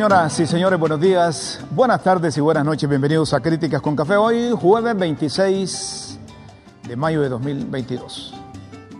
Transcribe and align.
Señoras 0.00 0.40
y 0.40 0.46
señores, 0.46 0.80
buenos 0.80 0.98
días, 0.98 1.60
buenas 1.72 2.02
tardes 2.02 2.34
y 2.38 2.40
buenas 2.40 2.64
noches. 2.64 2.88
Bienvenidos 2.88 3.34
a 3.34 3.40
Críticas 3.40 3.82
con 3.82 3.94
Café. 3.94 4.16
Hoy, 4.16 4.50
jueves 4.58 4.96
26 4.98 6.18
de 6.88 6.96
mayo 6.96 7.20
de 7.20 7.28
2022. 7.28 8.32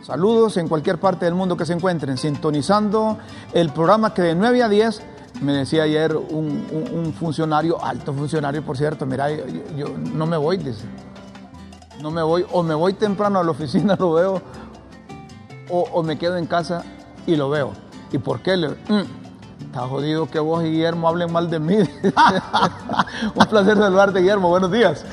Saludos 0.03 0.59
en 0.59 0.69
cualquier 0.69 1.01
parte 1.01 1.25
del 1.25 1.33
mundo 1.35 1.57
que 1.57 1.65
se 1.65 1.73
encuentren, 1.73 2.19
sintonizando 2.19 3.17
el 3.55 3.71
programa 3.71 4.13
que 4.13 4.21
de 4.21 4.35
9 4.35 4.63
a 4.63 4.69
10, 4.69 5.01
me 5.41 5.55
decía 5.55 5.85
ayer 5.85 6.15
un, 6.15 6.67
un- 6.71 6.99
un 7.07 7.15
funcionario, 7.15 7.83
alto 7.83 8.13
funcionario 8.13 8.63
por 8.63 8.77
cierto, 8.77 9.07
mira, 9.07 9.31
yo, 9.31 9.87
no 9.97 10.27
me 10.27 10.37
voy, 10.37 10.59
dice. 10.59 10.85
No 12.03 12.11
me 12.11 12.21
voy, 12.23 12.45
o 12.53 12.63
me 12.63 12.75
voy 12.75 12.93
temprano 12.93 13.39
a 13.39 13.45
la 13.45 13.53
oficina, 13.53 13.97
lo 13.99 14.13
veo, 14.13 14.43
o, 15.71 15.81
o 15.95 16.03
me 16.03 16.19
quedo 16.19 16.37
en 16.37 16.45
casa 16.45 16.85
y 17.27 17.37
lo 17.37 17.49
veo. 17.49 17.71
¿Y 18.13 18.19
por 18.19 18.41
qué? 18.41 18.59
Le, 18.59 18.69
"Mm, 18.69 19.20
está 19.71 19.87
jodido 19.87 20.29
que 20.29 20.41
vos 20.41 20.65
y 20.65 20.71
Guillermo 20.71 21.07
hablen 21.07 21.33
mal 21.33 21.49
de 21.49 21.61
mí. 21.61 21.77
Un 23.37 23.47
placer 23.47 23.77
saludarte, 23.79 24.19
Guillermo. 24.19 24.49
Buenos 24.49 24.73
días. 24.73 25.05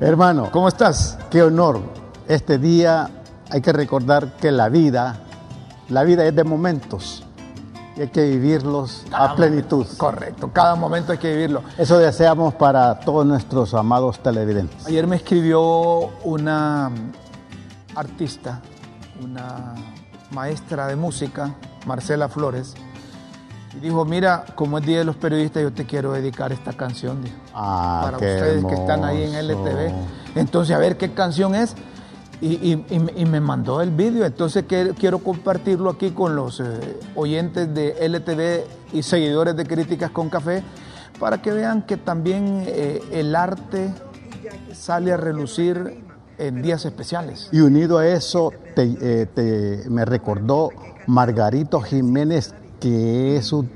Hermano, 0.00 0.48
¿Cómo 0.50 0.68
estás? 0.68 1.18
qué 1.30 1.42
honor. 1.42 1.80
Este 2.26 2.56
día 2.56 3.10
hay 3.50 3.60
que 3.60 3.74
recordar 3.74 4.32
que 4.38 4.50
la 4.50 4.70
vida, 4.70 5.18
la 5.90 6.02
vida 6.02 6.24
es 6.24 6.34
de 6.34 6.44
momentos 6.44 7.24
y 7.94 8.00
hay 8.00 8.08
que 8.08 8.22
vivirlos 8.22 9.04
a 9.12 9.34
plenitud. 9.36 9.86
Correcto, 9.98 10.50
cada 10.50 10.76
momento 10.76 11.12
hay 11.12 11.18
que 11.18 11.34
vivirlo. 11.34 11.62
Eso 11.76 11.98
deseamos 11.98 12.54
para 12.54 12.98
todos 13.00 13.26
nuestros 13.26 13.74
amados 13.74 14.20
televidentes. 14.20 14.86
Ayer 14.86 15.06
me 15.06 15.16
escribió 15.16 16.08
una 16.24 16.90
artista, 17.94 18.62
una 19.22 19.74
maestra 20.30 20.86
de 20.86 20.96
música, 20.96 21.54
Marcela 21.84 22.30
Flores, 22.30 22.74
y 23.76 23.80
dijo, 23.80 24.04
mira, 24.04 24.44
como 24.54 24.78
es 24.78 24.86
Día 24.86 24.98
de 24.98 25.04
los 25.04 25.16
Periodistas, 25.16 25.62
yo 25.62 25.72
te 25.72 25.84
quiero 25.84 26.12
dedicar 26.12 26.52
esta 26.52 26.72
canción 26.72 27.22
dijo, 27.22 27.36
Ah, 27.54 28.00
para 28.04 28.18
qué 28.18 28.34
ustedes 28.34 28.64
que 28.64 28.74
están 28.74 29.04
ahí 29.04 29.22
en. 29.24 29.34
LTV. 29.34 29.92
Entonces, 30.34 30.74
a 30.74 30.78
ver 30.78 30.96
qué 30.96 31.12
canción 31.12 31.54
es. 31.54 31.74
Y, 32.40 32.48
y- 32.54 32.84
y- 32.90 33.22
y 33.22 33.24
me 33.24 33.40
mandó 33.40 33.80
el 33.80 33.90
vídeo, 33.90 34.26
entonces 34.26 34.64
que- 34.66 34.92
quiero 34.98 35.20
compartirlo 35.20 35.88
aquí 35.88 36.10
con 36.10 36.36
los 36.36 36.60
eh, 36.60 36.98
oyentes 37.14 37.72
de 37.74 37.96
LTV 38.06 38.64
y 38.92 39.02
seguidores 39.02 39.56
de 39.56 39.64
Críticas 39.64 40.10
con 40.10 40.28
Café 40.28 40.62
para 41.18 41.40
que 41.40 41.50
vean 41.50 41.82
que 41.86 41.96
también 41.96 42.64
eh, 42.66 43.02
el 43.10 43.34
arte 43.34 43.90
sale 44.74 45.12
a 45.12 45.16
relucir 45.16 46.04
en 46.36 46.60
días 46.60 46.84
especiales. 46.84 47.48
Y 47.52 47.60
unido 47.60 47.96
a 47.98 48.06
eso, 48.06 48.52
te- 48.74 48.96
eh, 49.00 49.26
te- 49.34 49.88
me 49.88 50.04
recordó 50.04 50.68
Margarito 51.06 51.80
Jiménez, 51.80 52.54
que 52.80 53.36
es 53.36 53.52
un 53.52 53.70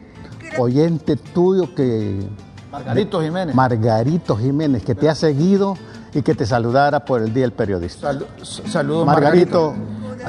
oyente 0.59 1.17
tuyo 1.17 1.75
que... 1.75 2.29
Margarito 2.71 3.21
Jiménez. 3.21 3.55
Margarito 3.55 4.37
Jiménez, 4.37 4.85
que 4.85 4.95
te 4.95 5.09
ha 5.09 5.15
seguido 5.15 5.77
y 6.15 6.23
que 6.23 6.35
te 6.35 6.47
saludara 6.47 7.05
por 7.05 7.21
el 7.21 7.33
Día 7.35 7.43
del 7.43 7.53
Periodista. 7.53 8.13
Salu- 8.13 8.27
s- 8.41 8.63
saludos, 8.69 9.07
Margarito, 9.07 9.75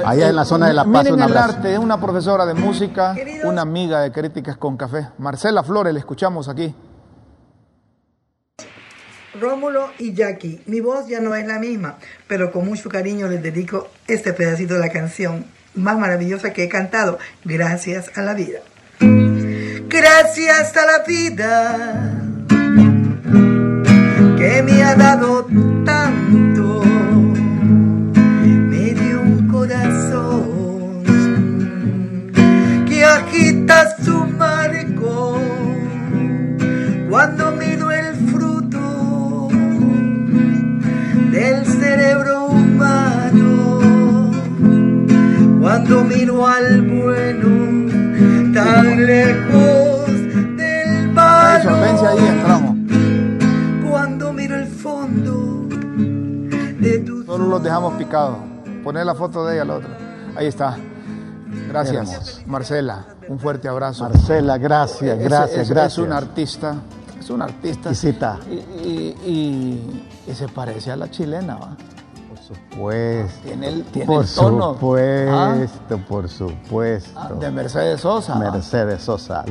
allá 0.05 0.29
en 0.29 0.35
la 0.35 0.45
zona 0.45 0.67
de 0.67 0.73
La 0.73 0.83
Paz, 0.83 1.03
Miren 1.05 1.13
un 1.13 1.21
el 1.21 1.37
arte, 1.37 1.73
es 1.73 1.79
una 1.79 1.99
profesora 2.01 2.45
de 2.45 2.53
música, 2.55 3.15
una 3.43 3.61
amiga 3.61 4.01
de 4.01 4.11
Críticas 4.11 4.57
con 4.57 4.75
Café. 4.77 5.09
Marcela 5.17 5.63
Flores, 5.63 5.93
le 5.93 5.99
escuchamos 5.99 6.49
aquí. 6.49 6.73
Rómulo 9.39 9.87
y 9.97 10.13
Jackie, 10.13 10.61
mi 10.65 10.81
voz 10.81 11.07
ya 11.07 11.19
no 11.21 11.33
es 11.35 11.47
la 11.47 11.57
misma, 11.57 11.97
pero 12.27 12.51
con 12.51 12.65
mucho 12.65 12.89
cariño 12.89 13.27
les 13.27 13.41
dedico 13.41 13.87
este 14.07 14.33
pedacito 14.33 14.73
de 14.73 14.81
la 14.81 14.89
canción 14.89 15.45
más 15.75 15.97
maravillosa 15.97 16.53
que 16.53 16.63
he 16.63 16.69
cantado, 16.69 17.19
Gracias 17.43 18.11
a 18.17 18.21
la 18.21 18.33
vida. 18.33 18.59
Gracias 18.99 20.77
a 20.77 20.85
la 20.85 21.03
vida 21.05 22.21
que 24.37 24.63
me 24.63 24.83
ha 24.83 24.95
dado 24.95 25.45
tanto, 25.85 26.81
me 28.13 28.93
dio 28.93 29.21
un 29.21 29.47
corazón 29.51 31.03
que 32.87 33.03
agita 33.03 33.97
su 34.03 34.25
marco 34.25 35.37
cuando 37.09 37.50
cuando 45.91 46.15
miro 46.15 46.47
al 46.47 46.81
bueno 46.83 48.53
tan 48.53 49.05
lejos 49.05 50.07
del 50.55 51.09
Eso, 51.11 51.79
vence 51.81 52.07
ahí, 52.07 52.27
entramos. 52.27 52.77
cuando 53.89 54.31
miro 54.33 54.55
el 54.55 54.67
fondo 54.67 55.67
de 56.79 56.99
tus 56.99 57.25
Solo 57.25 57.47
los 57.47 57.61
dejamos 57.63 57.95
picados. 57.95 58.37
Poner 58.85 59.05
la 59.05 59.15
foto 59.15 59.45
de 59.45 59.55
ella, 59.55 59.65
la 59.65 59.73
otra. 59.75 59.97
Ahí 60.37 60.47
está. 60.47 60.77
Gracias. 61.67 62.41
Marcela. 62.45 63.05
Un 63.27 63.37
fuerte 63.39 63.67
abrazo. 63.67 64.03
Marcela, 64.05 64.57
gracias, 64.57 65.19
gracias, 65.19 65.59
es, 65.63 65.69
gracias. 65.69 65.93
Es 65.93 65.97
un 65.99 66.13
artista. 66.13 66.75
Es 67.19 67.29
un 67.29 67.41
artista. 67.41 67.89
Exquisita. 67.89 68.39
Y, 68.49 68.53
y- 68.87 69.15
y- 69.25 70.31
y 70.31 70.33
se 70.35 70.47
parece 70.47 70.91
a 70.91 70.95
la 70.95 71.09
chilena, 71.11 71.55
¿va? 71.57 71.75
Supuesto. 72.71 73.39
Tiene 73.43 73.67
el, 73.67 73.83
tiene 73.85 74.05
Por 74.05 74.23
el 74.25 74.29
tono. 74.33 74.73
supuesto, 74.73 75.97
por 76.07 76.29
supuesto. 76.29 77.19
Ah, 77.19 77.29
de 77.39 77.51
Mercedes 77.51 78.01
Sosa. 78.01 78.35
Mercedes 78.35 79.01
Sosa. 79.03 79.43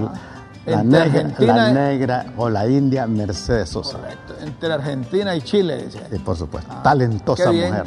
La, 0.66 0.80
Entre 0.80 0.84
negra, 0.84 1.02
Argentina 1.20 1.56
la 1.56 1.72
negra 1.72 2.26
o 2.36 2.50
la 2.50 2.66
india 2.68 3.06
Mercedes 3.06 3.70
Sosa. 3.70 3.98
Correcto. 3.98 4.34
Entre 4.42 4.72
Argentina 4.72 5.34
y 5.34 5.40
Chile, 5.42 5.84
dice. 5.84 6.02
Y 6.12 6.18
por 6.18 6.36
supuesto, 6.36 6.70
Ah, 6.76 6.82
talentosa 6.82 7.50
mujer. 7.50 7.84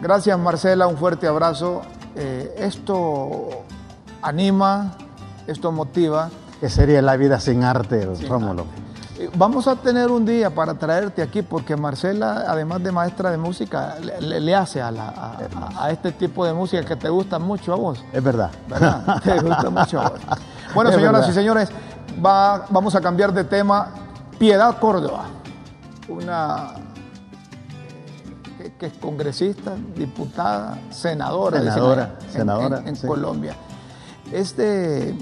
Gracias 0.00 0.38
Marcela, 0.38 0.86
un 0.86 0.96
fuerte 0.96 1.26
abrazo. 1.26 1.82
Eh, 2.14 2.54
esto 2.58 3.48
anima, 4.22 4.92
esto 5.48 5.72
motiva. 5.72 6.30
¿Qué 6.60 6.68
sería 6.68 7.02
la 7.02 7.16
vida 7.16 7.40
sin 7.40 7.64
arte, 7.64 8.08
Rómulo? 8.28 8.62
Eh, 8.62 8.66
Vamos 9.36 9.68
a 9.68 9.76
tener 9.76 10.10
un 10.10 10.24
día 10.26 10.50
para 10.52 10.74
traerte 10.74 11.22
aquí 11.22 11.42
porque 11.42 11.76
Marcela, 11.76 12.44
además 12.48 12.82
de 12.82 12.90
maestra 12.90 13.30
de 13.30 13.36
música, 13.36 13.94
le, 14.20 14.54
hace 14.56 14.82
a, 14.82 14.90
la- 14.90 15.36
a- 15.78 15.90
este 15.90 16.10
tipo 16.12 16.44
de 16.44 16.52
música 16.52 16.84
que 16.84 16.96
te 16.96 17.08
gusta 17.08 17.38
mucho 17.38 17.72
a 17.72 17.76
vos. 17.76 18.04
Es 18.12 18.22
verdad. 18.22 18.50
¿verdad? 18.68 19.20
Te 19.22 19.40
gusta 19.40 19.70
mucho 19.70 20.00
a 20.00 20.08
vos. 20.10 20.20
Bueno, 20.74 20.90
Es 20.90 20.96
señoras 20.96 21.20
verdad. 21.20 21.30
y 21.30 21.32
señores, 21.34 21.68
va- 22.24 22.66
vamos 22.70 22.94
a 22.96 23.00
cambiar 23.00 23.32
de 23.32 23.44
tema. 23.44 23.88
Piedad 24.38 24.78
Córdoba, 24.80 25.26
una 26.08 26.72
eh, 28.58 28.58
que, 28.58 28.72
que 28.74 28.86
es 28.86 28.92
congresista, 28.94 29.74
diputada, 29.94 30.76
senadora, 30.90 31.58
Senadora, 31.60 32.14
en- 32.26 32.32
senadora, 32.32 32.78
en, 32.80 32.88
en 32.88 32.96
sí. 32.96 33.06
Colombia. 33.06 33.54
Es 34.32 34.56
de, 34.56 35.14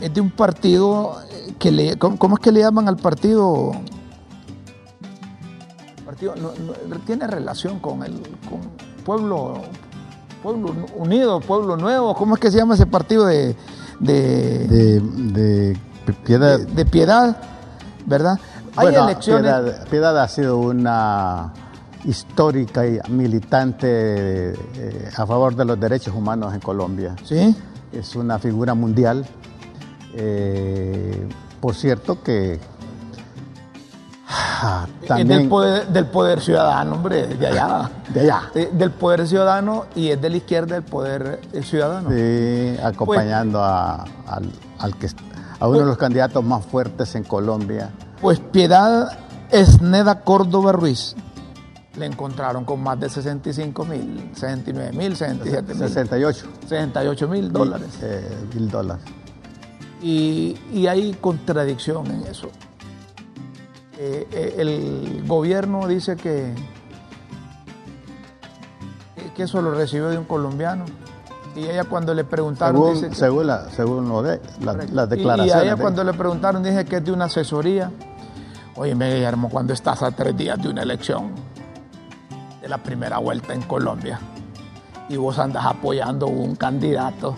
es 0.00 0.12
de 0.12 0.20
un 0.20 0.30
partido 0.30 1.16
eh, 1.30 1.54
que 1.58 1.70
le, 1.72 1.96
¿cómo, 1.98 2.18
cómo 2.18 2.34
es 2.36 2.40
que 2.40 2.52
le 2.52 2.60
llaman 2.60 2.88
al 2.88 2.96
partido? 2.96 3.72
partido 6.04 6.34
no- 6.36 6.52
no- 6.88 6.98
tiene 7.00 7.26
relación 7.26 7.80
con 7.80 8.02
el 8.04 8.14
con 8.48 8.60
pueblo 9.04 9.62
pueblo 10.42 10.72
unido 10.96 11.40
pueblo 11.40 11.76
nuevo 11.76 12.14
cómo 12.14 12.34
es 12.34 12.40
que 12.40 12.50
se 12.50 12.58
llama 12.58 12.74
ese 12.74 12.86
partido 12.86 13.26
de 13.26 13.56
de, 13.98 14.66
De, 14.68 15.00
de 15.00 16.12
piedad. 16.24 16.58
de- 16.58 16.64
de 16.66 16.84
piedad 16.84 17.36
verdad 18.06 18.38
hay 18.76 18.88
Bueno, 18.88 19.04
elecciones 19.08 19.52
Piedad, 19.52 19.88
Piedad 19.88 20.22
ha 20.22 20.28
sido 20.28 20.58
una 20.58 21.52
histórica 22.04 22.86
y 22.86 23.00
militante 23.08 23.86
eh, 24.52 25.10
a 25.16 25.26
favor 25.26 25.56
de 25.56 25.64
los 25.64 25.80
derechos 25.80 26.14
humanos 26.14 26.54
en 26.54 26.60
Colombia. 26.60 27.16
sí 27.24 27.56
Es 27.92 28.14
una 28.14 28.38
figura 28.38 28.74
mundial. 28.74 29.26
Eh, 30.18 31.28
por 31.60 31.74
cierto 31.74 32.22
que 32.22 32.58
ah, 34.28 34.86
Es 35.02 35.08
también 35.08 35.28
del 35.28 35.48
poder, 35.48 35.86
del 35.88 36.06
poder 36.06 36.40
ciudadano 36.40 36.94
hombre 36.94 37.26
de 37.26 37.46
allá 37.46 37.90
de 38.12 38.20
allá, 38.20 38.50
Eh, 38.54 38.70
del 38.72 38.90
poder 38.92 39.26
ciudadano 39.28 39.86
y 39.94 40.08
es 40.10 40.20
de 40.20 40.30
la 40.30 40.36
izquierda 40.36 40.74
del 40.74 40.84
poder 40.84 41.40
eh, 41.52 41.62
ciudadano 41.62 42.10
sí, 42.10 42.76
acompañando 42.82 43.62
a, 43.62 44.04
al, 44.26 44.50
al 44.78 44.96
que, 44.96 45.08
a 45.58 45.68
uno 45.68 45.80
de 45.80 45.86
los 45.86 45.96
candidatos 45.98 46.42
más 46.44 46.64
fuertes 46.64 47.14
en 47.14 47.24
Colombia. 47.24 47.90
Pues 48.20 48.40
Piedad 48.40 49.18
Esneda 49.50 50.20
Córdoba 50.20 50.72
Ruiz 50.72 51.14
le 51.96 52.06
encontraron 52.06 52.64
con 52.64 52.82
más 52.82 52.98
de 53.00 53.08
65 53.08 53.84
mil, 53.86 54.30
69 54.34 54.92
mil, 54.92 55.16
67 55.16 55.74
mil, 55.74 55.88
68 55.88 56.46
68 56.68 57.28
mil 57.28 57.52
dólares. 57.52 57.88
eh, 58.02 58.28
mil 58.54 58.70
dólares. 58.70 59.02
Y, 60.02 60.56
y 60.72 60.86
hay 60.86 61.14
contradicción 61.14 62.06
en 62.06 62.22
eso. 62.26 62.48
Eh, 63.98 64.26
eh, 64.30 64.54
el 64.58 65.24
gobierno 65.26 65.86
dice 65.88 66.16
que, 66.16 66.54
que 69.34 69.42
eso 69.44 69.60
lo 69.62 69.72
recibió 69.72 70.08
de 70.08 70.18
un 70.18 70.24
colombiano 70.24 70.84
Y 71.54 71.60
ella 71.64 71.84
cuando 71.84 72.12
le 72.14 72.24
preguntaron... 72.24 72.76
Según, 72.76 72.94
dice 72.94 73.08
que- 73.08 73.14
según, 73.14 73.46
la, 73.46 73.70
según 73.70 74.08
lo 74.08 74.22
de, 74.22 74.40
la- 74.60 74.74
las 74.74 74.86
Y- 74.90 74.94
Y, 74.94 74.98
a 74.98 75.06
declaraciones. 75.06 75.62
ella 75.64 75.74
de- 75.76 75.80
cuando 75.80 76.04
le 76.04 76.12
preguntaron 76.12 76.62
dice 76.62 76.84
que 76.84 76.96
es 76.96 77.04
de 77.04 77.12
una 77.12 77.24
asesoría. 77.26 77.90
Oye, 78.76 78.94
Guillermo, 78.94 79.48
cuando 79.48 79.72
estás 79.72 80.02
a 80.02 80.10
tres 80.10 80.36
días 80.36 80.60
de 80.60 80.68
una 80.68 80.82
elección, 80.82 81.30
de 82.60 82.68
la 82.68 82.76
primera 82.78 83.16
vuelta 83.18 83.54
en 83.54 83.62
Colombia, 83.62 84.20
y 85.08 85.16
vos 85.16 85.38
andas 85.38 85.64
apoyando 85.64 86.26
un 86.26 86.56
candidato 86.56 87.34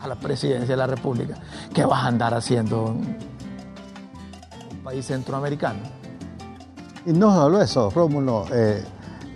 a 0.00 0.08
la 0.08 0.14
presidencia 0.16 0.68
de 0.68 0.76
la 0.76 0.86
República, 0.86 1.34
¿qué 1.74 1.84
vas 1.84 2.04
a 2.04 2.06
andar 2.08 2.34
haciendo 2.34 2.88
en 2.88 3.16
un 4.78 4.84
país 4.84 5.06
centroamericano? 5.06 5.80
Y 7.06 7.12
no 7.12 7.34
solo 7.34 7.60
eso, 7.60 7.90
Rómulo, 7.90 8.46
eh, 8.52 8.84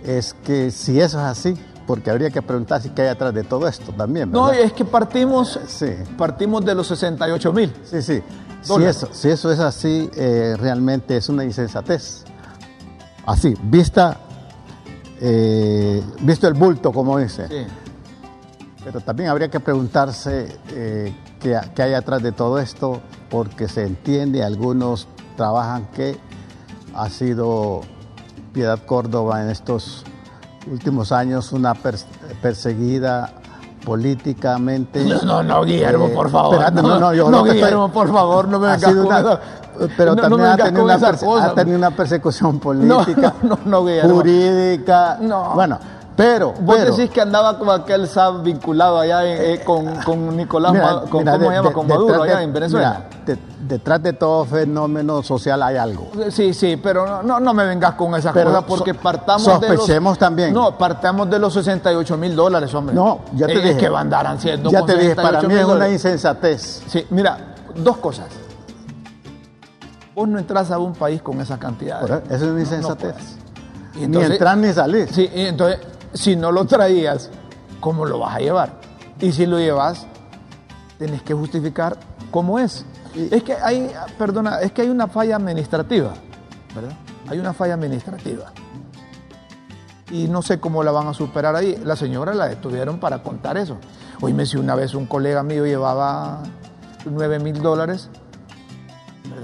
es 0.03 0.33
que 0.43 0.71
si 0.71 0.99
eso 0.99 1.19
es 1.19 1.25
así, 1.25 1.55
porque 1.87 2.09
habría 2.09 2.29
que 2.31 2.41
preguntarse 2.41 2.91
qué 2.93 3.03
hay 3.03 3.07
atrás 3.09 3.33
de 3.33 3.43
todo 3.43 3.67
esto 3.67 3.91
también. 3.91 4.31
No, 4.31 4.51
es 4.51 4.73
que 4.73 4.85
partimos, 4.85 5.59
Sí, 5.67 5.87
partimos 6.17 6.65
de 6.65 6.73
los 6.75 6.87
68 6.87 7.53
mil. 7.53 7.73
sí, 7.83 8.01
sí. 8.01 8.21
Si 8.61 8.83
eso, 8.83 9.09
si 9.11 9.29
eso 9.29 9.51
es 9.51 9.59
así, 9.59 10.09
eh, 10.15 10.55
realmente 10.59 11.15
es 11.17 11.29
una 11.29 11.43
insensatez. 11.43 12.23
Así, 13.27 13.53
vista, 13.61 14.17
eh, 15.21 16.01
visto 16.21 16.47
el 16.47 16.55
bulto, 16.55 16.91
como 16.91 17.19
dice. 17.19 17.47
Sí. 17.47 17.67
Pero 18.85 19.01
también 19.01 19.29
habría 19.29 19.49
que 19.49 19.59
preguntarse 19.59 20.59
eh, 20.69 21.13
qué, 21.39 21.59
qué 21.75 21.81
hay 21.83 21.93
atrás 21.95 22.21
de 22.21 22.31
todo 22.31 22.59
esto, 22.59 23.01
porque 23.31 23.67
se 23.67 23.83
entiende, 23.83 24.43
algunos 24.43 25.07
trabajan 25.35 25.87
que 25.87 26.17
ha 26.93 27.09
sido 27.09 27.81
Piedad 28.53 28.79
Córdoba 28.85 29.41
en 29.41 29.49
estos 29.49 30.03
últimos 30.71 31.11
años 31.11 31.51
una 31.51 31.73
pers- 31.73 32.05
perseguida 32.43 33.33
políticamente. 33.83 35.03
No, 35.03 35.21
no, 35.23 35.43
no, 35.43 35.63
Guillermo, 35.63 36.05
Eh, 36.07 36.11
por 36.13 36.29
favor. 36.29 36.53
espérate, 36.55 36.81
no, 36.81 36.99
no, 36.99 37.13
yo 37.13 37.29
no, 37.29 37.37
estoy- 37.39 37.53
Guillermo, 37.57 37.91
por 37.91 38.11
favor, 38.13 38.47
no 38.47 38.59
me 38.59 38.67
vengas 38.67 38.83
con 38.93 38.99
una- 38.99 39.39
pero 39.97 40.15
No, 40.15 40.21
también 40.21 40.45
ha, 40.49 40.57
tenido 40.57 40.83
una 40.85 40.93
ha 40.95 41.53
tenido 41.55 41.77
una 41.77 41.91
persecución 41.91 42.59
política, 42.61 43.33
no, 43.41 43.59
no, 43.65 43.83
Guillermo. 43.85 44.15
jurídica. 44.15 45.17
No. 45.19 45.53
Bueno, 45.55 45.79
pero, 46.15 46.53
Vos 46.53 46.77
pero 46.77 46.95
decís 46.95 47.09
que 47.11 47.19
andaba 47.21 47.57
con 47.59 47.69
aquel 47.69 48.07
SAB 48.07 48.41
vinculado 48.43 48.99
allá 48.99 49.25
en- 49.25 49.55
eh, 49.59 49.63
con, 49.63 49.95
con 50.03 50.35
Nicolás, 50.37 50.71
Mira, 50.73 51.01
con, 51.09 51.19
mira, 51.19 51.31
¿cómo 51.33 51.43
de- 51.43 51.47
se 51.49 51.53
llama? 51.55 51.67
de- 51.69 51.73
Con 51.73 51.87
Maduro 51.87 52.23
de- 52.23 52.31
allá 52.31 52.41
en 52.43 52.53
Venezuela. 52.53 53.01
mira, 53.25 53.39
detrás 53.67 54.01
de 54.03 54.13
todo 54.13 54.45
fenómeno 54.45 55.21
social 55.23 55.61
hay 55.63 55.75
algo. 55.77 56.11
Sí, 56.29 56.53
sí, 56.53 56.77
pero 56.77 57.21
no, 57.23 57.39
no, 57.39 57.53
me 57.53 57.65
vengas 57.65 57.95
con 57.95 58.13
esas 58.15 58.33
Pero 58.33 58.51
cosas 58.51 58.63
porque 58.67 58.93
so- 58.93 58.99
partamos 58.99 59.45
de 59.61 59.67
los... 59.69 59.77
sospechemos 59.77 60.17
también. 60.17 60.53
No, 60.53 60.77
partamos 60.77 61.29
de 61.29 61.39
los 61.39 61.53
68 61.53 62.15
mil 62.17 62.35
dólares, 62.35 62.73
hombre. 62.73 62.95
No, 62.95 63.21
ya 63.33 63.47
te 63.47 63.53
Eh, 63.53 63.61
dije. 63.61 63.77
que 63.77 63.89
va 63.89 63.97
a 63.97 64.01
andar 64.01 64.25
haciendo 64.27 64.69
ya 64.69 64.85
te 64.85 64.93
dije, 64.93 65.15
68 65.15 65.21
para 65.33 65.47
mí 65.53 65.59
es 65.59 65.65
una 65.65 65.89
insensatez. 65.89 66.83
Sí, 66.87 67.05
mira, 67.09 67.55
dos 67.75 67.97
cosas. 67.97 68.27
Vos 70.13 70.27
no 70.29 70.39
entras 70.39 70.71
a 70.71 70.77
un 70.77 70.93
país 70.93 71.21
con 71.21 71.41
esa 71.41 71.57
cantidad. 71.59 72.01
Eso, 72.03 72.21
es 72.35 72.41
una 72.41 72.59
insensatez. 72.61 73.15
Y 73.99 74.07
ni 74.07 74.17
entrar 74.21 74.57
ni 74.57 74.71
salir. 74.71 75.11
Sí, 75.13 75.29
y 75.33 75.41
entonces, 75.41 75.79
si 76.15 76.35
no 76.35 76.51
lo 76.51 76.65
traías, 76.65 77.29
¿cómo 77.79 78.05
lo 78.05 78.17
vas 78.19 78.35
a 78.35 78.39
llevar? 78.39 78.73
Y 79.21 79.31
si 79.31 79.45
lo 79.45 79.59
llevas, 79.59 80.07
tenés 80.97 81.21
que 81.21 81.33
justificar 81.33 81.97
cómo 82.31 82.57
es. 82.59 82.85
Es 83.31 83.43
que 83.43 83.53
hay, 83.53 83.91
perdona, 84.17 84.59
es 84.61 84.71
que 84.71 84.81
hay 84.81 84.89
una 84.89 85.07
falla 85.07 85.35
administrativa, 85.37 86.13
¿verdad? 86.73 86.93
Hay 87.29 87.39
una 87.39 87.53
falla 87.53 87.75
administrativa. 87.75 88.51
Y 90.11 90.27
no 90.27 90.41
sé 90.41 90.59
cómo 90.59 90.83
la 90.83 90.91
van 90.91 91.07
a 91.07 91.13
superar 91.13 91.55
ahí. 91.55 91.81
La 91.83 91.95
señora 91.95 92.33
la 92.33 92.47
detuvieron 92.47 92.99
para 92.99 93.23
contar 93.23 93.57
eso. 93.57 93.77
Oíme, 94.21 94.45
si 94.45 94.57
una 94.57 94.75
vez 94.75 94.93
un 94.93 95.05
colega 95.07 95.43
mío 95.43 95.65
llevaba 95.65 96.43
9 97.05 97.39
mil 97.39 97.61
dólares. 97.61 98.09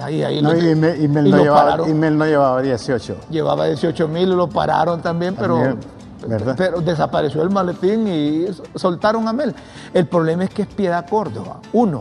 Y 0.10 0.24
ahí 0.24 0.42
No, 0.42 0.54
lo- 0.54 0.58
y, 0.60 0.75
me- 0.75 0.98
y 0.98 1.08
me 1.08 1.22
y 1.22 1.32
no 1.32 1.38
lo 1.38 1.44
llevaba, 1.44 1.90
y 1.90 1.94
me 1.94 2.12
no 2.12 2.25
llevaba 2.25 2.62
18. 2.62 3.18
llevaba 3.30 3.66
18 3.68 4.08
mil 4.08 4.30
y 4.30 4.36
lo 4.36 4.48
pararon 4.50 5.01
también, 5.01 5.36
pero, 5.36 5.56
También, 5.56 5.80
¿verdad? 6.28 6.56
pero 6.58 6.82
desapareció 6.82 7.42
el 7.42 7.50
maletín 7.50 8.08
y 8.08 8.46
soltaron 8.75 9.28
a 9.28 9.34
Mel. 9.34 9.54
El 9.94 10.08
problema 10.08 10.44
es 10.44 10.50
que 10.51 10.63
es 10.63 10.68
Piedad 10.68 11.06
Córdoba. 11.10 11.60
Uno, 11.74 12.00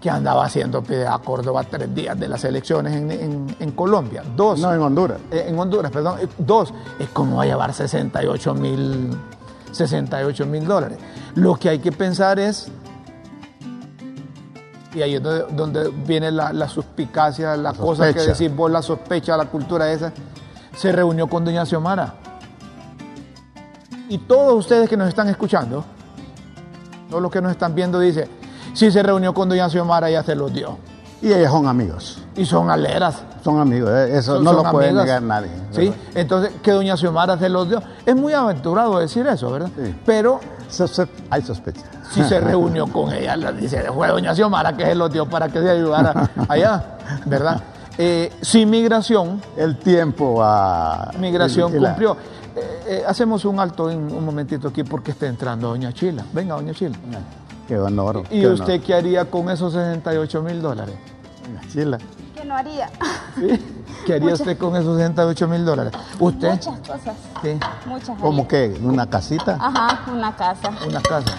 que 0.00 0.10
andaba 0.10 0.44
haciendo 0.44 0.82
Piedad 0.82 1.20
Córdoba 1.22 1.64
tres 1.64 1.92
días 1.94 2.18
de 2.18 2.28
las 2.28 2.44
elecciones 2.44 2.94
en, 2.94 3.10
en- 3.10 3.56
en 3.58 3.70
Colombia. 3.72 4.22
Dos, 4.36 4.60
No, 4.60 4.72
en 4.74 4.80
Honduras. 4.80 5.18
eh, 5.30 5.46
en 5.48 5.58
Honduras, 5.58 5.90
perdón. 5.90 6.18
Eh, 6.22 6.28
Dos, 6.38 6.72
es 6.98 7.08
como 7.08 7.36
va 7.38 7.42
a 7.44 7.46
llevar 7.46 7.72
68 7.72 8.54
mil 8.54 9.10
68 9.72 10.46
mil 10.46 10.64
dólares. 10.66 10.98
Lo 11.34 11.54
que 11.56 11.68
hay 11.70 11.78
que 11.80 11.92
pensar 11.92 12.38
es, 12.38 12.68
y 14.94 15.02
ahí 15.02 15.14
es 15.16 15.22
donde, 15.22 15.44
donde 15.54 15.90
viene 16.06 16.30
la, 16.30 16.52
la 16.52 16.68
suspicacia, 16.68 17.56
la, 17.56 17.72
cosa 17.74 18.12
que 18.14 18.20
decís 18.20 18.54
vos, 18.56 18.70
la 18.70 18.80
sospecha, 18.80 19.36
la 19.36 19.44
cultura 19.46 19.90
esa, 19.92 20.12
se 20.74 20.92
reunió 20.92 21.26
con 21.26 21.44
doña 21.44 21.66
Xiomara. 21.66 22.14
Y 24.08 24.18
todos 24.18 24.54
ustedes 24.54 24.88
que 24.88 24.96
nos 24.96 25.08
están 25.08 25.28
escuchando, 25.28 25.84
todos 27.10 27.22
los 27.22 27.30
que 27.30 27.40
nos 27.40 27.50
están 27.52 27.74
viendo, 27.74 27.98
dice, 28.00 28.28
si 28.74 28.90
se 28.90 29.02
reunió 29.02 29.32
con 29.34 29.48
doña 29.48 29.68
Xiomara, 29.68 30.10
ya 30.10 30.22
se 30.22 30.34
los 30.34 30.52
dio. 30.52 30.78
Y 31.22 31.32
ellos 31.32 31.50
son 31.50 31.66
amigos. 31.66 32.18
Y 32.36 32.44
son 32.44 32.70
aleras. 32.70 33.22
Son 33.42 33.58
amigos. 33.58 33.90
eh, 33.90 34.18
Eso 34.18 34.34
Son- 34.36 34.44
no 34.44 34.52
son 34.52 34.64
lo 34.64 34.70
puede 34.70 34.92
negar 34.92 35.22
nadie. 35.22 35.50
¿Sí? 35.72 35.92
Entonces, 36.14 36.52
que 36.62 36.72
doña 36.72 36.96
Xiomara 36.96 37.38
se 37.38 37.48
los 37.48 37.68
dio. 37.68 37.82
Es 38.04 38.14
muy 38.14 38.32
aventurado 38.34 38.98
decir 38.98 39.26
eso, 39.26 39.50
¿verdad? 39.50 39.70
Sí. 39.82 39.94
Pero 40.04 40.40
hay 41.30 41.42
sospecha. 41.42 41.80
si 42.12 42.22
se 42.22 42.38
reunió 42.40 42.86
con 42.88 43.12
ella, 43.12 43.34
le 43.36 43.52
dice, 43.54 43.82
fue 43.92 44.08
doña 44.08 44.34
Xiomara 44.34 44.76
que 44.76 44.84
se 44.84 44.94
los 44.94 45.10
dio 45.10 45.26
para 45.28 45.48
que 45.48 45.60
se 45.60 45.70
ayudara 45.70 46.30
allá, 46.48 46.98
¿verdad? 47.24 47.60
Eh, 47.98 48.30
sin 48.42 48.68
migración, 48.68 49.40
El 49.56 49.78
tiempo 49.78 50.42
a. 50.44 51.10
migración 51.18 51.72
cumplió. 51.72 52.14
Eh, 52.88 53.02
hacemos 53.06 53.44
un 53.44 53.58
alto 53.58 53.90
en 53.90 53.98
un 54.12 54.24
momentito 54.24 54.68
aquí 54.68 54.84
porque 54.84 55.10
está 55.10 55.26
entrando 55.26 55.68
doña 55.68 55.92
Chila. 55.92 56.24
Venga, 56.32 56.54
doña 56.54 56.72
Chila. 56.72 56.96
Qué 57.66 57.78
honor. 57.78 58.22
¿Y 58.30 58.40
qué 58.42 58.48
usted 58.48 58.80
qué 58.80 58.94
haría 58.94 59.24
con 59.24 59.50
esos 59.50 59.72
68 59.72 60.42
mil 60.42 60.62
dólares? 60.62 60.94
honor. 61.48 61.66
Chila. 61.72 61.98
¿Qué 62.34 62.44
no 62.44 62.54
haría? 62.54 62.88
¿Sí? 63.34 63.48
¿Qué 64.06 64.14
haría 64.14 64.34
usted 64.34 64.56
con 64.56 64.76
esos 64.76 64.96
68 64.96 65.48
mil 65.48 65.64
dólares? 65.64 65.92
¿Usted? 66.20 66.50
Muchas 66.50 66.78
cosas. 66.80 67.16
Sí. 67.42 67.58
Muchas. 67.86 68.20
¿Cómo 68.20 68.46
que? 68.46 68.78
¿Una 68.82 69.06
casita? 69.08 69.56
Ajá, 69.60 70.12
una 70.12 70.36
casa. 70.36 70.70
una 70.86 71.00
casa. 71.00 71.32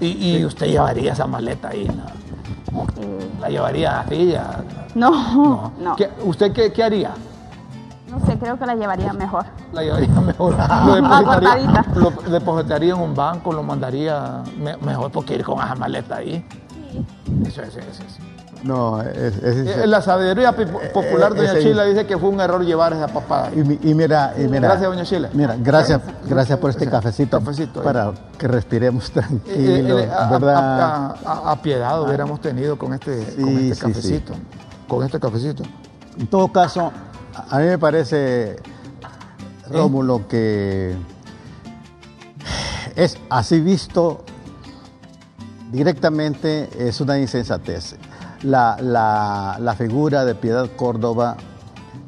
Y, 0.00 0.36
y 0.38 0.44
usted 0.44 0.66
llevaría 0.66 1.12
esa 1.12 1.26
maleta 1.26 1.68
ahí, 1.68 1.86
¿no? 1.86 2.04
Eh, 3.00 3.30
La 3.40 3.48
llevaría 3.48 4.00
así, 4.00 4.26
ya. 4.32 4.62
no, 4.94 5.10
No. 5.10 5.72
no. 5.80 5.96
¿Qué- 5.96 6.10
¿Usted 6.24 6.52
qué, 6.52 6.72
qué 6.72 6.82
haría? 6.84 7.12
No 8.14 8.24
sé, 8.26 8.38
creo 8.38 8.56
que 8.58 8.66
la 8.66 8.74
llevaría 8.76 9.12
mejor. 9.12 9.44
La 9.72 9.82
llevaría 9.82 10.08
mejor. 10.20 10.54
Lo 10.86 10.94
depositaría, 10.94 11.84
lo 11.96 12.10
depositaría 12.30 12.94
en 12.94 13.00
un 13.00 13.14
banco, 13.14 13.52
lo 13.52 13.62
mandaría 13.62 14.42
me- 14.58 14.76
mejor 14.76 15.10
porque 15.10 15.34
ir 15.34 15.44
con 15.44 15.58
esa 15.58 15.74
maleta 15.74 16.16
ahí. 16.16 16.46
Eso 17.44 17.62
es, 17.62 17.76
eso 17.76 17.80
es. 18.06 18.18
No, 18.62 19.02
es, 19.02 19.36
es- 19.42 19.66
Eh, 19.78 19.86
La 19.86 20.00
sabiduría 20.00 20.52
pi- 20.56 20.64
popular, 20.64 21.32
eh, 21.32 21.36
doña 21.46 21.58
Chila, 21.58 21.84
dice 21.84 22.06
que 22.06 22.16
fue 22.16 22.28
un 22.30 22.40
error 22.40 22.64
llevar 22.64 22.92
esa 22.92 23.08
papada. 23.08 23.50
Y, 23.54 23.56
mi- 23.64 23.78
y 23.82 23.94
mira, 23.94 24.32
y 24.38 24.42
mira. 24.42 24.60
Gracias, 24.68 24.88
doña 24.88 25.04
Chila. 25.04 25.28
Mira, 25.34 25.56
gracias, 25.58 26.00
gracias 26.26 26.58
por 26.58 26.70
este 26.70 26.88
cafecito. 26.88 27.38
Cafecito, 27.40 27.80
eh. 27.80 27.84
para 27.84 28.12
que 28.38 28.46
respiremos 28.48 29.10
Eh, 29.16 29.20
eh, 29.48 29.86
eh, 29.88 30.10
a, 30.16 30.26
¿verdad? 30.30 30.56
a- 30.80 31.14
a- 31.26 31.50
a 31.52 31.56
piedad 31.62 32.00
hubiéramos 32.00 32.40
tenido 32.40 32.78
con 32.78 32.94
este, 32.94 33.16
con 33.36 33.44
Sí, 33.48 33.70
este 33.70 33.74
sí, 33.74 33.80
cafecito. 33.80 34.32
Con 34.88 35.04
este 35.04 35.18
cafecito. 35.20 35.62
En 36.18 36.26
todo 36.28 36.48
caso, 36.50 36.90
a 37.50 37.58
mí 37.58 37.66
me 37.66 37.78
parece. 37.78 38.56
Rómulo, 39.70 40.28
que 40.28 40.94
es 42.96 43.16
así 43.30 43.60
visto 43.60 44.22
directamente 45.72 46.68
es 46.78 47.00
una 47.00 47.18
insensatez. 47.18 47.96
La, 48.42 48.76
la- 48.80 49.56
la 49.60 49.74
figura 49.74 50.24
de 50.24 50.34
Piedad 50.34 50.68
Córdoba 50.76 51.36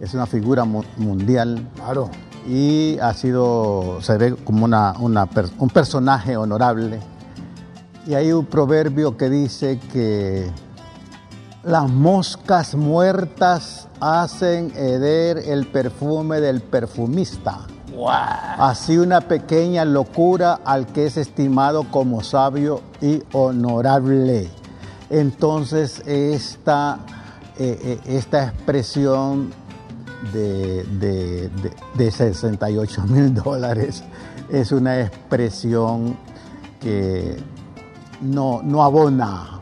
es 0.00 0.12
una 0.14 0.26
figura 0.26 0.64
mu- 0.64 0.84
mundial 0.98 1.66
Claro. 1.76 2.10
y 2.46 2.98
ha 3.00 3.14
sido, 3.14 3.98
se 4.02 4.18
ve 4.18 4.34
como 4.36 4.66
una, 4.66 4.92
una 5.00 5.26
un 5.58 5.70
personaje 5.70 6.36
honorable. 6.36 7.00
Y 8.06 8.14
hay 8.14 8.30
un 8.32 8.44
proverbio 8.44 9.16
que 9.16 9.30
dice 9.30 9.80
que 9.92 10.48
las 11.66 11.90
moscas 11.90 12.74
muertas 12.74 13.88
hacen 14.00 14.72
heder 14.76 15.38
el 15.38 15.66
perfume 15.66 16.40
del 16.40 16.60
perfumista. 16.62 17.66
Así 18.58 18.98
una 18.98 19.20
pequeña 19.22 19.84
locura 19.84 20.60
al 20.64 20.86
que 20.86 21.06
es 21.06 21.16
estimado 21.16 21.84
como 21.90 22.22
sabio 22.22 22.82
y 23.00 23.22
honorable. 23.32 24.48
Entonces 25.10 26.02
esta, 26.06 26.98
eh, 27.58 27.78
eh, 27.82 28.00
esta 28.16 28.44
expresión 28.48 29.52
de, 30.32 30.84
de- 30.84 31.48
de- 31.48 31.72
de 31.96 32.10
68 32.10 33.02
mil 33.08 33.34
dólares 33.34 34.04
es 34.50 34.72
una 34.72 35.00
expresión 35.00 36.16
que 36.80 37.36
no, 38.20 38.60
no 38.62 38.82
abona 38.82 39.55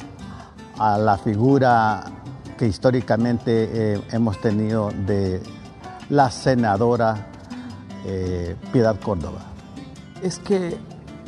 a 0.78 0.98
la 0.98 1.16
figura 1.18 2.04
que 2.58 2.66
históricamente 2.66 3.68
eh, 3.94 4.00
hemos 4.12 4.40
tenido 4.40 4.90
de 5.06 5.42
la 6.10 6.30
senadora 6.30 7.26
eh, 8.06 8.56
Piedad 8.72 8.96
Córdoba. 9.00 9.40
Es 10.22 10.38
que, 10.38 10.76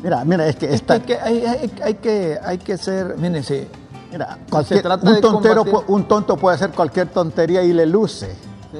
Mira, 0.03 0.25
mira, 0.25 0.47
es 0.47 0.57
que 0.57 0.67
es 0.67 0.75
esta, 0.75 1.01
que 1.03 1.17
hay, 1.19 1.45
hay- 1.45 1.73
hay 1.83 1.95
que 1.95 2.39
hay 2.45 2.59
que 2.59 2.77
ser, 2.77 3.17
miren, 3.17 3.43
sí, 3.43 3.67
mira, 4.13 4.39
se 4.65 4.83
trata 4.83 5.11
un, 5.11 5.21
tontero, 5.23 5.65
combatir- 5.65 5.85
un 5.89 6.05
tonto 6.07 6.37
puede 6.37 6.55
hacer 6.57 6.71
cualquier 6.73 7.09
tontería 7.09 7.63
y 7.63 7.73
le 7.73 7.87
luce, 7.87 8.27
sí. 8.73 8.79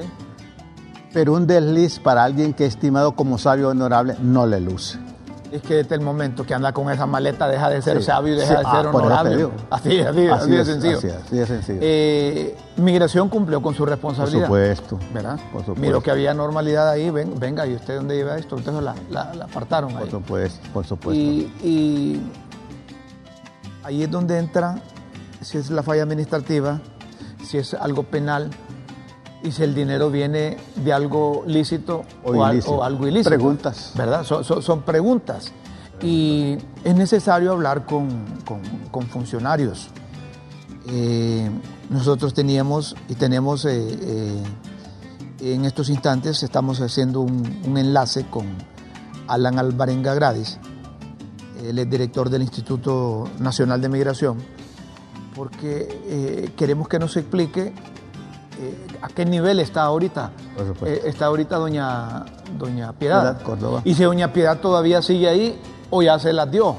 pero 1.11 1.33
un 1.33 1.47
desliz 1.47 1.99
para 1.99 2.23
alguien 2.23 2.53
que 2.53 2.65
es 2.67 2.75
estimado 2.75 3.13
como 3.15 3.39
sabio 3.39 3.69
honorable 3.69 4.15
no 4.21 4.45
le 4.45 4.59
luce. 4.61 4.99
Es 5.51 5.61
que 5.61 5.75
desde 5.75 5.95
el 5.95 6.01
momento 6.01 6.43
que 6.45 6.53
anda 6.53 6.73
con 6.73 6.91
esa 6.91 7.05
maleta 7.05 7.47
deja 7.47 7.69
de 7.69 7.81
ser 7.81 7.99
Sí, 7.99 8.03
sabio 8.03 8.33
y 8.33 8.37
deja 8.37 8.47
sí, 8.57 8.59
de 8.59 8.63
ah, 8.65 8.81
ser 8.81 8.91
por 8.91 9.01
te 9.01 9.07
honorable. 9.07 9.47
Así, 9.69 9.99
así, 10.01 10.27
así, 10.27 10.51
de 10.51 10.61
es, 10.61 10.67
sencillo. 10.67 10.97
Así, 10.97 11.35
de 11.37 11.45
sencillo. 11.45 11.79
Eh, 11.81 12.57
migración 12.75 13.29
cumplió 13.29 13.61
con 13.61 13.73
su 13.73 13.79
por 13.79 13.89
responsabilidad. 13.89 14.45
supuesto. 14.45 14.99
¿Verdad? 15.13 15.39
Por 15.53 15.61
supuesto. 15.61 15.75
Miró 15.81 16.01
que 16.03 16.11
había 16.11 16.33
normalidad 16.33 16.89
ahí, 16.89 17.09
ven, 17.11 17.33
venga, 17.39 17.65
¿y 17.65 17.75
usted 17.75 17.95
dónde 17.95 18.15
lleva 18.17 18.37
esto? 18.37 18.57
Entonces 18.57 18.83
la, 18.83 18.93
la, 19.09 19.33
la 19.33 19.45
apartaron 19.45 19.93
Por 19.93 20.03
ahí. 20.03 20.11
supuesto, 20.11 20.67
por 20.73 20.85
supuesto. 20.85 21.19
Y, 21.21 21.51
y 21.63 22.21
ahí 23.83 24.03
es 24.03 24.11
donde 24.11 24.37
entra, 24.39 24.81
si 25.41 25.57
es 25.57 25.69
la 25.69 25.81
falla 25.81 26.03
administrativa, 26.03 26.81
si 27.45 27.57
es 27.57 27.73
algo 27.73 28.03
penal 28.03 28.49
y 29.43 29.51
si 29.51 29.63
el 29.63 29.73
dinero 29.75 30.09
viene 30.09 30.57
de 30.75 30.93
algo 30.93 31.43
lícito 31.47 32.03
o, 32.23 32.31
O 32.31 32.43
al- 32.43 32.53
ilícito. 32.55 32.75
o 32.75 32.83
algo 32.83 33.07
ilícito. 33.07 33.29
Preguntas. 33.29 33.91
¿Verdad? 33.95 34.23
Son, 34.23 34.43
son- 34.43 34.61
son 34.61 34.81
preguntas. 34.81 35.51
Y 36.01 36.57
es 36.83 36.95
necesario 36.95 37.51
hablar 37.51 37.85
con, 37.85 38.09
con- 38.45 38.61
con 38.91 39.03
funcionarios. 39.07 39.89
Eh, 40.89 41.49
nosotros 41.89 42.33
teníamos 42.33 42.95
y 43.09 43.15
tenemos 43.15 43.65
eh, 43.65 43.87
eh, 44.01 44.43
en 45.41 45.65
estos 45.65 45.89
instantes, 45.89 46.43
estamos 46.43 46.81
haciendo 46.81 47.21
un, 47.21 47.61
un 47.65 47.77
enlace 47.77 48.25
con 48.29 48.45
Alan 49.27 49.59
Alvarenga 49.59 50.13
Gradis, 50.13 50.57
él 51.63 51.77
es 51.79 51.89
director 51.89 52.29
del 52.29 52.41
Instituto 52.43 53.27
Nacional 53.39 53.81
de 53.81 53.89
Migración, 53.89 54.37
porque 55.35 56.51
queremos 56.55 56.87
que 56.87 56.99
nos 56.99 57.15
explique 57.17 57.73
a 59.01 59.07
qué 59.09 59.25
nivel 59.25 59.59
está 59.59 59.83
ahorita. 59.83 60.31
Eh, 60.85 61.01
está 61.05 61.25
ahorita 61.27 61.57
doña, 61.57 62.25
doña 62.57 62.93
Piedad. 62.93 63.37
Piedad. 63.37 63.81
Y 63.85 63.93
si 63.93 64.03
doña 64.03 64.31
Piedad 64.33 64.59
todavía 64.59 65.01
sigue 65.01 65.27
ahí 65.29 65.59
o 65.89 66.01
ya 66.01 66.17
se 66.19 66.33
las 66.33 66.49
dio. 66.49 66.75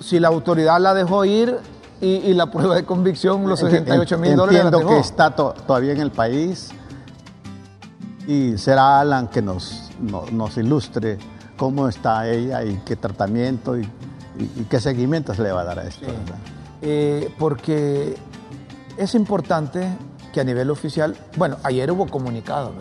Si 0.00 0.18
la 0.20 0.28
autoridad 0.28 0.80
la 0.80 0.94
dejó 0.94 1.24
ir 1.24 1.58
y, 2.00 2.06
y 2.08 2.34
la 2.34 2.50
prueba 2.50 2.74
de 2.74 2.84
convicción, 2.84 3.46
los 3.48 3.62
Enti- 3.62 3.70
68 3.70 4.18
mil 4.18 4.36
dólares 4.36 4.60
la 4.64 4.68
Entiendo 4.70 4.88
que 4.94 4.98
está 5.00 5.34
to- 5.34 5.54
todavía 5.66 5.92
en 5.92 6.00
el 6.00 6.10
país 6.10 6.70
y 8.26 8.56
será 8.58 9.00
Alan 9.00 9.28
que 9.28 9.42
nos, 9.42 9.90
no- 10.00 10.24
nos 10.32 10.56
ilustre 10.56 11.18
cómo 11.56 11.88
está 11.88 12.28
ella 12.28 12.64
y 12.64 12.80
qué 12.84 12.96
tratamiento 12.96 13.76
y, 13.78 13.82
y- 13.82 14.60
y 14.60 14.66
qué 14.68 14.80
seguimiento 14.80 15.34
se 15.34 15.42
le 15.42 15.52
va 15.52 15.62
a 15.62 15.64
dar 15.64 15.78
a 15.80 15.84
esto. 15.84 16.06
¿verdad? 16.06 16.38
Eh, 16.82 17.34
porque 17.38 18.16
es 18.96 19.14
importante 19.14 19.86
que 20.32 20.40
a 20.40 20.44
nivel 20.44 20.70
oficial, 20.70 21.16
bueno, 21.36 21.56
ayer 21.62 21.90
hubo 21.90 22.06
comunicados. 22.06 22.72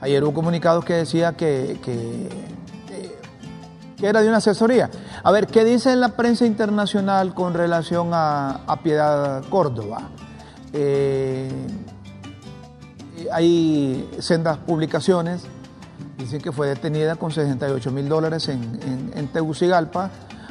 Ayer 0.00 0.22
hubo 0.24 0.32
comunicados 0.34 0.84
que 0.84 0.94
decía 0.94 1.32
que, 1.36 1.78
que, 1.84 2.28
era 4.00 4.22
de 4.22 4.28
una 4.28 4.36
asesoría. 4.36 4.90
A 5.24 5.32
ver, 5.32 5.48
¿qué 5.48 5.64
dice 5.64 5.96
la 5.96 6.10
prensa 6.10 6.46
internacional 6.46 7.34
con 7.34 7.52
relación 7.54 8.10
a, 8.12 8.60
a 8.66 8.80
Piedad 8.80 9.42
Córdoba? 9.50 10.10
Eh, 10.72 11.50
hay 13.32 14.08
sendas 14.20 14.58
publicaciones, 14.58 15.42
dicen 16.16 16.40
que 16.40 16.52
fue 16.52 16.68
detenida 16.68 17.16
con 17.16 17.32
68 17.32 17.90
mil 17.90 18.08
dólares 18.08 18.48
en, 18.48 18.62
en- 18.82 19.12
en 19.16 19.28
Tegucigalpa 19.28 20.10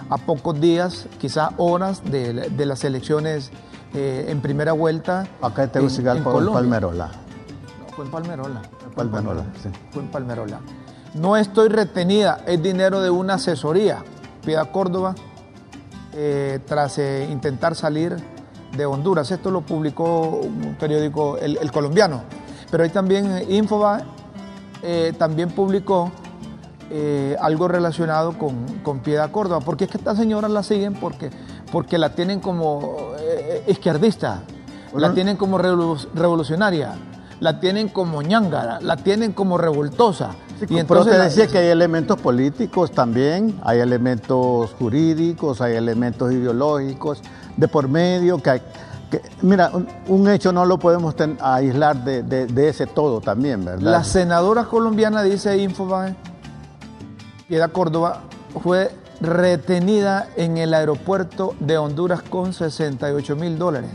a 0.10 0.18
pocos 0.18 0.60
días, 0.60 1.08
quizás 1.20 1.52
horas 1.58 2.02
de, 2.04 2.34
de 2.34 2.66
las 2.66 2.84
elecciones 2.84 3.52
eh, 3.98 4.32
en 4.32 4.42
primera 4.42 4.74
vuelta. 4.74 5.27
Acá 5.42 5.63
en 5.63 5.72
Tegucigalpa 5.72 6.30
o 6.30 6.39
en. 6.39 6.54
Palmerola. 6.54 7.08
No, 7.08 7.96
fue 7.96 8.06
en 8.06 8.12
Palmerola. 8.12 8.62
Fue 8.94 9.04
en 9.04 9.12
Palmerola, 9.12 9.46
sí. 9.62 9.70
Fue 9.92 10.04
en 10.04 10.10
Palmerola. 10.10 10.60
No 11.16 11.36
estoy 11.36 11.70
retenida, 11.70 12.42
es 12.46 12.62
dinero 12.62 13.01
de 13.01 13.10
una 13.10 13.36
asesoría. 13.36 14.04
Piedad 14.46 14.70
Córdoba, 14.72 15.16
eh, 16.13 16.60
tras 16.66 17.00
eh, 17.00 17.27
intentar 17.32 17.75
salir 17.75 18.16
de 18.75 18.86
Honduras. 18.86 19.32
Esto 19.32 19.50
lo 19.50 19.62
publicó 19.62 20.42
un 20.44 20.75
periódico, 20.80 21.38
el, 21.38 21.58
el 21.58 21.72
colombiano. 21.72 22.22
Pero 22.70 22.84
ahí 22.84 22.89
también 22.89 23.46
Infoba 23.50 24.01
eh, 24.84 25.13
también 25.18 25.50
publicó 25.50 26.12
algo 27.42 27.68
relacionado 27.68 28.38
con, 28.38 28.80
con 28.84 29.00
Piedad 29.00 29.32
Córdoba. 29.32 29.62
Porque 29.66 29.86
es 29.86 29.89
que 29.92 29.98
esta 29.98 30.16
señora 30.16 30.48
la 30.48 30.63
siguen 30.63 30.94
porque, 30.94 31.32
porque 31.72 31.98
la 31.98 32.16
tienen 32.16 32.39
como 32.39 33.07
izquierdista, 33.68 34.42
la 34.96 35.13
tienen 35.13 35.38
como 35.38 35.60
revolu- 35.60 36.08
revolucionaria, 36.13 36.94
la 37.39 37.60
tienen 37.60 37.89
como 37.89 38.22
ñángara, 38.22 38.80
la 38.82 38.98
tienen 38.98 39.34
como 39.34 39.58
revoltosa. 39.58 40.32
Y 40.62 40.66
Pero 40.84 41.06
te 41.06 41.12
la- 41.18 41.25
decía 41.25 41.46
que 41.48 41.60
hay 41.60 41.68
elementos 41.80 42.20
políticos 42.20 42.92
también, 42.92 43.60
hay 43.63 43.80
elementos 43.80 44.72
jurídicos, 44.80 45.62
hay 45.62 45.75
elementos 45.75 46.32
ideológicos 46.32 47.22
de 47.56 47.68
por 47.68 47.88
medio 47.88 48.42
que 48.42 48.50
hay. 48.50 48.62
que- 49.12 49.22
mira, 49.44 49.70
un, 49.74 49.88
un 50.08 50.27
hecho 50.30 50.51
no 50.51 50.66
lo 50.66 50.80
podemos 50.80 51.16
ten- 51.16 51.38
aislar 51.42 52.04
de, 52.04 52.24
de- 52.24 52.48
de 52.48 52.70
ese 52.70 52.88
todo 52.88 53.22
también, 53.22 53.63
¿verdad? 53.63 53.82
La 53.92 54.04
senadora 54.04 54.63
colombiana, 54.66 55.22
dice 55.22 55.56
Infobae, 55.58 56.16
Piedad 57.48 57.72
Córdoba, 57.72 58.22
fue 58.62 58.92
retenida 59.22 60.28
en 60.36 60.58
el 60.58 60.74
aeropuerto 60.74 61.56
de 61.60 61.78
Honduras 61.78 62.22
con 62.22 62.54
68 62.54 63.36
mil 63.36 63.58
dólares. 63.58 63.90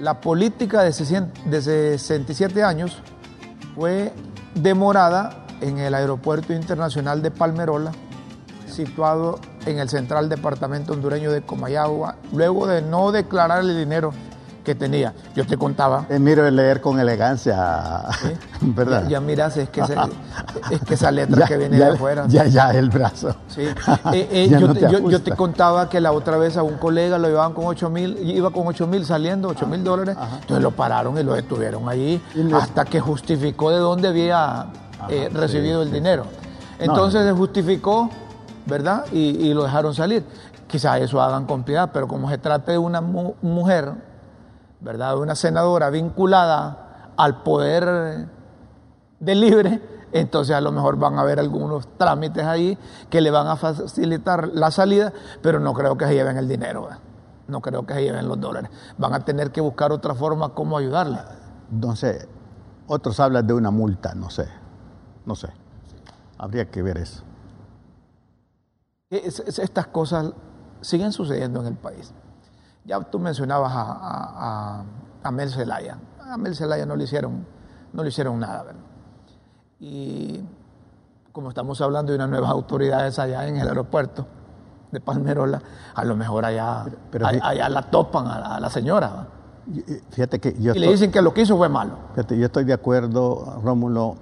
La 0.00 0.20
política 0.20 0.82
de 0.82 0.92
60 0.92 1.48
de 1.48 1.62
67 1.62 2.62
años 2.62 2.98
fue 3.74 4.12
demorada 4.54 5.46
en 5.60 5.78
el 5.78 5.94
aeropuerto 5.94 6.52
internacional 6.52 7.22
de 7.22 7.30
Palmerola, 7.30 7.92
situado 8.66 9.38
en 9.66 9.78
el 9.78 9.88
central 9.88 10.28
departamento 10.28 10.92
hondureño 10.92 11.30
de 11.30 11.42
Comayagua, 11.42 12.16
luego 12.32 12.66
de 12.66 12.82
no 12.82 13.12
declarar 13.12 13.60
el 13.60 13.76
dinero 13.76 14.12
que 14.64 14.74
tenía. 14.74 15.12
Yo 15.36 15.46
te 15.46 15.56
contaba 15.56 16.06
Eh, 16.08 16.18
miro 16.18 16.46
el 16.46 16.56
leer 16.56 16.80
con 16.80 16.98
elegancia, 16.98 18.02
¿verdad? 18.60 19.02
Ya, 19.04 19.08
ya 19.10 19.20
miras, 19.20 19.56
es 19.58 19.68
que, 19.68 19.84
se- 19.84 19.94
es 20.70 20.80
que 20.80 20.94
esa 20.94 21.10
letra 21.12 21.38
Ya- 21.40 21.46
que 21.46 21.56
viene 21.58 21.78
ya- 21.78 21.86
de 21.90 21.92
afuera. 21.94 22.24
Ya, 22.28 22.46
ya, 22.46 22.70
el 22.72 22.90
brazo. 22.90 23.36
Sí. 23.48 23.62
Eh, 24.12 24.28
eh, 24.30 24.48
yo, 24.50 24.60
no 24.66 24.74
te, 24.74 24.80
te 24.80 24.90
yo- 24.92 24.98
yo 24.98 25.08
te 25.08 25.14
ajusta. 25.30 25.36
contaba 25.36 25.88
que 25.88 26.00
la 26.00 26.12
otra 26.12 26.36
vez 26.36 26.56
a 26.56 26.62
un 26.62 26.76
colega 26.78 27.18
lo 27.18 27.28
llevaban 27.28 27.52
con 27.52 27.66
8 27.66 27.90
mil, 27.90 28.18
iba 28.18 28.50
con 28.50 28.66
8 28.66 28.86
mil 28.86 29.04
saliendo, 29.04 29.48
8 29.48 29.66
mil 29.66 29.84
dólares, 29.84 30.16
entonces 30.40 30.62
lo 30.62 30.70
pararon 30.70 31.18
y 31.18 31.22
lo 31.22 31.34
detuvieron 31.34 31.84
le- 32.34 32.54
hasta 32.56 32.84
que 32.84 33.00
justificó 33.00 33.70
de 33.70 33.78
dónde 33.78 34.08
había 34.08 34.66
eh, 35.08 35.28
sí, 35.30 35.36
recibido 35.36 35.82
el 35.82 35.88
sí, 35.88 35.94
dinero. 35.94 36.24
Entonces 36.78 37.24
se 37.24 37.32
justificó, 37.32 38.08
¿verdad? 38.66 39.04
Y, 39.12 39.18
y 39.48 39.52
lo 39.54 39.64
dejaron 39.64 39.94
salir. 39.94 40.24
Quizás 40.66 41.00
eso 41.00 41.20
hagan 41.20 41.44
con 41.46 41.62
piedad, 41.62 41.90
pero 41.92 42.08
como 42.08 42.28
se 42.30 42.38
trata 42.38 42.72
de 42.72 42.78
una 42.78 43.00
mu- 43.00 43.34
mujer, 43.42 43.92
¿verdad? 44.80 45.16
Una 45.18 45.34
senadora 45.34 45.90
vinculada 45.90 47.12
al 47.16 47.42
poder 47.42 48.28
de 49.20 49.34
libre, 49.34 49.80
entonces 50.12 50.54
a 50.54 50.60
lo 50.60 50.72
mejor 50.72 50.96
van 50.96 51.18
a 51.18 51.22
haber 51.22 51.38
algunos 51.40 51.88
trámites 51.96 52.44
ahí 52.44 52.78
que 53.10 53.20
le 53.20 53.30
van 53.30 53.46
a 53.46 53.56
facilitar 53.56 54.48
la 54.48 54.70
salida, 54.70 55.12
pero 55.42 55.60
no 55.60 55.72
creo 55.74 55.96
que 55.96 56.06
se 56.06 56.14
lleven 56.14 56.36
el 56.36 56.48
dinero, 56.48 56.88
no 57.48 57.60
creo 57.60 57.86
que 57.86 57.94
se 57.94 58.02
lleven 58.02 58.28
los 58.28 58.40
dólares. 58.40 58.70
Van 58.98 59.14
a 59.14 59.20
tener 59.24 59.50
que 59.52 59.60
buscar 59.60 59.92
otra 59.92 60.14
forma 60.14 60.50
como 60.50 60.76
ayudarle. 60.78 61.18
No 61.70 61.96
sé, 61.96 62.28
otros 62.86 63.18
hablan 63.20 63.46
de 63.46 63.54
una 63.54 63.70
multa, 63.70 64.14
no 64.14 64.28
sé, 64.30 64.48
no 65.24 65.34
sé. 65.34 65.48
Habría 66.36 66.70
que 66.70 66.82
ver 66.82 66.98
eso. 66.98 67.22
Es- 69.10 69.40
es- 69.40 69.58
Estas 69.58 69.86
cosas 69.86 70.32
siguen 70.80 71.12
sucediendo 71.12 71.60
en 71.60 71.66
el 71.68 71.74
país. 71.76 72.12
Ya 72.84 73.00
tú 73.00 73.18
mencionabas 73.18 73.72
a, 73.72 73.82
a, 73.82 74.78
a- 74.80 74.84
a 75.22 75.30
Mel 75.30 75.50
Zelaya. 75.50 75.98
A 76.20 76.36
Mel 76.36 76.54
Zelaya 76.54 76.84
no 76.86 76.96
le 76.96 77.04
hicieron, 77.04 77.46
no 77.92 78.02
le 78.02 78.08
hicieron 78.10 78.38
nada, 78.40 78.62
¿verdad? 78.62 78.80
Y 79.80 80.42
como 81.32 81.48
estamos 81.48 81.80
hablando 81.80 82.12
de 82.12 82.16
unas 82.16 82.28
nuevas 82.30 82.50
autoridades 82.50 83.18
allá 83.18 83.46
en 83.48 83.56
el 83.56 83.68
aeropuerto 83.68 84.26
de 84.92 85.00
Palmerola, 85.00 85.60
a 85.94 86.04
lo 86.04 86.14
mejor 86.14 86.44
allá, 86.44 86.84
pero 87.10 87.26
allá, 87.26 87.40
allá 87.48 87.68
la 87.68 87.82
topan 87.90 88.26
a 88.28 88.60
la, 88.60 88.70
señora 88.70 89.26
Fíjate 90.10 90.38
que 90.40 90.54
yo 90.60 90.74
y 90.74 90.78
le 90.78 90.88
dicen 90.88 91.10
que 91.10 91.20
lo 91.22 91.32
que 91.34 91.40
hizo 91.40 91.56
fue 91.56 91.68
malo. 91.68 91.94
Fíjate, 92.14 92.38
yo 92.38 92.46
estoy 92.46 92.64
de 92.64 92.74
acuerdo, 92.74 93.60
Rómulo, 93.64 94.16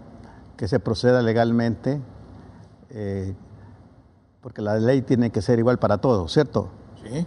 que 0.56 0.68
se 0.68 0.78
proceda 0.80 1.20
legalmente. 1.20 2.00
eh, 2.90 3.34
porque 4.40 4.62
la 4.62 4.76
ley 4.76 5.02
tiene 5.02 5.30
que 5.30 5.42
ser 5.42 5.58
igual 5.58 5.78
para 5.78 5.98
todos, 5.98 6.32
¿cierto? 6.32 6.68
Sí. 7.02 7.26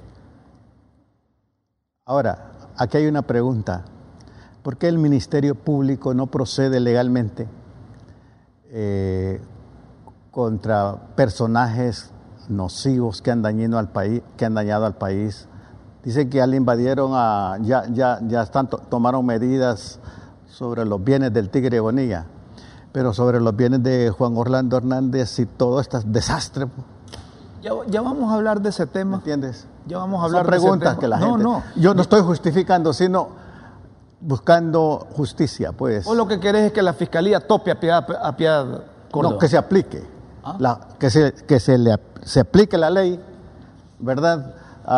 Ahora, 2.08 2.52
aquí 2.78 2.98
hay 2.98 3.08
una 3.08 3.24
pregunta. 3.24 3.84
¿Por 4.62 4.78
qué 4.78 4.88
el 4.88 5.00
Ministerio 5.00 5.56
Público 5.56 6.14
no 6.14 6.28
procede 6.28 6.80
legalmente 6.80 7.48
eh, 8.70 9.42
contra 10.30 10.98
personajes 11.16 12.12
nocivos 12.48 13.24
que 13.24 13.32
han 13.32 13.42
dañado 13.42 13.80
al 13.80 13.90
país? 13.90 14.22
Que 14.38 14.46
han 14.46 14.54
dañado 14.54 14.86
al 14.86 14.94
país? 14.94 15.48
Dicen 16.04 16.30
que 16.30 16.38
ya 16.38 16.46
le 16.46 16.58
invadieron 16.58 17.14
a, 17.16 17.58
ya, 17.64 17.88
ya, 17.92 18.20
ya 18.28 18.44
están, 18.44 18.70
tomaron 18.70 19.26
medidas 19.26 20.00
sobre 20.46 20.86
los 20.86 21.04
bienes 21.04 21.34
del 21.34 21.50
Tigre 21.50 21.80
Bonilla, 21.80 22.28
pero 22.92 23.16
sobre 23.16 23.42
los 23.42 23.56
bienes 23.56 23.82
de 23.82 24.12
Juan 24.12 24.38
Orlando 24.38 24.78
Hernández 24.78 25.40
y 25.40 25.48
todo 25.48 25.80
este 25.80 25.98
desastre. 26.06 26.68
Ya, 27.64 27.72
ya 27.88 28.02
vamos 28.02 28.32
a 28.32 28.36
hablar 28.36 28.62
de 28.62 28.70
ese 28.70 28.86
tema. 28.86 29.18
¿Entiendes? 29.18 29.68
Ya 29.88 29.98
vamos 30.00 30.22
a 30.22 30.26
hablar 30.26 30.44
Son 30.46 30.52
de 30.52 30.58
preguntas 30.60 30.98
que 30.98 31.08
la 31.08 31.18
no, 31.20 31.28
gente. 31.32 31.44
No, 31.44 31.64
Yo 31.76 31.94
no 31.94 32.02
estoy 32.02 32.22
justificando, 32.22 32.92
sino 32.94 33.30
buscando 34.20 35.08
justicia, 35.16 35.72
pues. 35.72 36.08
O 36.08 36.16
lo 36.16 36.28
que 36.28 36.40
querés 36.40 36.64
es 36.68 36.72
que 36.74 36.82
la 36.82 36.94
fiscalía 36.94 37.40
tope 37.46 37.72
a 37.72 37.80
Piedad, 37.80 38.06
a 38.24 38.36
Piedad 38.36 38.84
Córdoba. 39.12 39.34
No, 39.36 39.40
que 39.40 39.48
se 39.48 39.58
aplique. 39.58 40.04
Ah. 40.44 40.56
La- 40.60 40.80
que 41.00 41.10
se, 41.10 41.34
que 41.34 41.60
se, 41.60 41.78
le, 41.78 41.96
se 42.24 42.40
aplique 42.40 42.78
la 42.78 42.90
ley, 42.90 43.20
¿verdad? 44.00 44.56
A, 44.88 44.96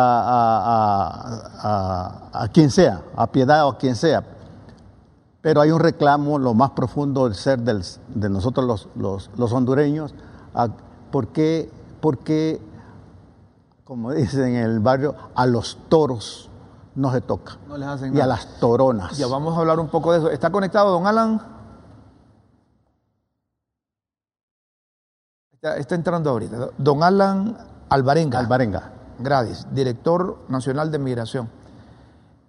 a- 1.62 1.68
a- 1.68 2.30
a- 2.40 2.42
a 2.44 2.48
quien 2.48 2.70
sea, 2.70 3.00
a 3.16 3.26
piedad 3.26 3.66
o 3.66 3.70
a 3.70 3.78
quien 3.78 3.96
sea. 3.96 4.22
Pero 5.40 5.60
hay 5.60 5.70
un 5.70 5.80
reclamo, 5.80 6.38
lo 6.38 6.52
más 6.52 6.70
profundo 6.70 7.24
del 7.24 7.34
ser 7.34 7.60
del- 7.60 7.82
de 8.08 8.28
nosotros 8.28 8.66
los, 8.66 8.88
los- 8.96 9.30
los 9.36 9.52
hondureños, 9.52 10.14
a- 10.54 10.68
¿por 11.10 11.28
qué, 11.28 11.70
por 12.00 12.18
qué, 12.18 12.60
como 13.88 14.12
dicen 14.12 14.54
en 14.54 14.64
el 14.64 14.80
barrio, 14.80 15.14
a 15.34 15.46
los 15.46 15.78
toros 15.88 16.50
no 16.94 17.10
se 17.10 17.22
toca? 17.22 17.56
No 17.66 17.78
les 17.78 17.88
hacen 17.88 18.14
Y 18.14 18.20
a 18.20 18.26
nada. 18.26 18.34
las 18.34 18.60
toronas. 18.60 19.16
Ya 19.16 19.26
vamos 19.26 19.56
a 19.56 19.60
hablar 19.60 19.80
un 19.80 19.88
poco 19.88 20.12
de 20.12 20.18
eso. 20.18 20.30
¿Está 20.30 20.50
conectado 20.50 20.90
don 20.90 21.06
Alan? 21.06 21.40
Está, 25.54 25.78
está 25.78 25.94
entrando 25.94 26.28
ahorita. 26.28 26.68
Don 26.76 27.02
Alan 27.02 27.56
Alvarenga. 27.88 28.38
Alvarenga. 28.38 28.92
Gradis, 29.20 29.66
director 29.72 30.36
nacional 30.48 30.90
de 30.90 30.98
migración. 30.98 31.48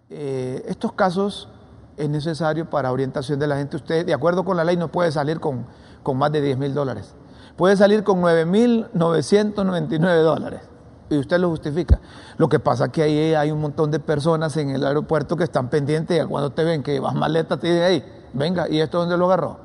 Eh, 0.09 0.65
estos 0.67 0.91
casos 0.91 1.47
es 1.95 2.09
necesario 2.09 2.69
para 2.69 2.91
orientación 2.91 3.39
de 3.39 3.47
la 3.47 3.55
gente. 3.55 3.77
Usted, 3.77 4.05
de 4.05 4.13
acuerdo 4.13 4.43
con 4.43 4.57
la 4.57 4.65
ley, 4.65 4.75
no 4.75 4.89
puede 4.89 5.13
salir 5.13 5.39
con, 5.39 5.65
con 6.03 6.17
más 6.17 6.33
de 6.33 6.41
10 6.41 6.57
mil 6.57 6.73
dólares. 6.73 7.15
Puede 7.55 7.77
salir 7.77 8.03
con 8.03 8.21
9.999 8.21 10.21
dólares. 10.21 10.68
Y 11.09 11.17
usted 11.17 11.39
lo 11.39 11.49
justifica. 11.49 11.99
Lo 12.37 12.47
que 12.47 12.59
pasa 12.59 12.85
es 12.85 12.91
que 12.91 13.03
ahí 13.03 13.33
hay 13.33 13.51
un 13.51 13.59
montón 13.59 13.89
de 13.89 13.99
personas 13.99 14.55
en 14.57 14.69
el 14.69 14.85
aeropuerto 14.85 15.35
que 15.35 15.43
están 15.43 15.69
pendientes 15.69 16.21
y 16.21 16.27
cuando 16.27 16.51
te 16.51 16.63
ven 16.63 16.83
que 16.83 16.99
vas 16.99 17.15
maleta, 17.15 17.57
te 17.57 17.67
dicen, 17.67 17.83
hey, 17.87 18.03
venga, 18.33 18.69
¿y 18.69 18.79
esto 18.79 18.99
dónde 18.99 19.17
lo 19.17 19.25
agarró? 19.25 19.57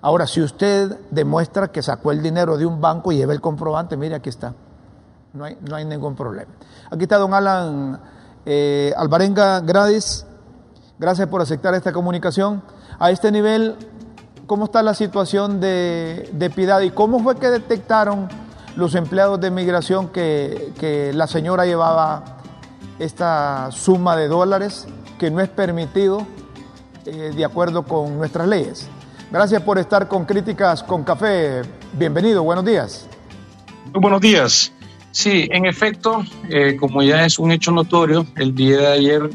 Ahora, 0.00 0.26
si 0.26 0.40
usted 0.40 0.96
demuestra 1.10 1.68
que 1.68 1.82
sacó 1.82 2.12
el 2.12 2.22
dinero 2.22 2.56
de 2.56 2.64
un 2.64 2.80
banco 2.80 3.12
y 3.12 3.16
lleva 3.16 3.32
el 3.32 3.40
comprobante, 3.40 3.96
mire, 3.96 4.14
aquí 4.14 4.28
está. 4.28 4.54
No 5.32 5.44
hay, 5.44 5.58
no 5.60 5.76
hay 5.76 5.84
ningún 5.84 6.14
problema. 6.14 6.50
Aquí 6.90 7.02
está 7.02 7.18
don 7.18 7.34
Alan 7.34 8.00
eh, 8.46 8.94
Alvarenga 8.96 9.60
Gradis. 9.60 10.24
Gracias 10.98 11.28
por 11.28 11.42
aceptar 11.42 11.74
esta 11.74 11.92
comunicación. 11.92 12.62
A 12.98 13.10
este 13.10 13.30
nivel, 13.30 13.76
¿cómo 14.46 14.64
está 14.64 14.82
la 14.82 14.94
situación 14.94 15.60
de, 15.60 16.30
de 16.32 16.50
Piedad 16.50 16.80
y 16.80 16.90
cómo 16.90 17.20
fue 17.20 17.36
que 17.36 17.50
detectaron 17.50 18.28
los 18.78 18.94
empleados 18.94 19.40
de 19.40 19.50
migración 19.50 20.08
que, 20.08 20.72
que 20.78 21.12
la 21.12 21.26
señora 21.26 21.66
llevaba 21.66 22.22
esta 23.00 23.70
suma 23.72 24.16
de 24.16 24.28
dólares 24.28 24.86
que 25.18 25.30
no 25.32 25.40
es 25.40 25.48
permitido 25.48 26.24
eh, 27.04 27.32
de 27.34 27.44
acuerdo 27.44 27.82
con 27.82 28.16
nuestras 28.18 28.46
leyes? 28.46 28.88
Gracias 29.32 29.60
por 29.62 29.78
estar 29.78 30.06
con 30.06 30.24
Críticas 30.24 30.84
con 30.84 31.02
Café. 31.02 31.62
Bienvenido, 31.92 32.44
buenos 32.44 32.64
días. 32.64 33.08
Muy 33.92 34.00
buenos 34.00 34.20
días. 34.20 34.72
Sí, 35.10 35.48
en 35.50 35.66
efecto, 35.66 36.22
eh, 36.48 36.76
como 36.78 37.02
ya 37.02 37.24
es 37.24 37.40
un 37.40 37.50
hecho 37.50 37.72
notorio, 37.72 38.26
el 38.36 38.54
día 38.54 38.78
de 38.78 38.86
ayer, 38.86 39.30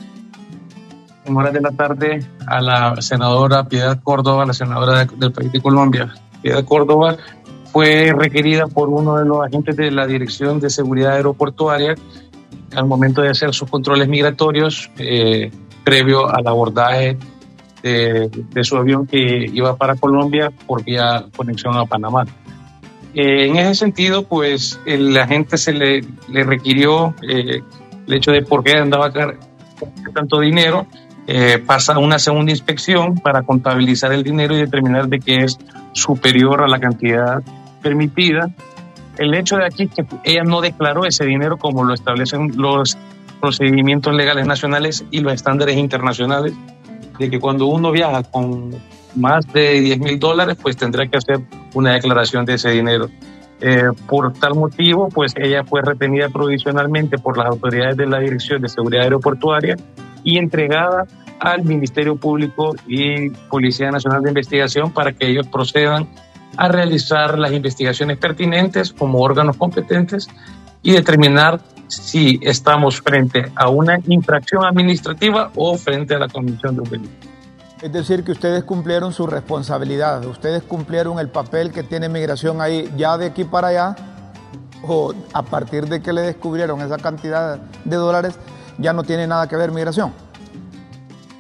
en 1.25 1.35
horas 1.35 1.51
de 1.51 1.59
la 1.59 1.71
tarde, 1.71 2.25
a 2.47 2.61
la 2.61 3.01
senadora 3.01 3.65
Piedad 3.67 3.99
Córdoba, 4.01 4.45
la 4.45 4.53
senadora 4.53 4.99
de- 5.05 5.15
del 5.17 5.33
país 5.33 5.51
de 5.51 5.61
Colombia, 5.61 6.13
Piedad 6.41 6.63
Córdoba, 6.63 7.17
fue 7.73 8.13
requerida 8.15 8.67
por 8.67 8.87
uno 8.89 9.17
de 9.17 9.25
los 9.25 9.43
agentes 9.43 9.75
de 9.75 9.89
la 9.89 10.05
Dirección 10.05 10.59
de 10.59 10.69
Seguridad 10.69 11.13
Aeroportuaria 11.13 11.95
al 12.75 12.85
momento 12.85 13.23
de 13.23 13.29
hacer 13.29 13.51
sus 13.53 13.67
controles 13.67 14.07
migratorios 14.07 14.91
eh, 14.99 15.49
previo 15.83 16.29
al 16.29 16.47
abordaje 16.47 17.17
de, 17.81 18.29
de 18.29 18.63
su 18.63 18.77
avión 18.77 19.07
que 19.07 19.49
iba 19.51 19.75
para 19.75 19.95
Colombia 19.95 20.51
por 20.67 20.83
vía 20.83 21.25
conexión 21.35 21.75
a 21.75 21.85
Panamá. 21.85 22.25
Eh, 23.15 23.47
en 23.47 23.55
ese 23.55 23.73
sentido, 23.73 24.23
pues 24.23 24.79
el 24.85 25.17
agente 25.17 25.57
se 25.57 25.73
le, 25.73 26.05
le 26.29 26.43
requirió 26.43 27.15
eh, 27.27 27.63
el 28.05 28.13
hecho 28.13 28.31
de 28.31 28.43
por 28.43 28.63
qué 28.63 28.77
andaba 28.77 29.11
con 29.11 30.13
tanto 30.13 30.39
dinero, 30.39 30.85
eh, 31.25 31.57
pasa 31.65 31.97
una 31.97 32.19
segunda 32.19 32.51
inspección 32.51 33.15
para 33.15 33.41
contabilizar 33.41 34.13
el 34.13 34.23
dinero 34.23 34.55
y 34.55 34.59
determinar 34.59 35.07
de 35.07 35.19
que 35.19 35.43
es 35.43 35.57
superior 35.93 36.61
a 36.61 36.67
la 36.67 36.79
cantidad 36.79 37.41
permitida. 37.83 38.49
El 39.17 39.35
hecho 39.35 39.57
de 39.57 39.65
aquí 39.65 39.87
que 39.87 40.05
ella 40.23 40.43
no 40.43 40.61
declaró 40.61 41.05
ese 41.05 41.25
dinero 41.25 41.57
como 41.57 41.83
lo 41.83 41.93
establecen 41.93 42.53
los 42.55 42.97
procedimientos 43.39 44.15
legales 44.15 44.47
nacionales 44.47 45.05
y 45.11 45.19
los 45.19 45.33
estándares 45.33 45.77
internacionales, 45.77 46.53
de 47.19 47.29
que 47.29 47.39
cuando 47.39 47.67
uno 47.67 47.91
viaja 47.91 48.23
con 48.23 48.71
más 49.15 49.45
de 49.53 49.81
10 49.81 49.99
mil 49.99 50.19
dólares, 50.19 50.57
pues 50.59 50.77
tendrá 50.77 51.05
que 51.07 51.17
hacer 51.17 51.41
una 51.73 51.93
declaración 51.93 52.45
de 52.45 52.55
ese 52.55 52.71
dinero. 52.71 53.09
Eh, 53.61 53.89
por 54.07 54.33
tal 54.33 54.55
motivo, 54.55 55.09
pues 55.09 55.33
ella 55.37 55.63
fue 55.63 55.81
retenida 55.81 56.29
provisionalmente 56.29 57.17
por 57.17 57.37
las 57.37 57.47
autoridades 57.47 57.95
de 57.97 58.07
la 58.07 58.19
Dirección 58.19 58.61
de 58.61 58.69
Seguridad 58.69 59.03
Aeroportuaria 59.03 59.77
y 60.23 60.37
entregada 60.37 61.05
al 61.39 61.63
Ministerio 61.63 62.15
Público 62.15 62.75
y 62.87 63.29
Policía 63.29 63.91
Nacional 63.91 64.23
de 64.23 64.29
Investigación 64.29 64.91
para 64.91 65.11
que 65.11 65.27
ellos 65.27 65.47
procedan 65.47 66.07
a 66.57 66.67
realizar 66.67 67.37
las 67.37 67.51
investigaciones 67.51 68.17
pertinentes 68.17 68.93
como 68.93 69.19
órganos 69.19 69.57
competentes 69.57 70.27
y 70.81 70.91
determinar 70.91 71.61
si 71.87 72.39
estamos 72.41 73.01
frente 73.01 73.51
a 73.55 73.69
una 73.69 73.99
infracción 74.07 74.65
administrativa 74.65 75.51
o 75.55 75.77
frente 75.77 76.15
a 76.15 76.19
la 76.19 76.27
comisión 76.27 76.75
de 76.75 76.81
un 76.81 76.89
delito. 76.89 77.27
Es 77.81 77.91
decir, 77.91 78.23
que 78.23 78.31
ustedes 78.31 78.63
cumplieron 78.63 79.11
su 79.11 79.27
responsabilidad, 79.27 80.25
ustedes 80.25 80.63
cumplieron 80.63 81.19
el 81.19 81.29
papel 81.29 81.71
que 81.71 81.83
tiene 81.83 82.07
migración 82.07 82.61
ahí 82.61 82.89
ya 82.95 83.17
de 83.17 83.25
aquí 83.25 83.43
para 83.43 83.67
allá, 83.67 83.95
o 84.87 85.13
a 85.33 85.43
partir 85.43 85.87
de 85.87 86.01
que 86.01 86.13
le 86.13 86.21
descubrieron 86.21 86.81
esa 86.81 86.97
cantidad 86.97 87.57
de 87.83 87.95
dólares, 87.95 88.39
ya 88.77 88.93
no 88.93 89.03
tiene 89.03 89.27
nada 89.27 89.47
que 89.47 89.55
ver 89.55 89.71
migración. 89.71 90.13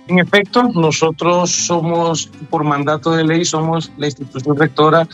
En 0.07 0.19
efecto, 0.19 0.63
nosotros 0.63 1.51
somos, 1.51 2.27
por 2.49 2.63
mandato 2.63 3.11
de 3.11 3.23
ley, 3.23 3.45
somos 3.45 3.91
la 3.97 4.07
institución 4.07 4.57
rectora 4.57 5.07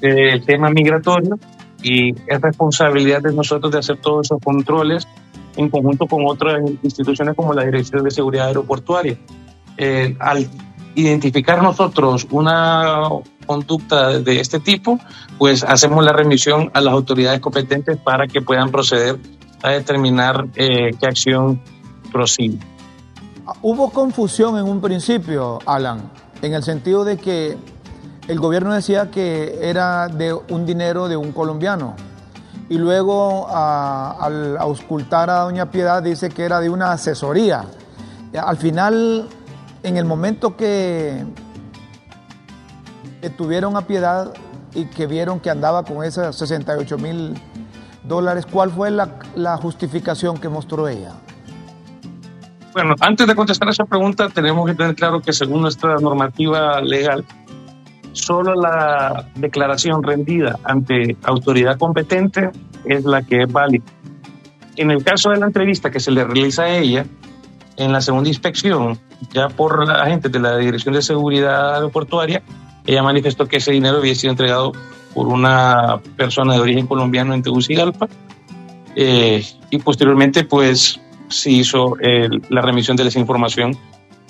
del 0.00 0.44
tema 0.44 0.70
migratorio 0.70 1.38
y 1.82 2.14
es 2.26 2.40
responsabilidad 2.40 3.22
de 3.22 3.32
nosotros 3.32 3.70
de 3.70 3.78
hacer 3.78 3.98
todos 3.98 4.26
esos 4.26 4.40
controles 4.42 5.06
en 5.56 5.68
conjunto 5.68 6.06
con 6.06 6.26
otras 6.26 6.58
instituciones 6.82 7.34
como 7.34 7.52
la 7.52 7.64
Dirección 7.64 8.02
de 8.02 8.10
Seguridad 8.10 8.48
Aeroportuaria. 8.48 9.18
Eh, 9.76 10.16
al 10.18 10.48
identificar 10.94 11.62
nosotros 11.62 12.26
una 12.30 13.08
conducta 13.46 14.20
de 14.20 14.40
este 14.40 14.60
tipo, 14.60 14.98
pues 15.38 15.64
hacemos 15.64 16.04
la 16.04 16.12
remisión 16.12 16.70
a 16.72 16.80
las 16.80 16.94
autoridades 16.94 17.40
competentes 17.40 17.98
para 17.98 18.26
que 18.26 18.40
puedan 18.40 18.70
proceder 18.70 19.18
a 19.62 19.70
determinar 19.70 20.46
eh, 20.56 20.90
qué 20.98 21.06
acción 21.06 21.60
prosigue. 22.12 22.58
Hubo 23.60 23.90
confusión 23.90 24.56
en 24.56 24.64
un 24.64 24.80
principio, 24.80 25.58
Alan, 25.66 26.10
en 26.40 26.54
el 26.54 26.62
sentido 26.62 27.04
de 27.04 27.18
que 27.18 27.58
el 28.26 28.40
gobierno 28.40 28.72
decía 28.72 29.10
que 29.10 29.58
era 29.68 30.08
de 30.08 30.32
un 30.32 30.64
dinero 30.64 31.08
de 31.08 31.16
un 31.18 31.32
colombiano 31.32 31.94
y 32.70 32.78
luego 32.78 33.46
al 33.48 34.56
auscultar 34.56 35.28
a 35.28 35.40
doña 35.40 35.70
Piedad 35.70 36.02
dice 36.02 36.30
que 36.30 36.44
era 36.44 36.60
de 36.60 36.70
una 36.70 36.92
asesoría. 36.92 37.66
Al 38.34 38.56
final, 38.56 39.28
en 39.82 39.96
el 39.98 40.06
momento 40.06 40.56
que, 40.56 41.26
tuvieron 43.36 43.76
a 43.76 43.82
Piedad 43.82 44.32
y 44.74 44.86
que 44.86 45.06
vieron 45.06 45.40
que 45.40 45.50
andaba 45.50 45.82
con 45.84 46.02
esos 46.02 46.34
68 46.36 46.96
mil 46.96 47.34
dólares, 48.04 48.46
¿cuál 48.50 48.70
fue 48.70 48.90
la 48.90 49.56
justificación 49.58 50.38
que 50.38 50.48
mostró 50.48 50.88
ella? 50.88 51.12
Bueno, 52.74 52.96
antes 52.98 53.28
de 53.28 53.36
contestar 53.36 53.68
esa 53.68 53.84
pregunta, 53.84 54.28
tenemos 54.28 54.66
que 54.66 54.74
tener 54.74 54.96
claro 54.96 55.20
que 55.20 55.32
según 55.32 55.62
nuestra 55.62 55.94
normativa 55.98 56.80
legal, 56.80 57.24
solo 58.10 58.60
la 58.60 59.30
declaración 59.36 60.02
rendida 60.02 60.58
ante 60.64 61.16
autoridad 61.22 61.78
competente 61.78 62.50
es 62.84 63.04
la 63.04 63.22
que 63.22 63.42
es 63.42 63.52
válida. 63.52 63.84
En 64.74 64.90
el 64.90 65.04
caso 65.04 65.30
de 65.30 65.36
la 65.36 65.46
entrevista 65.46 65.92
que 65.92 66.00
se 66.00 66.10
le 66.10 66.24
realiza 66.24 66.64
a 66.64 66.76
ella, 66.76 67.06
en 67.76 67.92
la 67.92 68.00
segunda 68.00 68.28
inspección, 68.28 68.98
ya 69.32 69.48
por 69.48 69.88
agentes 69.88 70.32
de 70.32 70.40
la 70.40 70.56
Dirección 70.56 70.94
de 70.94 71.02
Seguridad 71.02 71.76
Aeroportuaria, 71.76 72.42
ella 72.86 73.04
manifestó 73.04 73.46
que 73.46 73.58
ese 73.58 73.70
dinero 73.70 73.98
había 73.98 74.16
sido 74.16 74.32
entregado 74.32 74.72
por 75.14 75.28
una 75.28 76.00
persona 76.16 76.54
de 76.54 76.60
origen 76.60 76.88
colombiano 76.88 77.34
en 77.34 77.42
Tegucigalpa 77.42 78.08
eh, 78.96 79.44
y 79.70 79.78
posteriormente 79.78 80.42
pues 80.42 81.00
se 81.28 81.50
hizo 81.50 81.96
el, 82.00 82.42
la 82.48 82.60
remisión 82.60 82.96
de 82.96 83.06
esa 83.06 83.18
información 83.18 83.76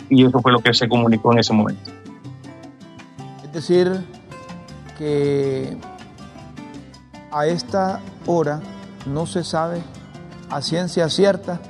y 0.09 0.25
eso 0.25 0.41
fue 0.41 0.53
lo 0.53 0.61
que 0.61 0.75
se 0.75 0.89
comunicó 0.89 1.33
en 1.33 1.39
ese 1.39 1.53
momento. 1.53 1.91
Es 3.43 3.53
decir, 3.53 4.05
que 4.99 5.77
a 7.31 7.47
esta 7.47 8.01
hora 8.27 8.61
no 9.07 9.27
se 9.27 9.45
sabe 9.45 9.83
a 10.51 10.61
ciencia 10.63 11.09
cierta 11.09 11.61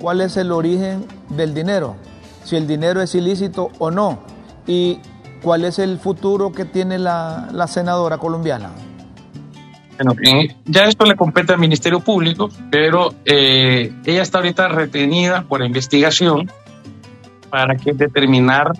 cuál 0.00 0.20
es 0.20 0.36
el 0.36 0.52
origen 0.52 1.06
del 1.30 1.54
dinero, 1.54 1.96
si 2.44 2.56
el 2.56 2.66
dinero 2.66 3.00
es 3.00 3.14
ilícito 3.14 3.70
o 3.78 3.90
no, 3.90 4.18
y 4.66 4.98
cuál 5.42 5.64
es 5.64 5.78
el 5.78 5.98
futuro 5.98 6.52
que 6.52 6.64
tiene 6.64 6.98
la 6.98 7.66
senadora 7.68 8.18
colombiana. 8.18 8.70
Bueno, 9.96 10.14
ya 10.64 10.84
esto 10.84 11.04
le 11.04 11.14
compete 11.14 11.52
al 11.52 11.60
Ministerio 11.60 12.00
Público, 12.00 12.48
pero 12.70 13.14
eh, 13.24 13.92
ella 14.04 14.22
está 14.22 14.38
ahorita 14.38 14.68
retenida 14.68 15.42
por 15.42 15.64
investigación 15.64 16.50
para 17.48 17.76
que 17.76 17.92
determinar 17.92 18.72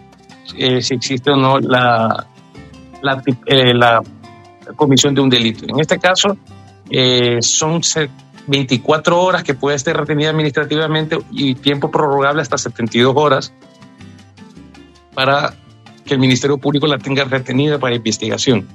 eh, 0.56 0.82
si 0.82 0.94
existe 0.94 1.30
o 1.30 1.36
no 1.36 1.58
la, 1.58 2.26
la, 3.02 3.22
eh, 3.46 3.74
la, 3.74 4.02
comisión 4.76 5.14
de 5.14 5.20
un 5.20 5.30
delito. 5.30 5.66
En 5.68 5.78
este 5.78 5.98
caso, 5.98 6.36
eh, 6.90 7.38
son 7.40 7.80
24 8.46 9.20
horas 9.20 9.42
que 9.42 9.54
puede 9.54 9.76
estar 9.76 9.96
retenida 9.96 10.30
administrativamente 10.30 11.18
y 11.30 11.54
tiempo 11.54 11.90
prorrogable 11.90 12.42
hasta 12.42 12.58
72 12.58 13.14
horas 13.16 13.52
para 15.14 15.54
que 16.04 16.14
el 16.14 16.20
Ministerio 16.20 16.58
Público 16.58 16.86
la 16.86 16.98
tenga 16.98 17.24
retenida 17.24 17.78
para 17.78 17.94
investigación. 17.94 18.66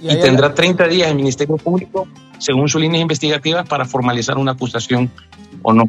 Y, 0.00 0.12
y 0.12 0.20
tendrá 0.20 0.48
la... 0.48 0.54
30 0.54 0.88
días 0.88 1.10
el 1.10 1.16
Ministerio 1.16 1.56
Público, 1.56 2.06
según 2.38 2.68
sus 2.68 2.80
líneas 2.80 3.02
investigativas, 3.02 3.68
para 3.68 3.84
formalizar 3.84 4.38
una 4.38 4.52
acusación 4.52 5.10
o 5.62 5.72
no. 5.72 5.84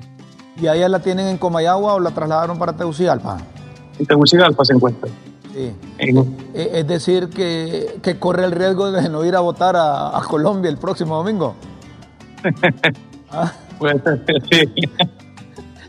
¿Y 0.62 0.68
a 0.68 0.76
ella 0.76 0.90
la 0.90 1.00
tienen 1.00 1.28
en 1.28 1.38
Comayagua 1.38 1.94
o 1.94 2.00
la 2.00 2.12
trasladaron 2.12 2.60
para 2.60 2.74
Tegucigalpa? 2.74 3.38
En 3.98 4.06
Tegucigalpa 4.06 4.66
se 4.66 4.74
encuentra. 4.74 5.10
Sí. 5.54 5.72
En... 5.98 6.38
Es 6.54 6.88
decir, 6.88 7.30
que, 7.30 8.00
que, 8.02 8.18
corre 8.20 8.46
el 8.46 8.52
riesgo 8.52 8.92
de 8.92 9.10
no 9.10 9.26
ir 9.26 9.36
a 9.36 9.40
votar 9.40 9.76
a, 9.76 10.18
a 10.18 10.22
Colombia 10.24 10.70
el 10.70 10.78
próximo 10.78 11.18
domingo. 11.18 11.56
¿Ah? 13.32 13.52
Pues, 13.80 13.96
sí. 14.52 14.74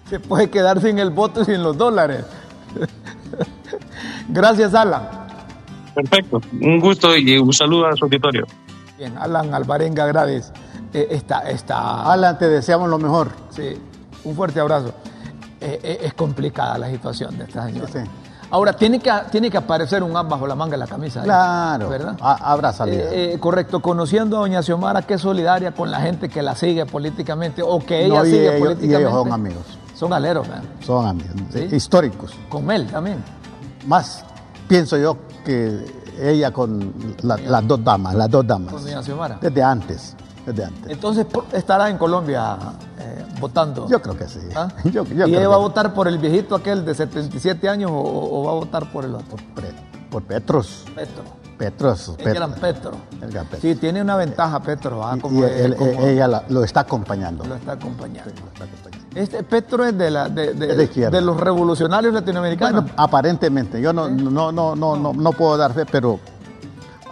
Se 0.08 0.20
puede 0.20 0.48
quedar 0.50 0.80
sin 0.80 0.98
el 0.98 1.10
voto 1.10 1.42
y 1.42 1.44
sin 1.44 1.62
los 1.62 1.76
dólares. 1.76 2.24
Gracias, 4.28 4.74
Alan. 4.74 5.21
Perfecto. 5.94 6.40
Un 6.60 6.80
gusto 6.80 7.16
y 7.16 7.38
un 7.38 7.52
saludo 7.52 7.86
a 7.86 7.96
su 7.96 8.04
auditorio. 8.04 8.46
Bien, 8.98 9.16
Alan 9.18 9.52
Alvarenga 9.54 10.06
Grades. 10.06 10.52
Eh, 10.92 11.08
está, 11.10 11.40
está... 11.50 12.10
Alan, 12.10 12.38
te 12.38 12.48
deseamos 12.48 12.88
lo 12.88 12.98
mejor. 12.98 13.30
Sí, 13.50 13.76
un 14.24 14.34
fuerte 14.34 14.60
abrazo. 14.60 14.94
Eh, 15.60 15.78
eh, 15.82 15.98
es 16.02 16.14
complicada 16.14 16.76
la 16.78 16.90
situación 16.90 17.36
de 17.38 17.44
esta 17.44 17.66
señora. 17.66 17.88
Sí. 17.88 18.00
Ahora, 18.52 18.74
tiene 18.74 19.00
que, 19.00 19.10
tiene 19.30 19.50
que 19.50 19.56
aparecer 19.56 20.02
un 20.02 20.14
as 20.14 20.28
bajo 20.28 20.46
la 20.46 20.54
manga 20.54 20.72
de 20.72 20.76
la 20.76 20.86
camisa. 20.86 21.22
Claro. 21.22 21.88
¿Verdad? 21.88 22.18
Habrá 22.20 22.70
salida. 22.74 23.04
Eh, 23.04 23.32
eh, 23.32 23.38
correcto. 23.38 23.80
Conociendo 23.80 24.36
a 24.36 24.40
doña 24.40 24.62
Xiomara, 24.62 25.00
que 25.00 25.14
es 25.14 25.22
solidaria 25.22 25.72
con 25.72 25.90
la 25.90 26.00
gente 26.00 26.28
que 26.28 26.42
la 26.42 26.54
sigue 26.54 26.84
políticamente 26.84 27.62
o 27.62 27.78
que 27.78 28.04
ella 28.04 28.18
no, 28.18 28.24
sigue 28.26 28.42
ellos, 28.42 28.60
políticamente. 28.60 28.86
Y 28.86 28.94
ellos 28.94 29.10
son 29.10 29.32
amigos. 29.32 29.78
Son 29.94 30.12
aleros, 30.12 30.46
¿verdad? 30.46 30.64
Son 30.80 31.06
amigos. 31.06 31.32
¿Sí? 31.50 31.66
Históricos. 31.74 32.34
Con 32.50 32.66
Mel 32.66 32.86
también. 32.88 33.24
Más, 33.86 34.22
pienso 34.68 34.98
yo 34.98 35.16
que 35.44 35.84
ella 36.20 36.52
con 36.52 36.92
la, 37.22 37.36
las 37.36 37.66
dos 37.66 37.82
damas, 37.82 38.14
las 38.14 38.30
dos 38.30 38.46
damas. 38.46 38.72
Con. 38.72 38.84
Desde 39.40 39.62
antes. 39.62 40.16
Desde 40.46 40.64
antes. 40.64 40.90
Entonces 40.90 41.26
estará 41.52 41.88
en 41.88 41.98
Colombia 41.98 42.56
eh, 42.98 43.24
votando. 43.40 43.88
Yo 43.88 44.02
creo 44.02 44.16
que 44.16 44.28
sí. 44.28 44.40
¿Ah? 44.54 44.68
Yo, 44.84 45.04
yo 45.04 45.26
¿Y 45.26 45.36
ella 45.36 45.48
va 45.48 45.54
a 45.54 45.58
votar 45.58 45.94
por 45.94 46.08
el 46.08 46.18
viejito 46.18 46.54
aquel 46.54 46.84
de 46.84 46.94
77 46.94 47.68
años 47.68 47.90
o, 47.92 47.96
o 47.96 48.44
va 48.44 48.52
a 48.52 48.54
votar 48.54 48.90
por 48.90 49.04
el 49.04 49.14
otro? 49.14 49.36
Por, 49.54 49.64
por 50.10 50.22
Petros. 50.24 50.84
Petro. 50.94 51.22
Petros. 51.56 52.08
El 52.08 52.16
Petro. 52.16 52.34
gran 52.34 52.54
Petro. 52.54 52.92
El 53.20 53.30
gran 53.30 53.46
Petro. 53.46 53.60
Sí, 53.60 53.76
tiene 53.76 54.02
una 54.02 54.16
ventaja 54.16 54.60
Petro. 54.60 55.04
¿ah? 55.04 55.16
Como, 55.20 55.40
y 55.40 55.44
él, 55.44 55.76
como, 55.76 55.90
ella 55.92 56.26
la, 56.26 56.44
lo 56.48 56.64
está 56.64 56.80
acompañando. 56.80 57.44
Lo 57.44 57.54
está 57.54 57.72
acompañando. 57.72 58.30
Sí, 58.30 58.36
lo 58.40 58.46
está 58.48 58.64
acompañando. 58.64 59.01
Este 59.14 59.42
Petro 59.42 59.84
es 59.84 59.96
de, 59.96 60.10
la, 60.10 60.28
de, 60.28 60.54
de, 60.54 60.74
de, 60.74 60.84
izquierda. 60.84 61.18
de 61.18 61.24
los 61.24 61.38
revolucionarios 61.38 62.14
latinoamericanos. 62.14 62.82
Bueno, 62.82 62.94
aparentemente. 62.96 63.80
Yo 63.80 63.92
no, 63.92 64.08
no, 64.08 64.52
no, 64.52 64.74
no, 64.74 64.96
no, 64.96 65.12
no 65.12 65.32
puedo 65.32 65.56
dar 65.56 65.74
fe, 65.74 65.84
pero 65.84 66.18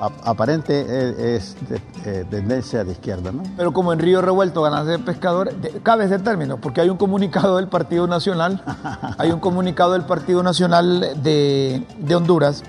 aparente 0.00 1.36
es 1.36 1.56
de, 1.68 1.80
eh, 2.06 2.24
tendencia 2.30 2.84
de 2.84 2.92
izquierda, 2.92 3.32
¿no? 3.32 3.42
Pero 3.56 3.72
como 3.72 3.92
en 3.92 3.98
Río 3.98 4.22
Revuelto 4.22 4.62
ganancia 4.62 4.92
de 4.92 4.98
pescadores, 5.00 5.54
cabe 5.82 6.06
ese 6.06 6.18
término, 6.18 6.56
porque 6.58 6.80
hay 6.80 6.88
un 6.88 6.96
comunicado 6.96 7.56
del 7.56 7.68
Partido 7.68 8.06
Nacional, 8.06 8.62
hay 9.18 9.30
un 9.30 9.40
comunicado 9.40 9.92
del 9.92 10.04
Partido 10.04 10.42
Nacional 10.42 11.22
de, 11.22 11.86
de 11.98 12.14
Honduras, 12.14 12.62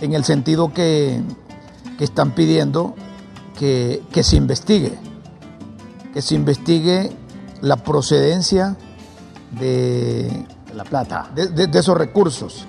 en 0.00 0.12
el 0.12 0.24
sentido 0.24 0.72
que, 0.72 1.22
que 1.96 2.04
están 2.04 2.32
pidiendo 2.32 2.94
que, 3.58 4.02
que, 4.12 4.22
se 4.22 4.36
investigue, 4.36 4.98
que 6.12 6.20
se 6.22 6.34
investigue 6.34 7.10
la 7.60 7.76
procedencia 7.76 8.76
de, 9.52 10.46
de 10.66 10.74
la 10.74 10.84
plata, 10.84 11.30
de, 11.34 11.48
de, 11.48 11.66
de 11.66 11.78
esos 11.78 11.96
recursos 11.96 12.66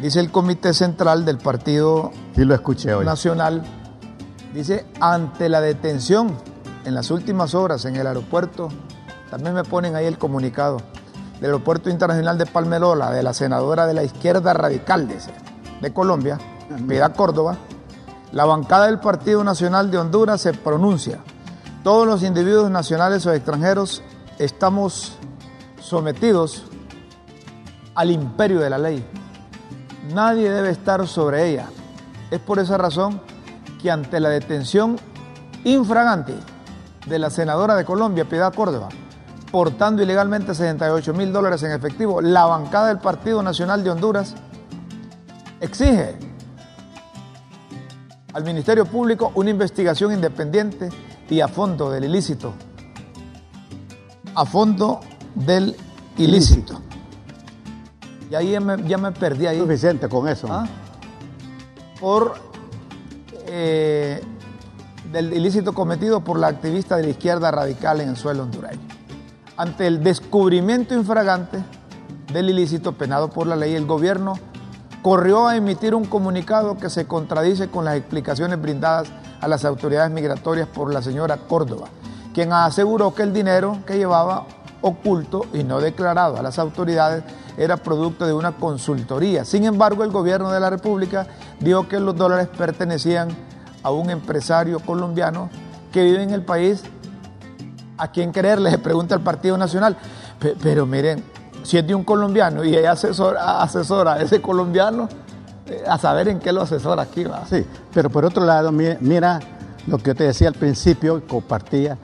dice 0.00 0.20
el 0.20 0.30
Comité 0.30 0.72
Central 0.72 1.24
del 1.24 1.38
Partido 1.38 2.10
sí, 2.34 2.44
lo 2.44 2.54
escuché 2.54 2.94
hoy. 2.94 3.04
Nacional, 3.04 3.62
dice, 4.54 4.86
ante 5.00 5.48
la 5.48 5.60
detención 5.60 6.36
en 6.84 6.94
las 6.94 7.10
últimas 7.10 7.54
horas 7.54 7.84
en 7.84 7.96
el 7.96 8.06
aeropuerto, 8.06 8.68
también 9.30 9.54
me 9.54 9.64
ponen 9.64 9.96
ahí 9.96 10.06
el 10.06 10.18
comunicado, 10.18 10.78
del 11.34 11.46
Aeropuerto 11.46 11.90
Internacional 11.90 12.38
de 12.38 12.46
Palmerola, 12.46 13.10
de 13.10 13.22
la 13.22 13.34
senadora 13.34 13.86
de 13.86 13.94
la 13.94 14.02
izquierda 14.02 14.54
radical 14.54 15.06
de, 15.06 15.18
de 15.80 15.92
Colombia, 15.92 16.38
Piedad 16.88 17.14
Córdoba, 17.14 17.56
la 18.32 18.44
bancada 18.44 18.86
del 18.86 19.00
Partido 19.00 19.42
Nacional 19.44 19.90
de 19.90 19.98
Honduras 19.98 20.40
se 20.40 20.52
pronuncia. 20.52 21.18
Todos 21.82 22.06
los 22.06 22.22
individuos 22.22 22.70
nacionales 22.70 23.24
o 23.26 23.32
extranjeros 23.32 24.02
estamos 24.38 25.16
sometidos 25.80 26.64
al 27.94 28.10
imperio 28.10 28.60
de 28.60 28.70
la 28.70 28.78
ley 28.78 29.04
Nadie 30.14 30.50
debe 30.50 30.70
estar 30.70 31.06
sobre 31.06 31.48
ella. 31.48 31.66
Es 32.30 32.40
por 32.40 32.58
esa 32.58 32.76
razón 32.76 33.20
que 33.80 33.90
ante 33.90 34.18
la 34.18 34.28
detención 34.28 34.98
infragante 35.64 36.34
de 37.06 37.18
la 37.18 37.30
senadora 37.30 37.76
de 37.76 37.84
Colombia, 37.84 38.24
Piedad 38.24 38.52
Córdoba, 38.52 38.88
portando 39.52 40.02
ilegalmente 40.02 40.54
68 40.54 41.14
mil 41.14 41.32
dólares 41.32 41.62
en 41.62 41.72
efectivo, 41.72 42.20
la 42.20 42.44
bancada 42.44 42.88
del 42.88 42.98
Partido 42.98 43.42
Nacional 43.42 43.84
de 43.84 43.90
Honduras 43.90 44.34
exige 45.60 46.16
al 48.32 48.44
Ministerio 48.44 48.86
Público 48.86 49.32
una 49.34 49.50
investigación 49.50 50.12
independiente 50.12 50.88
y 51.30 51.40
a 51.40 51.48
fondo 51.48 51.90
del 51.90 52.04
ilícito. 52.04 52.52
A 54.34 54.44
fondo 54.44 55.00
del 55.34 55.76
ilícito. 56.16 56.18
ilícito. 56.18 56.82
Y 58.30 58.34
ahí 58.34 58.50
ya 58.52 58.60
me, 58.60 58.82
ya 58.86 58.98
me 58.98 59.12
perdí 59.12 59.46
ahí. 59.46 59.58
Suficiente 59.58 60.08
con 60.08 60.28
eso. 60.28 60.48
¿Ah? 60.50 60.66
Por 62.00 62.34
eh, 63.46 64.20
del 65.12 65.32
ilícito 65.32 65.72
cometido 65.72 66.22
por 66.22 66.38
la 66.38 66.48
activista 66.48 66.96
de 66.96 67.04
la 67.04 67.08
izquierda 67.10 67.50
radical 67.50 68.00
en 68.00 68.10
el 68.10 68.16
suelo 68.16 68.44
hondureño. 68.44 68.80
Ante 69.56 69.86
el 69.86 70.02
descubrimiento 70.02 70.94
infragante 70.94 71.62
del 72.32 72.50
ilícito 72.50 72.92
penado 72.92 73.28
por 73.30 73.46
la 73.46 73.56
ley, 73.56 73.74
el 73.74 73.86
gobierno 73.86 74.34
corrió 75.02 75.48
a 75.48 75.56
emitir 75.56 75.94
un 75.94 76.04
comunicado 76.04 76.76
que 76.76 76.90
se 76.90 77.06
contradice 77.06 77.68
con 77.68 77.84
las 77.84 77.96
explicaciones 77.96 78.60
brindadas 78.60 79.08
a 79.40 79.48
las 79.48 79.64
autoridades 79.64 80.10
migratorias 80.10 80.68
por 80.68 80.92
la 80.92 81.02
señora 81.02 81.36
Córdoba, 81.36 81.88
quien 82.34 82.52
aseguró 82.52 83.14
que 83.14 83.22
el 83.22 83.32
dinero 83.32 83.78
que 83.86 83.96
llevaba 83.96 84.46
oculto 84.82 85.46
y 85.52 85.64
no 85.64 85.80
declarado 85.80 86.38
a 86.38 86.42
las 86.42 86.58
autoridades 86.58 87.24
era 87.56 87.76
producto 87.76 88.26
de 88.26 88.32
una 88.32 88.52
consultoría. 88.52 89.44
Sin 89.44 89.64
embargo, 89.64 90.04
el 90.04 90.10
gobierno 90.10 90.50
de 90.50 90.60
la 90.60 90.70
República 90.70 91.26
dijo 91.58 91.88
que 91.88 92.00
los 92.00 92.16
dólares 92.16 92.48
pertenecían 92.56 93.28
a 93.82 93.90
un 93.90 94.10
empresario 94.10 94.80
colombiano 94.80 95.50
que 95.92 96.04
vive 96.04 96.22
en 96.22 96.30
el 96.30 96.42
país. 96.42 96.82
¿A 97.98 98.10
quién 98.10 98.32
creerle? 98.32 98.70
Le 98.70 98.78
pregunta 98.78 99.14
el 99.14 99.20
Partido 99.20 99.58
Nacional. 99.58 99.96
Pero, 100.38 100.56
pero 100.62 100.86
miren, 100.86 101.22
si 101.62 101.76
es 101.76 101.86
de 101.86 101.94
un 101.94 102.04
colombiano 102.04 102.64
y 102.64 102.74
ella 102.74 102.92
asesora, 102.92 103.60
asesora 103.60 104.14
a 104.14 104.22
ese 104.22 104.40
colombiano, 104.40 105.08
a 105.86 105.98
saber 105.98 106.28
en 106.28 106.38
qué 106.38 106.52
lo 106.52 106.62
asesora 106.62 107.02
aquí. 107.02 107.24
¿va? 107.24 107.44
Sí, 107.48 107.64
pero 107.92 108.10
por 108.10 108.24
otro 108.24 108.44
lado, 108.44 108.72
mira, 108.72 109.40
lo 109.86 109.98
que 109.98 110.04
yo 110.10 110.14
te 110.14 110.24
decía 110.24 110.48
al 110.48 110.54
principio, 110.54 111.22
compartía, 111.26 111.96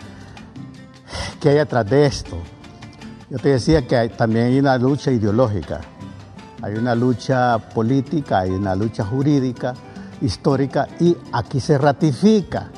que 1.40 1.50
hay 1.50 1.58
atrás 1.58 1.88
de 1.88 2.06
esto. 2.06 2.36
Yo 3.30 3.38
te 3.38 3.50
decía 3.50 3.86
que 3.86 3.96
hay- 3.96 4.08
también 4.10 4.46
hay 4.46 4.58
una 4.58 4.78
lucha 4.78 5.10
ideológica, 5.10 5.80
hay 6.62 6.74
una 6.74 6.94
lucha 6.94 7.58
política, 7.58 8.40
hay 8.40 8.50
una 8.50 8.74
lucha 8.74 9.04
jurídica, 9.04 9.74
histórica, 10.20 10.86
y 11.00 11.16
aquí 11.32 11.60
se 11.60 11.76
ratifica. 11.78 12.68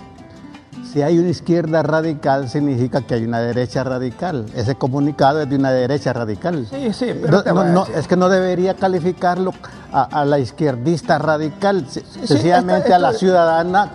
Si 0.91 1.03
hay 1.03 1.19
una 1.19 1.29
izquierda 1.29 1.83
radical, 1.83 2.49
significa 2.49 3.03
que 3.03 3.15
hay 3.15 3.25
una 3.25 3.41
derecha 3.41 3.85
radical. 3.85 4.47
Ese 4.55 4.75
comunicado 4.75 5.43
es 5.43 5.49
de 5.51 5.57
una 5.57 5.71
derecha 5.71 6.15
radical. 6.15 6.67
Sí, 6.69 6.93
sí, 6.95 7.13
pero 7.21 7.43
No, 7.65 7.85
es 7.87 8.09
que 8.09 8.17
no 8.17 8.31
debería 8.31 8.75
calificarlo 8.75 9.53
a, 9.93 10.03
a 10.21 10.25
la 10.25 10.39
izquierdista 10.39 11.19
radical, 11.19 11.87
se- 11.89 12.05
sencillamente 12.05 12.93
a 12.93 12.99
la 12.99 13.13
ciudadana 13.13 13.91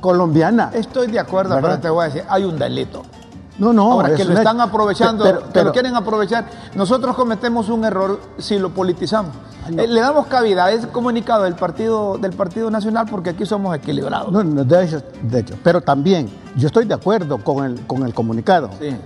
colombiana. 0.00 0.70
Estoy 0.74 1.08
de 1.08 1.20
acuerdo, 1.20 1.54
¿Verdad? 1.56 1.68
pero 1.70 1.80
te 1.80 1.90
voy 1.90 2.02
a 2.02 2.06
decir, 2.06 2.24
hay 2.28 2.44
un 2.44 2.58
delito. 2.58 3.02
No, 3.58 3.72
no, 3.72 3.92
Ahora, 3.92 4.14
que 4.14 4.22
es 4.22 4.28
lo 4.28 4.36
están 4.38 4.60
aprovechando, 4.60 5.24
pero- 5.24 5.52
que 5.52 5.62
lo 5.62 5.72
quieren 5.72 5.94
aprovechar. 5.94 6.46
Nosotros 6.74 7.14
cometemos 7.14 7.68
un 7.68 7.84
error 7.84 8.18
si 8.38 8.58
lo 8.58 8.70
politizamos. 8.70 9.32
Eh, 9.76 9.86
le 9.86 10.00
damos 10.00 10.26
cabida 10.26 10.64
a 10.64 10.72
ese 10.72 10.88
comunicado 10.88 11.44
del 11.44 11.54
Partido, 11.54 12.18
del 12.18 12.32
partido 12.32 12.68
Nacional 12.70 13.06
porque 13.08 13.30
aquí 13.30 13.46
somos 13.46 13.76
equilibrados. 13.76 14.32
No, 14.32 14.42
no, 14.42 14.64
de 14.64 14.84
hecho, 14.84 15.02
de 15.22 15.38
hecho, 15.40 15.54
pero 15.62 15.80
también 15.82 16.28
yo 16.56 16.66
estoy 16.66 16.84
de 16.86 16.94
acuerdo 16.94 17.38
con 17.38 17.64
el, 17.64 17.80
con 17.86 18.02
el 18.02 18.12
comunicado, 18.12 18.70
Sí. 18.80 18.96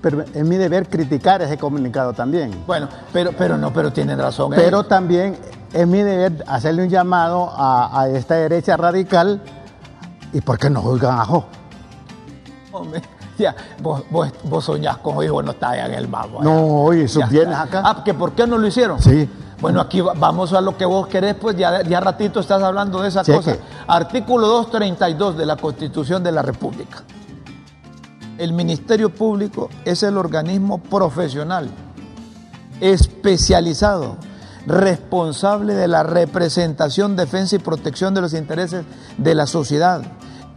pero 0.00 0.22
es 0.32 0.44
mi 0.44 0.56
deber 0.56 0.88
criticar 0.88 1.42
ese 1.42 1.58
comunicado 1.58 2.12
también. 2.12 2.52
Bueno, 2.68 2.88
pero, 3.12 3.32
pero 3.36 3.56
no, 3.58 3.72
pero 3.72 3.92
tienen 3.92 4.16
razón. 4.18 4.52
¿eh? 4.52 4.56
Pero 4.56 4.84
también 4.84 5.36
es 5.76 5.86
mi 5.86 6.02
deber 6.02 6.44
hacerle 6.48 6.82
un 6.84 6.88
llamado 6.88 7.50
a, 7.54 8.00
a 8.02 8.08
esta 8.08 8.34
derecha 8.34 8.76
radical 8.76 9.40
y 10.32 10.40
por 10.40 10.58
qué 10.58 10.70
no 10.70 10.80
juzgan 10.82 11.18
a 11.18 11.24
Jo. 11.24 11.44
Hombre, 12.72 13.02
ya, 13.38 13.54
vos, 13.80 14.02
vos, 14.10 14.28
vos 14.44 14.64
soñás 14.64 14.98
con 14.98 15.22
hijos, 15.24 15.44
no 15.44 15.52
está 15.52 15.70
allá 15.70 15.86
en 15.86 15.94
el 15.94 16.08
mago. 16.08 16.42
No, 16.42 16.82
oye, 16.82 17.06
bienes 17.30 17.48
está. 17.58 17.62
acá. 17.62 17.82
Ah, 17.84 18.02
que 18.04 18.14
¿por 18.14 18.32
qué 18.32 18.46
no 18.46 18.58
lo 18.58 18.66
hicieron? 18.66 19.00
Sí. 19.00 19.28
Bueno, 19.60 19.80
aquí 19.80 20.02
va- 20.02 20.12
vamos 20.14 20.52
a 20.52 20.60
lo 20.60 20.76
que 20.76 20.84
vos 20.84 21.06
querés, 21.06 21.34
pues 21.34 21.56
ya, 21.56 21.82
ya 21.82 21.98
ratito 22.00 22.40
estás 22.40 22.62
hablando 22.62 23.00
de 23.00 23.08
esa 23.08 23.22
Cheque. 23.22 23.38
cosa. 23.38 23.56
Artículo 23.86 24.46
232 24.48 25.36
de 25.38 25.46
la 25.46 25.56
Constitución 25.56 26.22
de 26.22 26.32
la 26.32 26.42
República. 26.42 27.02
El 28.36 28.52
Ministerio 28.52 29.08
Público 29.14 29.70
es 29.86 30.02
el 30.02 30.18
organismo 30.18 30.76
profesional, 30.78 31.70
especializado, 32.82 34.16
responsable 34.66 35.74
de 35.74 35.88
la 35.88 36.02
representación, 36.02 37.16
defensa 37.16 37.56
y 37.56 37.60
protección 37.60 38.14
de 38.14 38.20
los 38.20 38.34
intereses 38.34 38.84
de 39.16 39.34
la 39.34 39.46
sociedad, 39.46 40.02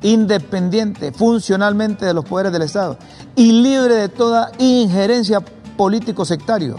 independiente 0.01 1.11
funcionalmente 1.11 2.05
de 2.05 2.13
los 2.13 2.25
poderes 2.25 2.51
del 2.51 2.63
Estado 2.63 2.97
y 3.35 3.51
libre 3.51 3.95
de 3.95 4.09
toda 4.09 4.51
injerencia 4.57 5.41
político-sectario. 5.77 6.77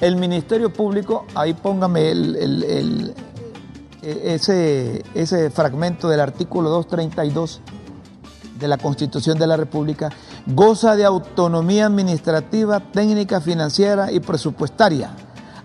El 0.00 0.16
Ministerio 0.16 0.72
Público, 0.72 1.24
ahí 1.34 1.54
póngame 1.54 2.12
ese, 4.02 5.02
ese 5.14 5.50
fragmento 5.50 6.08
del 6.08 6.20
artículo 6.20 6.68
232 6.70 7.60
de 8.58 8.68
la 8.68 8.78
Constitución 8.78 9.38
de 9.38 9.46
la 9.46 9.56
República, 9.56 10.10
goza 10.46 10.96
de 10.96 11.04
autonomía 11.04 11.86
administrativa, 11.86 12.80
técnica, 12.80 13.40
financiera 13.40 14.12
y 14.12 14.20
presupuestaria, 14.20 15.10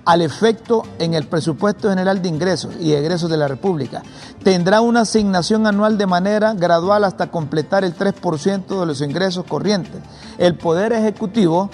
al 0.05 0.21
efecto 0.21 0.83
en 0.97 1.13
el 1.13 1.27
presupuesto 1.27 1.89
general 1.89 2.21
de 2.21 2.29
ingresos 2.29 2.75
y 2.79 2.93
egresos 2.93 3.29
de 3.29 3.37
la 3.37 3.47
República. 3.47 4.03
Tendrá 4.43 4.81
una 4.81 5.01
asignación 5.01 5.67
anual 5.67 5.97
de 5.97 6.07
manera 6.07 6.53
gradual 6.53 7.03
hasta 7.03 7.31
completar 7.31 7.83
el 7.83 7.95
3% 7.95 8.79
de 8.79 8.85
los 8.85 9.01
ingresos 9.01 9.45
corrientes. 9.45 10.01
El 10.37 10.55
Poder 10.55 10.93
Ejecutivo 10.93 11.69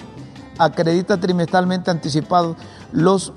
acredita 0.58 1.18
trimestralmente 1.18 1.90
anticipados 1.90 2.56
los, 2.92 3.32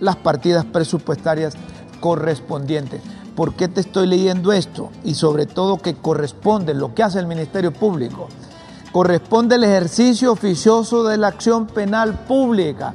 las 0.00 0.16
partidas 0.16 0.64
presupuestarias 0.64 1.54
correspondientes. 2.00 3.00
¿Por 3.34 3.54
qué 3.54 3.68
te 3.68 3.80
estoy 3.80 4.06
leyendo 4.06 4.52
esto? 4.52 4.90
Y 5.04 5.14
sobre 5.14 5.46
todo 5.46 5.78
que 5.78 5.94
corresponde 5.94 6.74
lo 6.74 6.94
que 6.94 7.02
hace 7.02 7.18
el 7.18 7.26
Ministerio 7.26 7.72
Público. 7.72 8.28
Corresponde 8.92 9.54
el 9.54 9.64
ejercicio 9.64 10.32
oficioso 10.32 11.04
de 11.04 11.16
la 11.16 11.28
acción 11.28 11.66
penal 11.66 12.24
pública. 12.26 12.94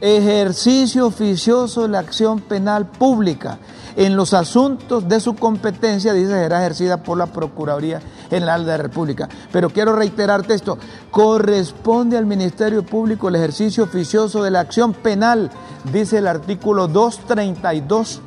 Ejercicio 0.00 1.06
oficioso 1.06 1.82
de 1.82 1.88
la 1.88 1.98
acción 1.98 2.40
penal 2.40 2.86
pública. 2.86 3.58
En 3.96 4.16
los 4.16 4.32
asuntos 4.32 5.06
de 5.06 5.20
su 5.20 5.34
competencia, 5.34 6.14
dice, 6.14 6.32
será 6.32 6.60
ejercida 6.60 7.02
por 7.02 7.18
la 7.18 7.26
Procuraduría 7.26 8.00
General 8.30 8.64
de 8.64 8.70
la 8.70 8.76
República. 8.78 9.28
Pero 9.52 9.68
quiero 9.68 9.94
reiterarte 9.94 10.54
esto, 10.54 10.78
corresponde 11.10 12.16
al 12.16 12.24
Ministerio 12.24 12.82
Público 12.82 13.28
el 13.28 13.36
ejercicio 13.36 13.84
oficioso 13.84 14.42
de 14.42 14.50
la 14.50 14.60
acción 14.60 14.94
penal, 14.94 15.50
dice 15.92 16.18
el 16.18 16.28
artículo 16.28 16.88
232 16.88 18.22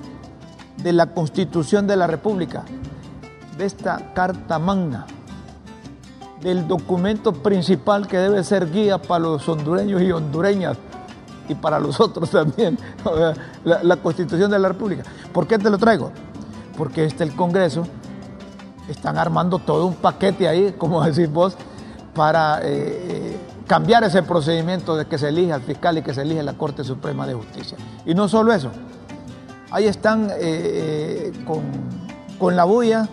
de 0.78 0.94
la 0.94 1.08
Constitución 1.08 1.88
de 1.88 1.96
la 1.96 2.06
República, 2.06 2.66
de 3.58 3.66
esta 3.66 4.14
Carta 4.14 4.60
Magna, 4.60 5.08
del 6.42 6.68
documento 6.68 7.34
principal 7.34 8.08
que 8.08 8.18
debe 8.18 8.44
ser 8.44 8.70
guía 8.70 9.02
para 9.02 9.24
los 9.24 9.48
hondureños 9.50 10.04
y 10.04 10.12
hondureñas 10.12 10.78
y 11.47 11.56
para 11.56 11.79
los 11.79 11.99
otros 11.99 12.29
también, 12.29 12.77
la, 13.63 13.97
Constitución 13.97 14.49
de 14.51 14.60
la 14.60 14.69
República. 14.69 15.03
¿Por 15.32 15.47
qué 15.47 15.58
te 15.58 15.69
lo 15.69 15.77
traigo? 15.77 16.12
Porque 16.77 17.06
este 17.06 17.23
el 17.23 17.36
Congreso 17.36 17.86
están 18.88 19.17
armando 19.17 19.60
todo 19.60 19.86
un 19.86 19.95
paquete 19.95 20.47
ahí, 20.47 20.73
como 20.77 21.03
decís 21.03 21.32
vos, 21.32 21.56
para 22.13 22.60
eh, 22.60 22.63
eh, 22.65 23.38
cambiar 23.67 24.03
ese 24.03 24.23
procedimiento 24.23 24.95
de 24.95 25.06
que 25.06 25.17
se 25.17 25.29
elige 25.29 25.53
al 25.53 25.62
fiscal 25.62 25.97
y 25.97 26.01
que 26.01 26.13
se 26.13 26.21
elige 26.21 26.43
la 26.43 26.53
Corte 26.53 26.84
Suprema 26.84 27.25
de 27.25 27.34
Justicia. 27.34 27.77
Y 28.06 28.13
no 28.13 28.27
solo 28.27 28.53
eso, 28.53 28.69
ahí 29.71 29.86
están 29.86 30.29
eh, 30.38 31.32
con, 31.45 31.63
con 32.38 32.56
la 32.56 32.65
bulla 32.65 33.08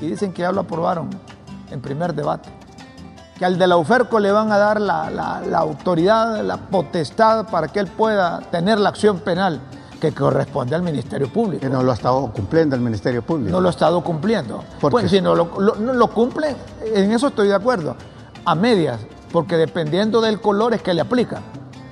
y 0.00 0.06
dicen 0.06 0.32
que 0.32 0.42
ya 0.42 0.52
lo 0.52 0.62
aprobaron 0.62 1.10
en 1.70 1.80
primer 1.80 2.14
debate. 2.14 2.61
Que 3.42 3.46
al 3.46 3.58
de 3.58 3.66
la 3.66 3.76
UFERCO 3.76 4.20
le 4.20 4.30
van 4.30 4.52
a 4.52 4.56
dar 4.56 4.80
la, 4.80 5.10
la- 5.10 5.40
la 5.44 5.58
autoridad, 5.58 6.44
la 6.44 6.58
potestad 6.58 7.44
para 7.46 7.66
que 7.66 7.80
él 7.80 7.88
pueda 7.88 8.38
tener 8.52 8.78
la 8.78 8.90
acción 8.90 9.18
penal 9.18 9.58
que 10.00 10.12
corresponde 10.14 10.76
al 10.76 10.82
Ministerio 10.82 11.26
Público. 11.28 11.60
Que 11.60 11.68
no 11.68 11.82
lo 11.82 11.90
ha 11.90 11.94
estado 11.94 12.30
cumpliendo 12.32 12.76
el 12.76 12.82
Ministerio 12.82 13.20
Público. 13.20 13.50
No 13.50 13.60
lo 13.60 13.66
ha 13.66 13.72
estado 13.72 14.00
cumpliendo. 14.04 14.62
¿Por 14.80 14.92
Pues 14.92 15.10
si 15.10 15.20
no 15.20 15.34
lo, 15.34 15.60
lo- 15.60 15.74
no 15.74 15.92
lo 15.92 16.06
cumple, 16.12 16.54
en 16.94 17.10
eso 17.10 17.26
estoy 17.26 17.48
de 17.48 17.54
acuerdo. 17.56 17.96
A 18.44 18.54
medias, 18.54 19.00
porque 19.32 19.56
dependiendo 19.56 20.20
del 20.20 20.40
color 20.40 20.74
es 20.74 20.82
que 20.82 20.94
le 20.94 21.00
aplica. 21.00 21.40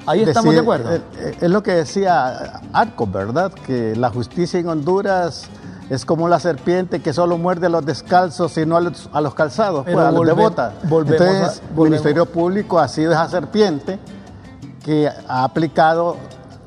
Ahí 0.06 0.22
estamos 0.22 0.54
de 0.54 0.60
acuerdo. 0.60 0.94
eh, 0.94 1.02
eh, 1.18 1.36
Es 1.40 1.50
lo 1.50 1.64
que 1.64 1.72
decía 1.72 2.60
Arco, 2.72 3.08
¿verdad? 3.08 3.50
Que 3.66 3.96
la 3.96 4.10
justicia 4.10 4.60
en 4.60 4.68
Honduras 4.68 5.48
es 5.90 6.04
como 6.06 6.28
la 6.28 6.40
serpiente 6.40 7.00
que 7.00 7.12
solo 7.12 7.36
muerde 7.36 7.66
a 7.66 7.68
los 7.68 7.84
descalzos 7.84 8.56
y 8.56 8.64
no 8.64 8.76
a 8.76 8.80
los, 8.80 9.10
a 9.12 9.20
los 9.20 9.34
calzados, 9.34 9.84
pues, 9.84 9.96
a 9.98 10.10
los 10.10 10.24
de 10.26 10.32
bota. 10.32 10.72
Entonces, 10.84 11.60
el. 11.76 11.82
Ministerio 11.82 12.24
Público 12.26 12.78
ha 12.78 12.88
sido 12.88 13.12
esa 13.12 13.28
serpiente 13.28 13.98
que 14.84 15.08
ha 15.28 15.44
aplicado 15.44 16.16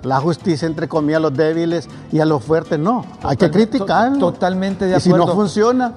la 0.03 0.19
justicia, 0.19 0.65
entre 0.67 0.87
comillas, 0.89 1.17
a 1.17 1.21
los 1.21 1.33
débiles 1.33 1.87
y 2.11 2.19
a 2.19 2.25
los 2.25 2.43
fuertes 2.43 2.77
no. 2.77 3.05
hay 3.23 3.37
que 3.37 3.49
criticarlo. 3.49 4.19
to- 4.19 4.33
totalmente 4.33 4.85
de 4.85 4.97
Y 4.97 4.99
si 4.99 5.09
no 5.09 5.15
acuerdo. 5.15 5.35
funciona, 5.35 5.93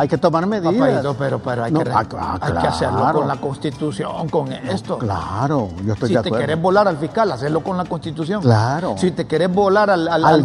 hay 0.00 0.08
que 0.08 0.16
tomar 0.16 0.46
medidas. 0.46 0.72
Papaito, 0.72 1.14
pero, 1.14 1.38
pero 1.40 1.64
hay, 1.64 1.72
No, 1.72 1.80
que, 1.80 1.90
ah, 1.90 2.06
ah, 2.40 2.58
que 2.58 2.66
hacerlo 2.66 3.12
con 3.12 3.28
la 3.28 3.36
Constitución, 3.36 4.28
con 4.30 4.50
esto. 4.50 4.96
Claro, 4.96 5.68
yo 5.84 5.92
estoy 5.92 6.08
si 6.08 6.14
de 6.14 6.22
te 6.22 6.28
acuerdo. 6.30 6.46
querés 6.46 6.62
volar 6.62 6.88
al 6.88 6.96
fiscal, 6.96 7.30
hacerlo 7.30 7.62
con 7.62 7.76
la 7.76 7.84
Constitución. 7.84 8.40
Claro. 8.40 8.94
Si 8.96 9.10
te 9.10 9.26
querés 9.26 9.52
volar 9.52 9.90
al, 9.90 10.08
al, 10.08 10.24
al 10.24 10.40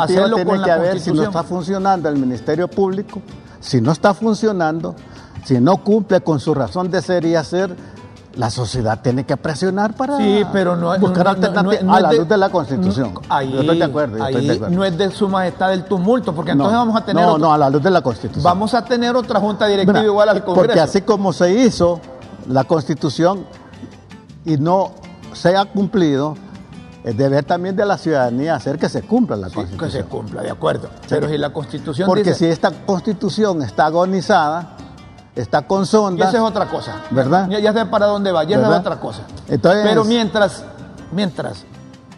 hacerlo 0.00 0.36
tiene 0.36 0.50
con 0.50 0.64
que 0.64 0.70
haber 0.70 1.00
si 1.00 1.12
no 1.12 1.22
está 1.24 1.42
funcionando 1.42 2.08
el 2.08 2.16
Ministerio 2.16 2.66
Público, 2.66 3.20
si 3.60 3.82
no 3.82 3.92
está 3.92 4.14
funcionando, 4.14 4.94
si 5.44 5.60
no 5.60 5.76
cumple 5.84 6.22
con 6.22 6.40
su 6.40 6.54
razón 6.54 6.90
de 6.90 7.02
ser 7.02 7.26
y 7.26 7.34
hacer, 7.34 7.76
la 8.38 8.50
sociedad 8.50 9.00
tiene 9.02 9.26
que 9.26 9.36
presionar 9.36 9.94
para 9.94 10.16
Sí, 10.16 10.42
pero 10.52 10.76
no 10.76 10.94
es- 10.94 11.00
buscar 11.00 11.24
no- 11.24 11.30
alternativas 11.30 11.82
no 11.82 11.94
a 11.94 12.00
la 12.00 12.08
de- 12.10 12.18
luz 12.18 12.28
de 12.28 12.36
la 12.38 12.48
Constitución. 12.50 13.12
ahí, 13.28 13.50
yo 13.52 13.60
estoy 13.60 13.78
de 13.78 13.84
acuerdo. 13.84 14.16
yo 14.18 14.24
estoy 14.26 14.44
de 14.46 14.50
ahí 14.52 14.56
acuerdo. 14.56 14.76
no 14.76 14.84
es 14.84 14.96
de 14.96 15.10
su 15.10 15.28
majestad 15.28 15.72
el 15.74 15.84
tumulto, 15.84 16.32
porque 16.34 16.52
entonces 16.52 16.76
vamos 16.78 16.96
a 16.96 17.04
tener 17.04 17.22
no, 17.24 17.32
otro- 17.32 17.46
no, 17.48 17.52
a 17.52 17.58
la 17.58 17.68
luz 17.68 17.82
de 17.82 17.90
la 17.90 18.00
Constitución. 18.00 18.44
vamos 18.44 18.72
a 18.74 18.84
tener 18.84 19.16
otra 19.16 19.40
junta 19.40 19.66
directiva 19.66 19.98
Mira, 19.98 20.06
igual 20.10 20.28
al 20.28 20.44
Congreso. 20.44 20.66
Porque 20.66 20.80
así 20.80 21.02
como 21.02 21.32
se 21.32 21.52
hizo 21.52 22.00
la 22.48 22.62
Constitución 22.64 23.44
y 24.44 24.56
no 24.56 24.92
se 25.32 25.56
ha 25.56 25.64
cumplido, 25.64 26.36
es 27.02 27.16
deber 27.16 27.44
también 27.44 27.74
de 27.74 27.84
la 27.86 27.98
ciudadanía 27.98 28.54
hacer 28.54 28.78
que 28.78 28.88
se 28.88 29.02
cumpla 29.02 29.36
la 29.36 29.48
Sí, 29.48 29.54
Constitución. 29.56 29.90
que 29.90 29.96
se 29.98 30.04
cumpla, 30.04 30.42
de 30.42 30.50
acuerdo. 30.50 30.88
Pero 31.08 31.28
si 31.28 31.38
la 31.38 31.50
Constitución 31.52 32.06
Porque 32.06 32.22
dice, 32.22 32.34
si 32.38 32.46
esta 32.46 32.70
constitución 32.70 33.62
está 33.62 33.86
agonizada, 33.86 34.76
está 35.40 35.62
con 35.62 35.82
Y 35.82 35.86
sondas, 35.86 36.28
esa 36.28 36.38
es 36.38 36.44
otra 36.44 36.66
cosa. 36.68 36.96
¿Verdad? 37.10 37.48
Ya, 37.48 37.58
ya 37.60 37.72
sé 37.72 37.86
para 37.86 38.06
dónde 38.06 38.32
va, 38.32 38.44
ya 38.44 38.56
esa 38.56 38.60
es 38.60 38.62
¿Verdad? 38.68 38.80
otra 38.80 39.00
cosa. 39.00 39.22
Entonces- 39.48 39.82
Pero 39.84 40.04
mientras, 40.04 40.64
mientras, 41.12 41.64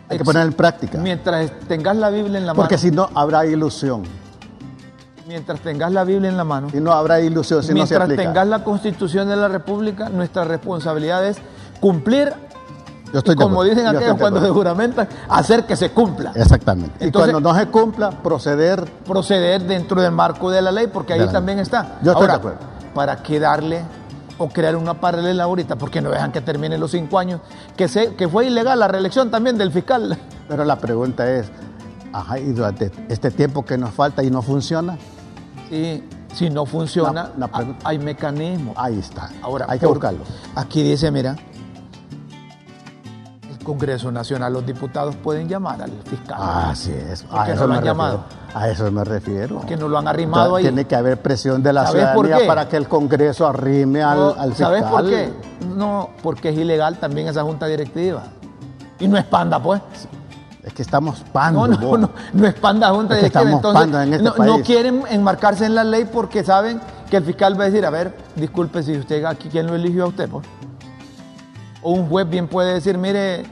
hay 0.08 0.18
que 0.18 0.24
poner 0.24 0.46
en 0.46 0.52
práctica. 0.52 0.98
mientras 0.98 1.50
tengas 1.68 1.96
la 1.96 2.10
Biblia 2.10 2.38
en 2.38 2.46
la 2.46 2.54
Porque 2.54 2.76
mano, 2.76 2.82
si 2.82 2.90
no, 2.90 3.08
habrá 3.14 3.46
ilusión. 3.46 4.02
Mientras 5.28 5.60
tengas 5.60 5.92
la 5.92 6.02
Biblia 6.02 6.28
en 6.28 6.36
la 6.36 6.42
mano, 6.44 6.68
Y 6.72 6.80
no 6.80 6.92
habrá 6.92 7.20
ilusión 7.20 7.62
si 7.62 7.68
no 7.72 7.86
se 7.86 7.96
mientras 7.96 8.16
tengas 8.16 8.46
la 8.48 8.64
Constitución 8.64 9.28
de 9.28 9.36
la 9.36 9.46
República, 9.48 10.08
nuestra 10.08 10.44
responsabilidad 10.44 11.24
es 11.24 11.36
cumplir, 11.78 12.32
Yo 13.12 13.18
estoy 13.20 13.36
de 13.36 13.42
como 13.42 13.62
dicen 13.62 13.84
yo 13.84 13.90
aquellos 13.90 14.16
cuando 14.18 14.40
se 14.40 14.48
juramentan, 14.50 15.08
hacer 15.28 15.66
que 15.66 15.76
se 15.76 15.90
cumpla. 15.90 16.32
Exactamente. 16.34 17.04
Entonces- 17.04 17.28
y 17.30 17.32
cuando 17.32 17.52
no 17.52 17.56
se 17.56 17.66
cumpla, 17.66 18.10
proceder. 18.10 18.84
proceder 19.06 19.62
dentro 19.62 20.00
del 20.02 20.10
marco 20.10 20.50
de 20.50 20.62
la 20.62 20.72
ley, 20.72 20.88
porque 20.88 21.12
ahí 21.12 21.28
también 21.28 21.60
está. 21.60 21.98
Yo 22.02 22.10
estoy 22.12 22.14
Ahora, 22.14 22.32
de 22.32 22.38
acuerdo. 22.38 22.58
¿Para 22.94 23.22
qué 23.22 23.38
darle 23.40 23.82
o 24.38 24.48
crear 24.48 24.76
una 24.76 24.94
paralela 25.00 25.44
ahorita? 25.44 25.76
Porque 25.76 26.00
no 26.00 26.10
dejan 26.10 26.32
que 26.32 26.40
termine 26.40 26.78
los 26.78 26.90
cinco 26.92 27.18
años, 27.18 27.40
que, 27.76 27.88
se, 27.88 28.14
que 28.14 28.28
fue 28.28 28.46
ilegal 28.46 28.78
la 28.78 28.88
reelección 28.88 29.30
también 29.30 29.56
del 29.58 29.70
fiscal. 29.72 30.16
Pero 30.48 30.64
la 30.64 30.76
pregunta 30.78 31.30
es, 31.30 31.50
ajá, 32.12 32.38
y 32.38 32.52
durante 32.52 32.90
este 33.08 33.30
tiempo 33.30 33.64
que 33.64 33.76
nos 33.78 33.90
falta 33.90 34.22
y 34.22 34.30
no 34.30 34.42
funciona, 34.42 34.96
Y 35.70 36.02
si 36.34 36.48
no 36.50 36.66
funciona, 36.66 37.30
La- 37.36 37.46
la 37.48 37.76
hay 37.84 37.98
mecanismos. 37.98 38.74
ahí 38.78 38.98
está. 38.98 39.30
Ahora, 39.42 39.66
hay 39.68 39.78
que 39.78 39.86
buscarlo. 39.86 40.20
Aquí 40.56 40.82
dice, 40.82 41.10
mira, 41.10 41.36
Congreso 43.70 44.10
Nacional, 44.10 44.52
los 44.52 44.66
diputados 44.66 45.14
pueden 45.14 45.48
llamar 45.48 45.80
al 45.80 45.92
fiscal. 46.04 46.36
Así 46.40 46.90
es. 46.92 47.22
¿Por 47.22 47.38
A 47.38 47.46
eso 47.48 47.54
no 47.60 47.66
lo 47.66 47.68
me 47.68 47.78
han 47.78 47.84
llamado? 47.84 48.24
A 48.52 48.68
eso 48.68 48.90
me 48.90 49.04
refiero. 49.04 49.60
Que 49.60 49.76
no 49.76 49.86
lo 49.86 49.96
han 49.98 50.08
arrimado 50.08 50.56
ahí. 50.56 50.64
Tiene 50.64 50.84
que 50.86 50.96
haber 50.96 51.22
presión 51.22 51.62
de 51.62 51.72
la 51.72 51.86
¿Sabes 51.86 52.06
por 52.08 52.26
ciudadanía 52.26 52.48
para 52.48 52.68
que 52.68 52.76
el 52.76 52.88
Congreso 52.88 53.46
arrime 53.46 54.02
al, 54.02 54.18
No, 54.18 54.28
al 54.36 54.50
fiscal. 54.50 54.66
¿Sabes 54.66 54.82
por 54.84 55.08
qué? 55.08 55.32
No, 55.76 56.10
porque 56.20 56.48
es 56.48 56.58
ilegal 56.58 56.98
también 56.98 57.28
esa 57.28 57.42
junta 57.44 57.66
directiva. 57.66 58.24
Y 58.98 59.06
no 59.06 59.16
es 59.16 59.24
panda, 59.24 59.62
pues. 59.62 59.80
Es 60.64 60.72
que 60.74 60.82
estamos 60.82 61.22
pando. 61.32 61.68
No, 61.68 61.78
no, 61.78 61.96
no, 61.98 62.10
no 62.32 62.46
es 62.46 62.54
panda 62.54 62.90
junta 62.90 63.14
Es 63.14 63.20
que 63.20 63.38
directiva. 63.38 63.56
estamos 63.56 63.84
Entonces, 63.84 64.06
en 64.08 64.12
este 64.14 64.24
no, 64.24 64.34
país. 64.34 64.52
no 64.52 64.62
quieren 64.64 65.02
enmarcarse 65.10 65.64
en 65.64 65.74
la 65.76 65.84
ley 65.84 66.04
porque 66.12 66.42
saben 66.42 66.80
que 67.08 67.16
el 67.18 67.24
fiscal 67.24 67.58
va 67.58 67.64
a 67.64 67.66
decir, 67.68 67.86
a 67.86 67.90
ver, 67.90 68.16
disculpe 68.34 68.82
si 68.82 68.96
usted 68.98 69.24
aquí, 69.24 69.48
¿quién 69.48 69.68
lo 69.68 69.76
eligió 69.76 70.04
a 70.04 70.08
usted? 70.08 70.28
Pues? 70.28 70.44
O 71.82 71.92
un 71.92 72.08
juez 72.08 72.28
bien 72.28 72.46
puede 72.48 72.74
decir, 72.74 72.98
mire, 72.98 73.44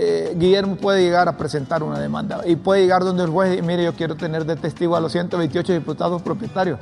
eh, 0.00 0.34
Guillermo 0.36 0.76
puede 0.76 1.02
llegar 1.02 1.28
a 1.28 1.36
presentar 1.36 1.82
una 1.82 1.98
demanda 1.98 2.42
y 2.46 2.54
puede 2.54 2.82
llegar 2.82 3.02
donde 3.04 3.24
el 3.24 3.30
juez 3.30 3.58
y 3.58 3.62
mire, 3.62 3.82
yo 3.82 3.94
quiero 3.94 4.14
tener 4.14 4.44
de 4.46 4.54
testigo 4.54 4.94
a 4.94 5.00
los 5.00 5.10
128 5.10 5.72
diputados 5.72 6.22
propietarios. 6.22 6.78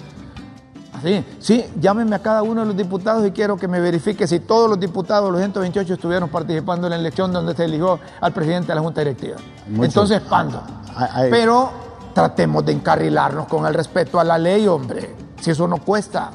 Así, 0.93 1.25
sí, 1.41 1.65
llámenme 1.81 2.17
a 2.17 2.19
cada 2.21 2.43
uno 2.43 2.61
de 2.63 2.67
los 2.69 2.77
diputados 2.77 3.27
y 3.27 3.31
quiero 3.31 3.57
que 3.57 3.69
me 3.69 3.81
verifique 3.81 4.27
si 4.27 4.41
todos 4.41 4.69
los 4.69 4.79
diputados, 4.81 5.31
los 5.31 5.39
128, 5.41 5.95
estuvieron 5.95 6.29
participando 6.29 6.87
en 6.87 6.91
la 6.93 6.97
elección 6.97 7.33
donde 7.33 7.55
se 7.55 7.65
eligió 7.65 7.99
al 8.21 8.33
presidente 8.33 8.69
de 8.69 8.75
la 8.75 8.81
Junta 8.83 9.01
Directiva. 9.03 9.37
Mucho. 9.69 9.85
Entonces, 9.85 10.21
pando. 10.23 10.63
Ay, 10.95 11.09
ay. 11.13 11.31
Pero 11.31 11.71
tratemos 12.15 12.65
de 12.65 12.73
encarrilarnos 12.73 13.47
con 13.47 13.67
el 13.67 13.75
respeto 13.75 14.19
a 14.21 14.25
la 14.25 14.39
ley, 14.39 14.67
hombre. 14.67 15.15
Si 15.41 15.51
eso 15.51 15.69
no 15.69 15.79
cuesta. 15.79 16.31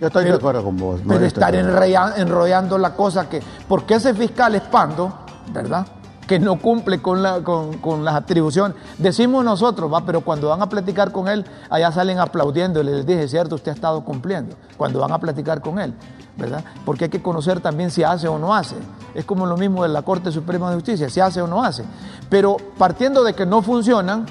Yo 0.00 0.06
estoy 0.06 0.22
Pero- 0.24 0.34
de 0.36 0.38
acuerdo 0.38 0.64
con 0.64 0.76
vos. 0.76 1.00
Pero 1.06 1.24
estar 1.24 1.54
enrollando 1.54 2.78
la 2.78 2.94
cosa 2.94 3.28
que. 3.28 3.40
Porque 3.66 3.94
ese 3.94 4.14
fiscal 4.14 4.54
es 4.54 4.62
pando, 4.62 5.23
¿verdad? 5.52 5.86
Que 6.26 6.38
no 6.38 6.58
cumple 6.58 7.02
con, 7.02 7.22
la, 7.22 7.42
con, 7.42 7.78
con 7.78 8.04
las 8.04 8.14
atribuciones. 8.14 8.76
Decimos 8.96 9.44
nosotros, 9.44 9.92
va, 9.92 10.06
pero 10.06 10.22
cuando 10.22 10.48
van 10.48 10.62
a 10.62 10.68
platicar 10.68 11.12
con 11.12 11.28
él, 11.28 11.44
allá 11.68 11.92
salen 11.92 12.18
aplaudiendo. 12.18 12.82
Les 12.82 13.04
dije, 13.04 13.28
cierto, 13.28 13.56
usted 13.56 13.72
ha 13.72 13.74
estado 13.74 14.04
cumpliendo. 14.04 14.56
Cuando 14.76 15.00
van 15.00 15.12
a 15.12 15.18
platicar 15.18 15.60
con 15.60 15.78
él, 15.78 15.92
¿verdad? 16.36 16.64
Porque 16.86 17.04
hay 17.04 17.10
que 17.10 17.20
conocer 17.20 17.60
también 17.60 17.90
si 17.90 18.02
hace 18.02 18.26
o 18.26 18.38
no 18.38 18.54
hace. 18.54 18.76
Es 19.14 19.26
como 19.26 19.44
lo 19.44 19.56
mismo 19.58 19.82
de 19.82 19.90
la 19.90 20.02
Corte 20.02 20.32
Suprema 20.32 20.70
de 20.70 20.76
Justicia, 20.76 21.10
si 21.10 21.20
hace 21.20 21.42
o 21.42 21.46
no 21.46 21.62
hace. 21.62 21.84
Pero 22.30 22.56
partiendo 22.78 23.22
de 23.22 23.34
que 23.34 23.44
no 23.44 23.60
funcionan, 23.60 24.24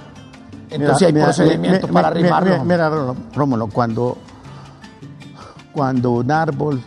entonces 0.71 1.07
hay 1.07 1.13
procedimientos 1.13 1.89
mira, 1.89 1.93
para 1.93 2.07
arrimarlos. 2.07 2.63
Mira, 2.65 2.89
mira, 2.89 3.13
Rómulo, 3.35 3.67
cuando, 3.67 4.17
cuando 5.71 6.09
un 6.09 6.31
árbol 6.31 6.83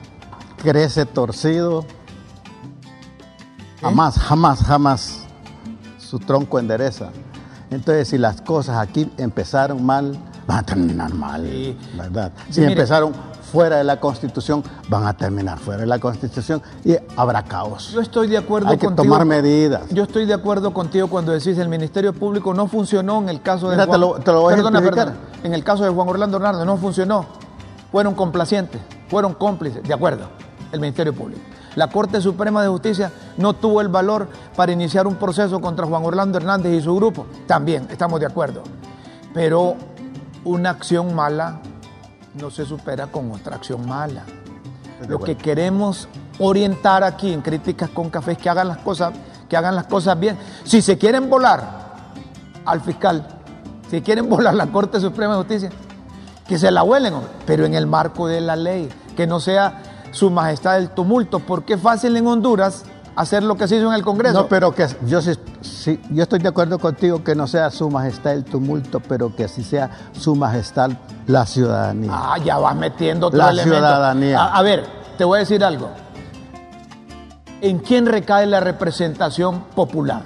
crece 0.56 1.06
torcido, 1.06 1.84
jamás, 3.90 4.18
jamás, 4.18 4.62
jamás 4.62 5.18
su 5.98 6.18
tronco 6.18 6.58
endereza. 6.58 7.10
Entonces, 7.70 8.08
si 8.08 8.18
las 8.18 8.40
cosas 8.42 8.78
aquí 8.78 9.10
empezaron 9.16 9.84
mal, 9.84 10.16
van 10.46 10.58
a 10.58 10.62
terminar 10.62 11.12
mal, 11.14 11.42
Sí. 11.42 11.76
¿verdad? 11.96 12.32
Si 12.50 12.62
empezaron 12.62 13.12
fuera 13.52 13.76
de 13.76 13.84
la 13.84 13.98
Constitución, 13.98 14.62
van 14.88 15.06
a 15.06 15.16
terminar 15.16 15.58
fuera 15.58 15.80
de 15.80 15.86
la 15.86 15.98
Constitución 15.98 16.62
y 16.84 16.94
habrá 17.16 17.42
caos. 17.44 17.90
Yo 17.92 18.00
estoy 18.00 18.28
de 18.28 18.36
acuerdo 18.38 18.68
Hay 18.68 18.76
que 18.78 18.86
contigo. 18.86 19.04
tomar 19.04 19.24
medidas. 19.24 19.82
Yo 19.90 20.04
estoy 20.04 20.26
de 20.26 20.34
acuerdo 20.34 20.72
contigo 20.72 21.08
cuando 21.08 21.32
decís 21.32 21.58
el 21.58 21.68
Ministerio 21.68 22.12
Público 22.12 22.54
no 22.54 22.68
funcionó 22.68 23.18
en 23.18 23.28
el 23.28 23.42
caso 23.42 23.68
de 23.68 23.76
Mira, 23.76 23.84
te 23.86 23.88
Juan. 23.90 24.00
lo- 24.00 24.14
te 24.20 24.32
lo 24.32 24.40
voy 24.42 24.52
a 24.52 24.56
Perdona, 24.56 24.80
perdona. 24.80 25.14
En 25.42 25.54
el 25.54 25.64
caso 25.64 25.84
de 25.84 25.90
Juan 25.90 26.08
Orlando 26.08 26.36
Hernández 26.36 26.64
no 26.66 26.76
funcionó. 26.76 27.26
Fueron 27.90 28.14
complacientes, 28.14 28.80
fueron 29.08 29.34
cómplices, 29.34 29.82
de 29.82 29.94
acuerdo, 29.94 30.26
el 30.72 30.80
Ministerio 30.80 31.14
Público. 31.14 31.40
La 31.76 31.88
Corte 31.88 32.20
Suprema 32.22 32.62
de 32.62 32.68
Justicia 32.68 33.12
no 33.36 33.52
tuvo 33.52 33.82
el 33.82 33.88
valor 33.88 34.28
para 34.56 34.72
iniciar 34.72 35.06
un 35.06 35.16
proceso 35.16 35.60
contra 35.60 35.86
Juan 35.86 36.04
Orlando 36.04 36.38
Hernández 36.38 36.72
y 36.72 36.80
su 36.80 36.96
grupo. 36.96 37.26
También, 37.46 37.86
estamos 37.90 38.18
de 38.18 38.26
acuerdo. 38.26 38.62
Pero 39.34 39.76
una 40.44 40.70
acción 40.70 41.14
mala 41.14 41.60
no 42.34 42.50
se 42.50 42.64
supera 42.64 43.08
con 43.08 43.30
otra 43.30 43.56
acción 43.56 43.86
mala. 43.86 44.24
Lo 45.06 45.18
que 45.20 45.36
queremos 45.36 46.08
orientar 46.38 47.04
aquí 47.04 47.32
en 47.32 47.42
Críticas 47.42 47.90
con 47.90 48.08
Café 48.08 48.32
es 48.32 48.38
que 48.38 48.48
hagan 48.48 48.68
las 48.68 48.78
cosas, 48.78 49.12
que 49.46 49.56
hagan 49.56 49.76
las 49.76 49.86
cosas 49.86 50.18
bien. 50.18 50.38
Si 50.64 50.80
se 50.80 50.96
quieren 50.96 51.28
volar 51.28 51.62
al 52.64 52.80
fiscal, 52.80 53.26
si 53.90 54.00
quieren 54.00 54.28
volar 54.30 54.54
la 54.54 54.68
Corte 54.68 54.98
Suprema 54.98 55.34
de 55.34 55.38
Justicia, 55.40 55.70
que 56.48 56.58
se 56.58 56.70
la 56.70 56.80
vuelen, 56.82 57.12
hombre, 57.12 57.32
pero 57.44 57.66
en 57.66 57.74
el 57.74 57.86
marco 57.86 58.28
de 58.28 58.40
la 58.40 58.56
ley, 58.56 58.88
que 59.14 59.26
no 59.26 59.40
sea 59.40 59.82
su 60.12 60.30
majestad 60.30 60.74
del 60.76 60.90
tumulto, 60.90 61.40
porque 61.40 61.74
es 61.74 61.80
fácil 61.80 62.16
en 62.16 62.26
Honduras 62.26 62.84
hacer 63.14 63.42
lo 63.42 63.56
que 63.56 63.66
se 63.66 63.76
hizo 63.76 63.86
en 63.88 63.94
el 63.94 64.02
Congreso. 64.02 64.42
No, 64.42 64.46
pero 64.48 64.74
que 64.74 64.86
yo 65.06 65.22
sí, 65.22 65.32
sí, 65.62 66.00
yo 66.10 66.22
estoy 66.24 66.38
de 66.40 66.48
acuerdo 66.48 66.78
contigo 66.78 67.24
que 67.24 67.34
no 67.34 67.46
sea 67.46 67.70
su 67.70 67.88
majestad 67.90 68.32
el 68.34 68.44
tumulto, 68.44 69.00
pero 69.00 69.34
que 69.34 69.48
sí 69.48 69.62
sea 69.64 69.90
su 70.12 70.34
majestad 70.36 70.90
la 71.26 71.46
ciudadanía. 71.46 72.10
Ah, 72.12 72.36
ya 72.44 72.58
vas 72.58 72.76
metiendo 72.76 73.28
otro 73.28 73.38
La 73.38 73.50
elemento. 73.50 73.76
ciudadanía. 73.78 74.38
A, 74.42 74.58
a 74.58 74.62
ver, 74.62 74.84
te 75.16 75.24
voy 75.24 75.36
a 75.36 75.40
decir 75.40 75.64
algo. 75.64 75.88
¿En 77.62 77.78
quién 77.78 78.04
recae 78.06 78.46
la 78.46 78.60
representación 78.60 79.60
popular? 79.74 80.22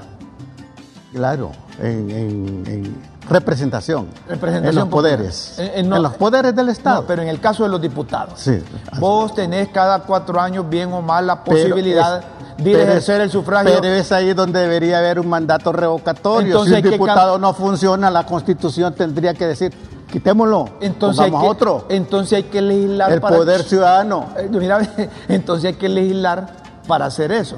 Claro, 1.13 1.53
en, 1.81 2.11
en- 2.11 2.65
en 2.67 3.10
representación, 3.31 4.09
Representación 4.29 4.69
en 4.69 4.75
los 4.81 4.89
poderes, 4.89 5.59
En- 5.59 5.67
en, 5.67 5.75
en 5.77 5.89
no- 5.89 5.99
los 6.01 6.15
poderes 6.15 6.55
del 6.55 6.69
Estado. 6.69 7.03
No, 7.03 7.07
pero 7.07 7.23
en 7.23 7.29
el 7.29 7.41
caso 7.41 7.63
de 7.63 7.69
los 7.71 7.81
diputados. 7.81 8.35
Sí. 8.39 8.63
Vos 8.99 9.35
tenés 9.35 9.69
cada 9.69 10.01
cuatro 10.01 10.41
años, 10.41 10.69
bien 10.69 10.93
o 10.93 11.01
mal, 11.01 11.27
la 11.27 11.43
posibilidad 11.45 12.19
es- 12.59 12.65
de 12.65 12.83
ejercer 12.83 13.23
el 13.23 13.31
sufragio. 13.31 13.73
Pero 13.81 13.87
es 13.95 14.13
ahí 14.13 14.35
donde 14.35 14.61
debería 14.61 14.99
haber 14.99 15.19
un 15.19 15.29
mandato 15.29 15.73
revocatorio. 15.73 16.49
Entonces 16.49 16.77
si 16.81 16.85
un 16.85 16.91
diputado 16.91 17.39
no 17.39 17.55
funciona, 17.55 18.11
la 18.11 18.27
Constitución 18.27 18.93
tendría 18.95 19.33
que 19.33 19.47
decir, 19.47 19.73
quitémoslo, 20.11 20.69
entonces, 20.81 21.25
hay 21.25 21.31
que, 21.31 21.37
otro. 21.37 21.87
entonces 21.89 22.33
hay 22.37 22.43
que 22.43 22.61
legislar 22.61 23.13
El 23.13 23.21
para- 23.21 23.37
poder 23.37 23.63
ciudadano. 23.63 24.27
Eh, 24.37 24.49
Mira, 24.51 24.81
entonces 25.29 25.69
hay 25.69 25.75
que 25.75 25.89
legislar 25.89 26.49
para 26.87 27.07
hacer 27.07 27.31
eso. 27.33 27.57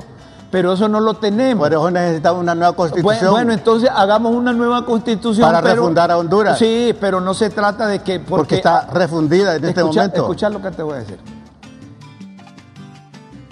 Pero 0.52 0.74
eso 0.74 0.86
no 0.86 1.00
lo 1.00 1.14
tenemos. 1.14 1.64
Por 1.66 1.72
eso 1.72 1.90
necesitamos 1.90 2.40
una 2.42 2.54
nueva 2.54 2.72
Bueno, 2.72 2.92
constitución. 2.92 3.30
bueno, 3.32 3.52
entonces 3.54 3.90
hagamos 3.92 4.32
una 4.34 4.52
nueva 4.52 4.84
constitución. 4.84 5.48
Para 5.48 5.62
pero- 5.62 5.76
refundar 5.76 6.10
a 6.12 6.18
Honduras. 6.18 6.58
Sí, 6.58 6.94
pero 7.00 7.20
no 7.22 7.32
se 7.34 7.48
trata 7.50 7.86
de 7.88 8.00
que... 8.00 8.20
Porque, 8.20 8.36
porque 8.36 8.54
está 8.56 8.86
refundida 8.92 9.56
en 9.56 9.64
este 9.64 9.82
momento. 9.82 10.16
escucha 10.20 10.50
lo 10.50 10.60
que 10.62 10.70
te 10.70 10.82
voy 10.82 10.92
a 10.94 10.98
decir. 10.98 11.18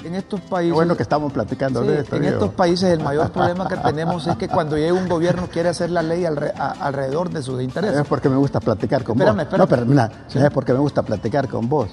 En 0.04 0.14
estos 0.14 0.40
países... 0.40 0.74
bueno 0.74 0.96
que 0.96 1.02
estamos 1.02 1.30
platicando 1.32 1.82
Sí, 1.82 1.88
de 1.88 2.00
esto. 2.00 2.16
en 2.16 2.24
estos 2.24 2.50
países 2.54 2.90
el 2.90 3.00
mayor 3.02 3.30
problema 3.30 3.68
que 3.68 3.76
tenemos 3.76 4.26
es 4.26 4.36
que 4.36 4.48
cuando 4.48 4.76
llega 4.76 4.94
un 4.94 5.08
gobierno 5.08 5.46
quiere 5.52 5.68
hacer 5.68 5.90
la 5.90 6.02
ley 6.02 6.24
alre- 6.24 6.52
a- 6.58 6.72
alrededor 6.80 7.28
de 7.30 7.42
sus 7.42 7.62
intereses. 7.62 7.98
Es 8.00 8.06
porque 8.06 8.28
me 8.28 8.36
gusta 8.36 8.60
platicar 8.60 9.04
con 9.04 9.16
Espérame, 9.16 9.36
vos. 9.36 9.42
espérame. 9.44 9.58
No, 9.60 9.68
pero 9.68 9.86
mira, 9.86 10.10
es 10.34 10.50
porque 10.52 10.72
me 10.72 10.78
gusta 10.80 11.02
platicar 11.02 11.48
con 11.48 11.68
vos. 11.68 11.90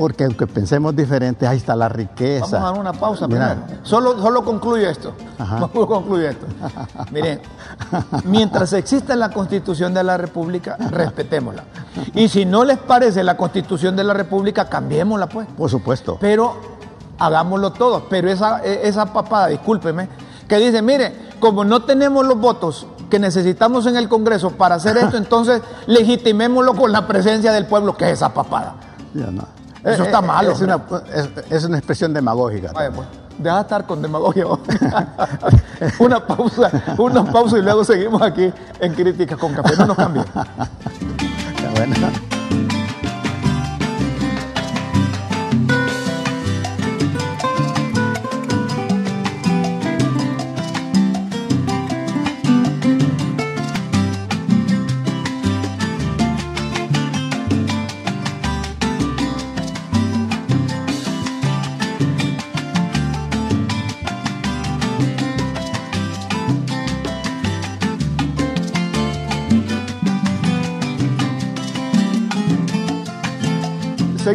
Porque 0.00 0.24
aunque 0.24 0.46
pensemos 0.46 0.96
diferente, 0.96 1.46
ahí 1.46 1.58
está 1.58 1.76
la 1.76 1.86
riqueza. 1.90 2.46
Vamos 2.46 2.54
a 2.54 2.72
dar 2.72 2.80
una 2.80 2.92
pausa 2.94 3.28
Mira, 3.28 3.54
primero. 3.54 3.80
Solo, 3.84 4.18
solo 4.18 4.42
concluyo 4.42 4.88
esto. 4.88 5.12
Ajá. 5.38 5.68
Concluyo 5.74 6.26
esto. 6.26 6.46
Miren, 7.12 7.42
mientras 8.24 8.72
exista 8.72 9.14
la 9.14 9.28
Constitución 9.28 9.92
de 9.92 10.02
la 10.02 10.16
República, 10.16 10.78
respetémosla. 10.78 11.64
Y 12.14 12.28
si 12.28 12.46
no 12.46 12.64
les 12.64 12.78
parece 12.78 13.22
la 13.22 13.36
Constitución 13.36 13.94
de 13.94 14.04
la 14.04 14.14
República, 14.14 14.70
cambiémosla 14.70 15.28
pues. 15.28 15.46
Por 15.48 15.68
supuesto. 15.68 16.16
Pero 16.18 16.56
hagámoslo 17.18 17.72
todos. 17.74 18.04
Pero 18.08 18.30
esa, 18.30 18.64
e- 18.64 18.88
esa 18.88 19.04
papada, 19.12 19.48
discúlpeme, 19.48 20.08
que 20.48 20.56
dice, 20.56 20.80
mire, 20.80 21.12
como 21.40 21.62
no 21.62 21.82
tenemos 21.82 22.26
los 22.26 22.40
votos 22.40 22.86
que 23.10 23.18
necesitamos 23.18 23.84
en 23.84 23.96
el 23.96 24.08
Congreso 24.08 24.52
para 24.52 24.76
hacer 24.76 24.96
esto, 24.96 25.16
entonces 25.18 25.60
legitimémoslo 25.86 26.74
con 26.74 26.90
la 26.90 27.06
presencia 27.06 27.52
del 27.52 27.66
pueblo, 27.66 27.98
que 27.98 28.06
es 28.06 28.12
esa 28.12 28.32
papada. 28.32 28.76
Ya 29.12 29.26
no. 29.26 29.59
Eso 29.84 30.04
está 30.04 30.20
malo, 30.20 30.52
Es 30.52 30.60
una, 30.60 30.80
es, 31.14 31.28
es 31.50 31.64
una 31.64 31.78
expresión 31.78 32.12
demagógica. 32.12 32.72
Vaya 32.72 32.90
pues, 32.90 33.06
deja 33.38 33.56
de 33.56 33.62
estar 33.62 33.86
con 33.86 34.02
demagogia. 34.02 34.44
una 35.98 36.26
pausa, 36.26 36.70
una 36.98 37.24
pausa 37.24 37.58
y 37.58 37.62
luego 37.62 37.84
seguimos 37.84 38.22
aquí 38.22 38.52
en 38.80 38.94
Críticas 38.94 39.38
con 39.38 39.54
Café. 39.54 39.76
No 39.76 39.86
nos 39.86 39.96
cambien. 39.96 40.26
Bueno. 41.72 42.29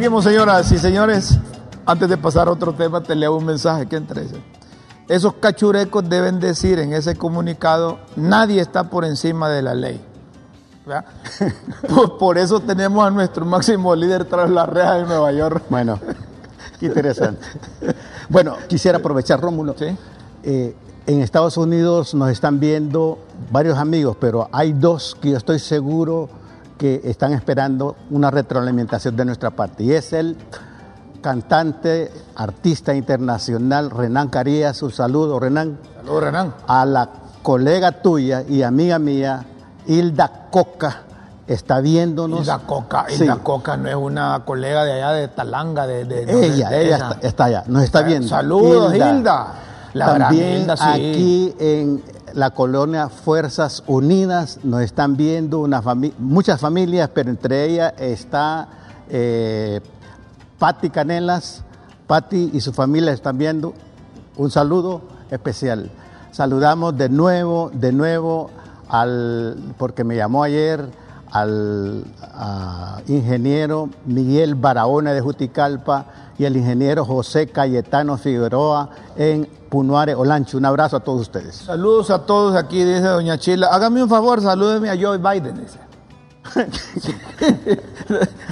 Seguimos, 0.05 0.23
señoras 0.23 0.71
y 0.71 0.77
señores. 0.77 1.39
Antes 1.83 2.07
de 2.07 2.15
pasar 2.15 2.47
a 2.47 2.51
otro 2.51 2.73
tema, 2.73 3.01
te 3.01 3.15
leo 3.15 3.35
un 3.35 3.43
mensaje 3.43 3.87
que 3.87 3.95
entre. 3.95 4.27
Esos 5.07 5.33
cachurecos 5.33 6.07
deben 6.07 6.39
decir 6.39 6.77
en 6.77 6.93
ese 6.93 7.15
comunicado, 7.15 7.97
nadie 8.15 8.61
está 8.61 8.83
por 8.91 9.03
encima 9.03 9.49
de 9.49 9.63
la 9.63 9.73
ley. 9.73 9.99
por, 11.89 12.19
por 12.19 12.37
eso 12.37 12.59
tenemos 12.59 13.03
a 13.03 13.09
nuestro 13.09 13.45
máximo 13.45 13.95
líder 13.95 14.25
tras 14.25 14.47
la 14.51 14.67
reja 14.67 14.93
de 14.93 15.05
Nueva 15.05 15.31
York. 15.31 15.63
Bueno, 15.71 15.99
interesante. 16.81 17.41
Bueno, 18.29 18.57
quisiera 18.69 18.99
aprovechar, 18.99 19.41
Rómulo. 19.41 19.73
Sí. 19.75 19.87
Eh, 20.43 20.75
en 21.07 21.21
Estados 21.21 21.57
Unidos 21.57 22.13
nos 22.13 22.29
están 22.29 22.59
viendo 22.59 23.17
varios 23.49 23.79
amigos, 23.79 24.17
pero 24.19 24.49
hay 24.51 24.71
dos 24.71 25.17
que 25.19 25.31
yo 25.31 25.37
estoy 25.37 25.57
seguro 25.57 26.29
que 26.77 27.01
están 27.05 27.33
esperando 27.33 27.95
una 28.11 28.29
retroalimentación 28.31 29.15
de 29.15 29.25
nuestra 29.25 29.51
parte. 29.51 29.83
Y 29.83 29.91
es 29.93 30.11
el 30.13 30.35
cantante, 31.21 32.11
artista 32.35 32.93
internacional 32.93 33.89
Renan 33.89 34.29
Carías. 34.29 34.81
Un 34.83 34.91
saludo, 34.91 35.39
Renan. 35.39 35.77
Saludos, 35.97 36.23
Renan. 36.23 36.53
A 36.67 36.85
la 36.85 37.09
colega 37.41 37.91
tuya 38.01 38.43
y 38.47 38.61
amiga 38.63 38.99
mía, 38.99 39.45
Hilda 39.87 40.47
Coca, 40.51 41.03
está 41.47 41.79
viéndonos. 41.79 42.41
Hilda 42.41 42.59
Coca, 42.59 43.05
Sí. 43.07 43.23
Hilda 43.23 43.37
Coca 43.37 43.77
no 43.77 43.89
es 43.89 43.95
una 43.95 44.41
colega 44.45 44.83
de 44.83 44.93
allá 44.93 45.11
de 45.11 45.27
Talanga, 45.29 45.87
de, 45.87 46.05
de- 46.05 46.25
no, 46.31 46.39
Ella, 46.39 46.69
de 46.69 46.85
ella 46.85 46.95
está, 46.95 47.17
está 47.27 47.43
allá, 47.45 47.63
nos 47.67 47.83
está 47.83 48.01
viendo. 48.01 48.27
Saludos, 48.27 48.93
Hilda. 48.93 49.53
La 49.93 50.07
gran 50.07 50.21
También 50.23 50.61
Hilda, 50.61 50.75
sí. 50.77 50.83
aquí 50.83 51.55
en 51.57 52.03
la 52.35 52.51
colonia 52.51 53.07
Fuerzas 53.07 53.81
Unidas 53.87 54.59
nos 54.63 54.81
están 54.81 55.15
viendo 55.15 55.67
muchas 56.19 56.59
familias, 56.59 57.09
pero 57.13 57.29
entre 57.29 57.65
ellas 57.65 57.93
está 57.97 58.67
eh, 59.09 59.79
Patti 60.59 60.89
Canelas. 60.89 61.63
Patti 62.07 62.51
y 62.53 62.59
su 62.59 62.73
familia 62.73 63.13
están 63.13 63.37
viendo. 63.37 63.73
Un 64.35 64.51
saludo 64.51 65.01
especial. 65.31 65.89
Saludamos 66.31 66.97
de 66.97 67.07
nuevo, 67.07 67.71
de 67.73 67.93
nuevo 67.93 68.51
al, 68.89 69.73
porque 69.77 70.03
me 70.03 70.17
llamó 70.17 70.43
ayer 70.43 70.89
al 71.35 72.03
a 72.21 73.01
ingeniero 73.07 73.89
Miguel 74.05 74.55
Barahona 74.55 75.11
de 75.13 75.19
Juticalpa 75.21 76.05
y 76.37 76.45
al 76.45 76.55
ingeniero 76.55 77.03
José 77.05 77.47
Cayetano 77.47 78.17
Figueroa 78.17 78.89
en 79.17 79.47
Punuare, 79.69 80.15
Olancho. 80.15 80.57
Un 80.57 80.65
abrazo 80.65 80.97
a 80.97 80.99
todos 81.01 81.21
ustedes. 81.21 81.55
Saludos 81.55 82.09
a 82.09 82.19
todos 82.25 82.55
aquí, 82.55 82.83
dice 82.83 83.01
Doña 83.01 83.37
Chila. 83.37 83.67
Hágame 83.67 84.01
un 84.03 84.09
favor, 84.09 84.41
salúdeme 84.41 84.89
a 84.89 84.95
Joe 84.99 85.17
Biden, 85.17 85.59
dice. 85.59 85.79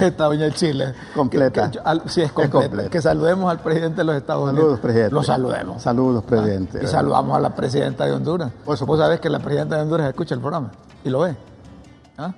Esta 0.00 0.24
Doña 0.24 0.50
Chila. 0.50 0.94
Completa. 1.14 1.70
Que- 1.70 1.78
que- 1.78 1.84
al- 1.84 2.02
sí, 2.08 2.22
es 2.22 2.32
completa. 2.32 2.66
completa. 2.66 2.90
Que 2.90 3.00
saludemos 3.00 3.50
al 3.50 3.60
presidente 3.60 3.98
de 3.98 4.04
los 4.04 4.16
Estados 4.16 4.42
Unidos. 4.44 4.58
Saludos, 4.60 4.80
presidente. 4.80 5.14
Lo 5.14 5.22
saludemos. 5.22 5.82
Saludos, 5.82 6.24
presidente. 6.24 6.80
Y 6.82 6.86
saludamos 6.86 7.36
a 7.36 7.40
la 7.40 7.54
presidenta 7.54 8.04
de 8.06 8.12
Honduras. 8.12 8.50
Por 8.64 8.76
supuesto. 8.76 8.86
Vos 8.86 8.98
sabés 8.98 9.20
que 9.20 9.30
la 9.30 9.38
presidenta 9.38 9.76
de 9.76 9.82
Honduras 9.82 10.08
escucha 10.08 10.34
el 10.34 10.40
programa 10.40 10.70
y 11.04 11.10
lo 11.10 11.20
ve. 11.20 11.36
¿Ah? 12.18 12.32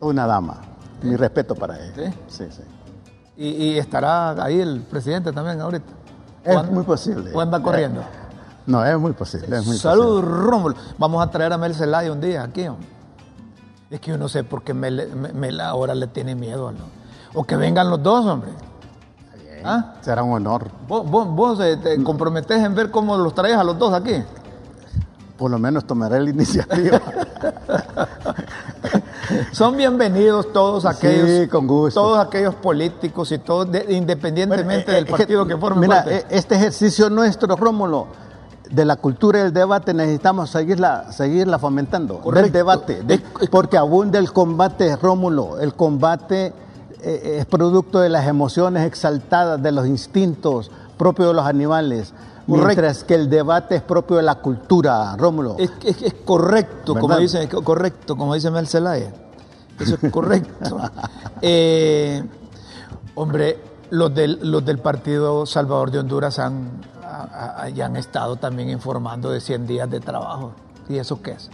Una 0.00 0.26
dama. 0.26 0.58
Mi 1.02 1.16
respeto 1.16 1.54
para 1.54 1.76
ella. 1.78 1.94
¿Sí? 1.94 2.14
Sí, 2.28 2.44
sí. 2.50 2.62
Y, 3.36 3.48
y 3.48 3.78
estará 3.78 4.30
ahí 4.42 4.60
el 4.60 4.80
presidente 4.82 5.32
también 5.32 5.60
ahorita. 5.60 5.86
¿O 6.46 6.50
Es 6.50 6.56
anda- 6.56 6.72
muy 6.72 6.84
posible. 6.84 7.32
¿O 7.34 7.40
anda 7.40 7.62
corriendo? 7.62 8.02
No, 8.66 8.84
es 8.84 8.98
muy 8.98 9.12
posible. 9.12 9.58
Es 9.58 9.66
muy 9.66 9.76
Saludos, 9.76 10.24
Rómulo. 10.24 10.74
Vamos 10.98 11.24
a 11.24 11.30
traer 11.30 11.52
a 11.52 11.58
Mel 11.58 11.74
Zelaya 11.74 12.10
un 12.12 12.20
día 12.20 12.42
aquí. 12.42 12.66
hombre. 12.66 12.88
Es 13.90 14.00
que 14.00 14.10
yo 14.10 14.18
no 14.18 14.28
sé 14.28 14.42
por 14.42 14.62
qué 14.62 14.74
Mel, 14.74 15.08
Mel 15.34 15.60
ahora 15.60 15.94
le 15.94 16.06
tiene 16.08 16.34
miedo. 16.34 16.72
¿no? 16.72 16.78
O 17.34 17.44
que 17.44 17.56
vengan 17.56 17.88
los 17.90 18.02
dos, 18.02 18.24
hombre. 18.26 18.50
¿Ah? 19.64 19.94
Será 20.00 20.22
un 20.22 20.32
honor. 20.32 20.68
¿Vos, 20.88 21.08
vos, 21.08 21.28
vos, 21.28 21.60
eh, 21.60 21.76
te 21.76 22.02
comprometés 22.02 22.62
en 22.62 22.74
ver 22.74 22.90
cómo 22.90 23.16
los 23.16 23.34
traes 23.34 23.56
a 23.56 23.64
los 23.64 23.78
dos 23.78 23.92
aquí? 23.92 24.22
Por 25.36 25.50
lo 25.50 25.58
menos 25.58 25.84
tomaré 25.86 26.20
la 26.20 26.30
iniciativa. 26.30 27.00
Son 29.52 29.76
bienvenidos 29.76 30.52
todos 30.52 30.82
Sí, 30.82 30.88
aquellos, 30.88 31.48
con 31.50 31.66
gusto. 31.66 32.00
todos 32.00 32.18
aquellos 32.18 32.54
políticos 32.54 33.32
y 33.32 33.38
todos, 33.38 33.70
de- 33.70 33.86
independientemente 33.90 34.84
Bueno, 34.84 34.92
eh, 34.92 34.94
del 34.94 35.04
eh, 35.06 35.10
partido 35.10 35.46
que 35.46 35.56
formen 35.56 35.88
Mira, 35.88 36.04
parte. 36.04 36.16
eh, 36.18 36.24
este 36.30 36.54
ejercicio 36.56 37.10
nuestro, 37.10 37.54
Rómulo, 37.56 38.06
de 38.70 38.84
la 38.84 38.96
cultura 38.96 39.42
del 39.42 39.52
debate, 39.52 39.94
necesitamos 39.94 40.50
seguirla, 40.50 41.12
seguirla 41.12 41.58
fomentando. 41.58 42.18
Correcto. 42.20 42.42
Del 42.44 42.52
debate. 42.52 43.02
de- 43.02 43.18
porque 43.50 43.76
abunda 43.78 44.18
el 44.18 44.32
combate, 44.32 44.96
Rómulo. 44.96 45.58
El 45.60 45.74
combate 45.74 46.52
eh, 47.02 47.36
es 47.40 47.46
producto 47.46 48.00
de 48.00 48.08
las 48.08 48.26
emociones 48.26 48.84
exaltadas, 48.86 49.62
de 49.62 49.70
los 49.72 49.86
instintos 49.86 50.70
propios 50.98 51.28
de 51.28 51.34
los 51.34 51.46
animales. 51.46 52.12
Correcto. 52.46 52.66
Mientras 52.66 53.04
que 53.04 53.14
el 53.14 53.28
debate 53.28 53.76
es 53.76 53.82
propio 53.82 54.16
de 54.18 54.22
la 54.22 54.36
cultura, 54.36 55.16
Rómulo. 55.16 55.56
Es, 55.58 55.72
es- 55.84 56.02
es 56.02 56.14
correcto, 56.24 56.94
como 56.94 57.16
dice, 57.18 57.48
correcto, 57.48 58.16
como 58.16 58.34
dice 58.34 58.50
Mel 58.50 58.66
Zelaya. 58.68 59.12
Eso 59.80 59.96
es 60.00 60.10
correcto. 60.12 60.78
Eh, 61.42 62.22
hombre, 63.14 63.58
los 63.90 64.14
del, 64.14 64.38
los 64.50 64.64
del 64.64 64.78
Partido 64.78 65.44
Salvador 65.46 65.90
de 65.90 65.98
Honduras 65.98 66.38
han, 66.38 66.80
a- 67.04 67.62
a- 67.64 67.68
ya 67.68 67.86
han 67.86 67.96
estado 67.96 68.36
también 68.36 68.70
informando 68.70 69.30
de 69.30 69.40
100 69.40 69.66
días 69.66 69.90
de 69.90 70.00
trabajo. 70.00 70.52
¿Y 70.88 70.96
eso 70.98 71.20
qué 71.22 71.32
es? 71.32 71.48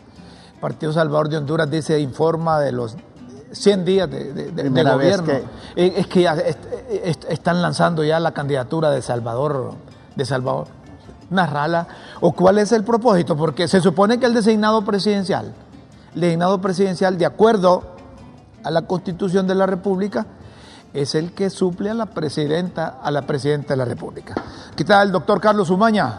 El 0.54 0.60
Partido 0.60 0.92
Salvador 0.92 1.28
de 1.28 1.38
Honduras 1.38 1.68
dice, 1.70 1.98
informa 1.98 2.60
de 2.60 2.70
los 2.72 2.96
100 3.50 3.84
días 3.84 4.08
de, 4.10 4.24
de- 4.24 4.32
de- 4.32 4.44
de 4.52 4.62
Primera 4.62 4.94
vez 4.96 5.20
gobierno. 5.20 5.48
Es 5.74 6.06
que 6.06 6.22
ya 6.22 6.34
est- 6.34 6.64
est- 6.90 7.24
están 7.28 7.60
lanzando 7.60 8.04
ya 8.04 8.20
la 8.20 8.32
candidatura 8.32 8.90
de 8.90 9.02
Salvador, 9.02 9.72
de 10.14 10.24
Salvador. 10.24 10.68
Narrala. 11.32 11.86
¿O 12.20 12.32
cuál 12.32 12.58
es 12.58 12.72
el 12.72 12.84
propósito? 12.84 13.36
Porque 13.36 13.66
se 13.68 13.80
supone 13.80 14.18
que 14.20 14.26
el 14.26 14.34
designado 14.34 14.84
presidencial, 14.84 15.52
el 16.14 16.20
designado 16.20 16.60
presidencial, 16.60 17.18
de 17.18 17.26
acuerdo 17.26 17.82
a 18.64 18.70
la 18.70 18.82
Constitución 18.82 19.46
de 19.46 19.54
la 19.54 19.66
República, 19.66 20.26
es 20.94 21.14
el 21.14 21.32
que 21.32 21.48
suple 21.50 21.90
a 21.90 21.94
la 21.94 22.06
presidenta, 22.06 22.98
a 23.02 23.10
la 23.10 23.22
presidenta 23.22 23.72
de 23.72 23.78
la 23.78 23.84
República. 23.86 24.34
¿Qué 24.76 24.84
tal, 24.84 25.06
el 25.06 25.12
doctor 25.12 25.40
Carlos 25.40 25.70
Umaña? 25.70 26.18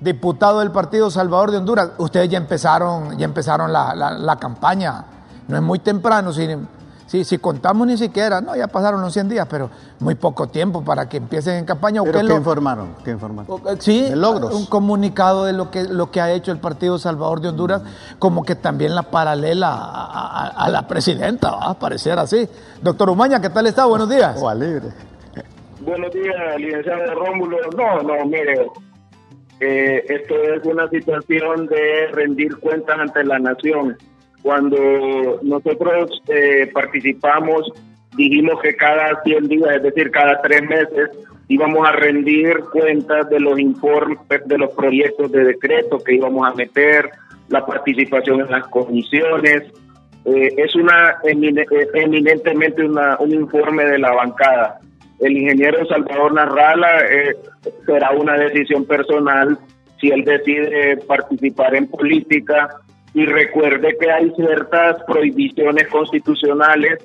Diputado 0.00 0.60
del 0.60 0.70
Partido 0.70 1.10
Salvador 1.10 1.50
de 1.50 1.58
Honduras. 1.58 1.90
Ustedes 1.98 2.30
ya 2.30 2.38
empezaron, 2.38 3.18
ya 3.18 3.26
empezaron 3.26 3.70
la, 3.70 3.94
la- 3.94 4.36
campaña. 4.36 5.04
No 5.46 5.56
es 5.56 5.62
muy 5.62 5.78
temprano, 5.80 6.32
si, 6.32 6.48
si, 7.10 7.24
si 7.24 7.38
contamos 7.38 7.88
ni 7.88 7.96
siquiera, 7.96 8.40
no, 8.40 8.54
ya 8.54 8.68
pasaron 8.68 9.00
los 9.00 9.12
100 9.12 9.28
días, 9.30 9.46
pero 9.50 9.68
muy 9.98 10.14
poco 10.14 10.46
tiempo 10.46 10.84
para 10.84 11.08
que 11.08 11.16
empiecen 11.16 11.56
en 11.56 11.64
campaña. 11.64 12.02
¿O 12.02 12.04
Pero 12.04 12.18
qué 12.20 12.24
¿qué 12.24 12.28
lo- 12.28 12.36
informaron? 12.38 12.94
¿Qué 13.04 13.10
informaron? 13.10 13.60
eh, 13.66 13.76
Sí, 13.80 14.02
De 14.10 14.14
logros. 14.14 14.54
un 14.54 14.66
comunicado 14.66 15.44
de 15.44 15.52
lo 15.52 15.72
que, 15.72 15.82
lo 15.88 16.12
que 16.12 16.20
ha 16.20 16.30
hecho 16.30 16.52
el 16.52 16.58
Partido 16.58 16.98
Salvador 17.00 17.40
de 17.40 17.48
Honduras, 17.48 17.82
como 18.20 18.44
que 18.44 18.54
también 18.54 18.94
la 18.94 19.02
paralela 19.02 19.70
a, 19.72 20.44
a- 20.46 20.46
a 20.66 20.68
la 20.68 20.86
presidenta, 20.86 21.50
va 21.50 21.70
a 21.70 21.74
parecer 21.80 22.16
así. 22.16 22.48
Doctor 22.80 23.10
Umaña, 23.10 23.40
¿qué 23.40 23.50
tal 23.50 23.66
está? 23.66 23.86
Buenos 23.86 24.08
días. 24.08 24.40
O 24.40 24.48
a 24.48 24.54
libre. 24.54 24.86
Buenos 25.80 26.12
días, 26.12 26.36
licenciado 26.58 27.12
Rómulo. 27.16 27.56
No, 27.76 28.02
no, 28.02 28.24
mire, 28.26 28.68
eh, 29.60 30.04
esto 30.08 30.34
es 30.34 30.64
una 30.64 30.88
situación 30.88 31.66
de 31.66 32.06
rendir 32.12 32.56
cuentas 32.60 32.98
ante 33.00 33.24
la 33.24 33.38
nación. 33.40 33.96
Cuando 34.42 35.40
nosotros 35.42 36.22
eh, 36.28 36.70
participamos, 36.72 37.72
dijimos 38.16 38.60
que 38.62 38.74
cada 38.74 39.22
100 39.22 39.48
días, 39.48 39.76
es 39.76 39.82
decir, 39.82 40.10
cada 40.10 40.40
tres 40.40 40.62
meses, 40.62 41.10
íbamos 41.48 41.86
a 41.86 41.92
rendir 41.92 42.60
cuentas 42.72 43.28
de 43.28 43.40
los 43.40 43.58
informes, 43.58 44.18
de 44.46 44.58
los 44.58 44.70
proyectos 44.70 45.30
de 45.32 45.44
decreto 45.44 45.98
que 45.98 46.14
íbamos 46.14 46.46
a 46.46 46.54
meter, 46.54 47.10
la 47.48 47.66
participación 47.66 48.40
en 48.40 48.50
las 48.50 48.66
comisiones. 48.68 49.64
Eh, 50.24 50.54
es 50.56 50.74
una 50.74 51.16
eh, 51.24 51.88
eminentemente 51.94 52.84
una, 52.84 53.16
un 53.18 53.32
informe 53.32 53.84
de 53.84 53.98
la 53.98 54.12
bancada 54.12 54.80
el 55.20 55.36
ingeniero 55.36 55.86
Salvador 55.86 56.32
Narrala 56.32 57.00
eh, 57.00 57.36
será 57.84 58.10
una 58.12 58.36
decisión 58.36 58.84
personal 58.86 59.58
si 60.00 60.08
él 60.08 60.24
decide 60.24 60.96
participar 61.06 61.74
en 61.74 61.86
política 61.86 62.70
y 63.14 63.26
recuerde 63.26 63.96
que 63.98 64.10
hay 64.10 64.30
ciertas 64.36 65.02
prohibiciones 65.04 65.88
constitucionales 65.88 66.98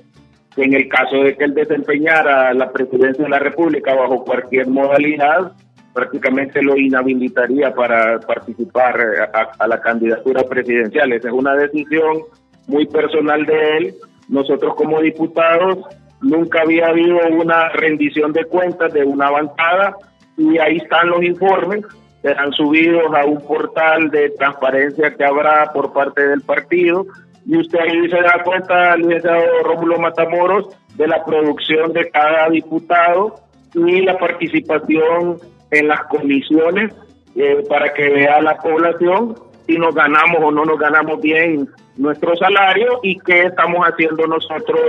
que 0.55 0.63
en 0.63 0.73
el 0.73 0.87
caso 0.87 1.17
de 1.17 1.35
que 1.35 1.43
él 1.43 1.53
desempeñara 1.53 2.53
la 2.53 2.71
presidencia 2.71 3.23
de 3.23 3.29
la 3.29 3.39
República 3.39 3.93
bajo 3.93 4.23
cualquier 4.23 4.67
modalidad, 4.67 5.51
prácticamente 5.93 6.61
lo 6.61 6.77
inhabilitaría 6.77 7.73
para 7.73 8.19
participar 8.19 9.29
a, 9.59 9.67
la 9.67 9.81
candidatura 9.81 10.43
presidencial. 10.43 11.11
Esa 11.11 11.27
es 11.27 11.33
una 11.33 11.55
decisión 11.55 12.19
muy 12.67 12.85
personal 12.85 13.45
de 13.45 13.77
él. 13.77 13.95
Nosotros 14.29 14.75
como 14.75 15.01
diputados 15.01 15.79
nunca 16.21 16.61
había 16.61 16.87
habido 16.87 17.17
una 17.31 17.69
rendición 17.69 18.31
de 18.31 18.45
cuentas 18.45 18.93
de 18.93 19.03
una 19.03 19.29
bancada 19.29 19.95
y 20.37 20.57
ahí 20.57 20.77
están 20.77 21.09
los 21.09 21.23
informes, 21.23 21.85
serán 22.25 22.51
subidos 22.53 23.13
a 23.13 23.23
un 23.23 23.39
portal 23.39 24.09
de 24.09 24.31
transparencia 24.31 25.13
que 25.13 25.23
habrá 25.23 25.71
por 25.71 25.93
parte 25.93 26.27
del 26.27 26.41
partido. 26.41 27.05
Y 27.45 27.55
usted 27.55 27.77
ahí 27.77 28.09
se 28.09 28.19
da 28.19 28.41
cuenta, 28.43 28.97
licenciado 28.97 29.43
Rómulo 29.63 29.99
Matamoros, 29.99 30.75
de 30.95 31.07
la 31.07 31.23
producción 31.23 31.93
de 31.93 32.09
cada 32.09 32.49
diputado 32.49 33.35
y 33.75 34.01
la 34.01 34.17
participación 34.17 35.37
en 35.69 35.87
las 35.87 36.01
comisiones 36.05 36.95
eh, 37.35 37.63
para 37.69 37.93
que 37.93 38.09
vea 38.09 38.41
la 38.41 38.57
población 38.57 39.35
si 39.67 39.77
nos 39.77 39.93
ganamos 39.93 40.41
o 40.41 40.49
no 40.49 40.65
nos 40.65 40.79
ganamos 40.79 41.21
bien 41.21 41.69
nuestro 41.95 42.35
salario 42.37 43.01
y 43.03 43.19
qué 43.19 43.43
estamos 43.43 43.85
haciendo 43.85 44.25
nosotros 44.25 44.79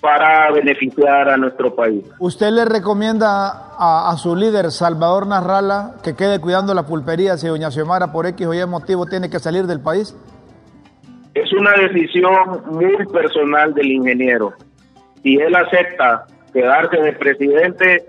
para 0.00 0.50
beneficiar 0.52 1.28
a 1.28 1.36
nuestro 1.36 1.74
país. 1.74 2.04
¿Usted 2.18 2.50
le 2.50 2.64
recomienda 2.64 3.74
a, 3.78 4.14
su 4.16 4.36
líder, 4.36 4.70
Salvador 4.70 5.26
Narrala, 5.26 5.94
que 6.02 6.14
quede 6.14 6.40
cuidando 6.40 6.74
la 6.74 6.86
pulpería 6.86 7.36
si 7.36 7.48
doña 7.48 7.70
Xiomara 7.70 8.12
por 8.12 8.26
X 8.26 8.46
o 8.46 8.54
Y 8.54 8.64
motivo 8.66 9.06
tiene 9.06 9.28
que 9.28 9.38
salir 9.38 9.66
del 9.66 9.80
país? 9.80 10.16
Es 11.34 11.52
una 11.52 11.72
decisión 11.72 12.62
muy 12.66 13.06
personal 13.12 13.74
del 13.74 13.90
ingeniero. 13.90 14.52
Si 15.22 15.36
él 15.36 15.54
acepta 15.54 16.26
quedarse 16.52 16.96
de 16.96 17.12
presidente, 17.14 18.06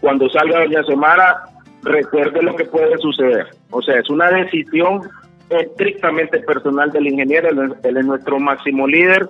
cuando 0.00 0.28
salga 0.28 0.60
doña 0.60 0.82
Xiomara, 0.82 1.44
recuerde 1.82 2.42
lo 2.42 2.56
que 2.56 2.64
puede 2.64 2.98
suceder. 2.98 3.46
O 3.70 3.80
sea, 3.80 3.98
es 3.98 4.10
una 4.10 4.28
decisión 4.30 5.02
estrictamente 5.50 6.40
personal 6.40 6.90
del 6.90 7.08
ingeniero, 7.08 7.48
él 7.50 7.96
es 7.96 8.06
nuestro 8.06 8.40
máximo 8.40 8.86
líder, 8.86 9.28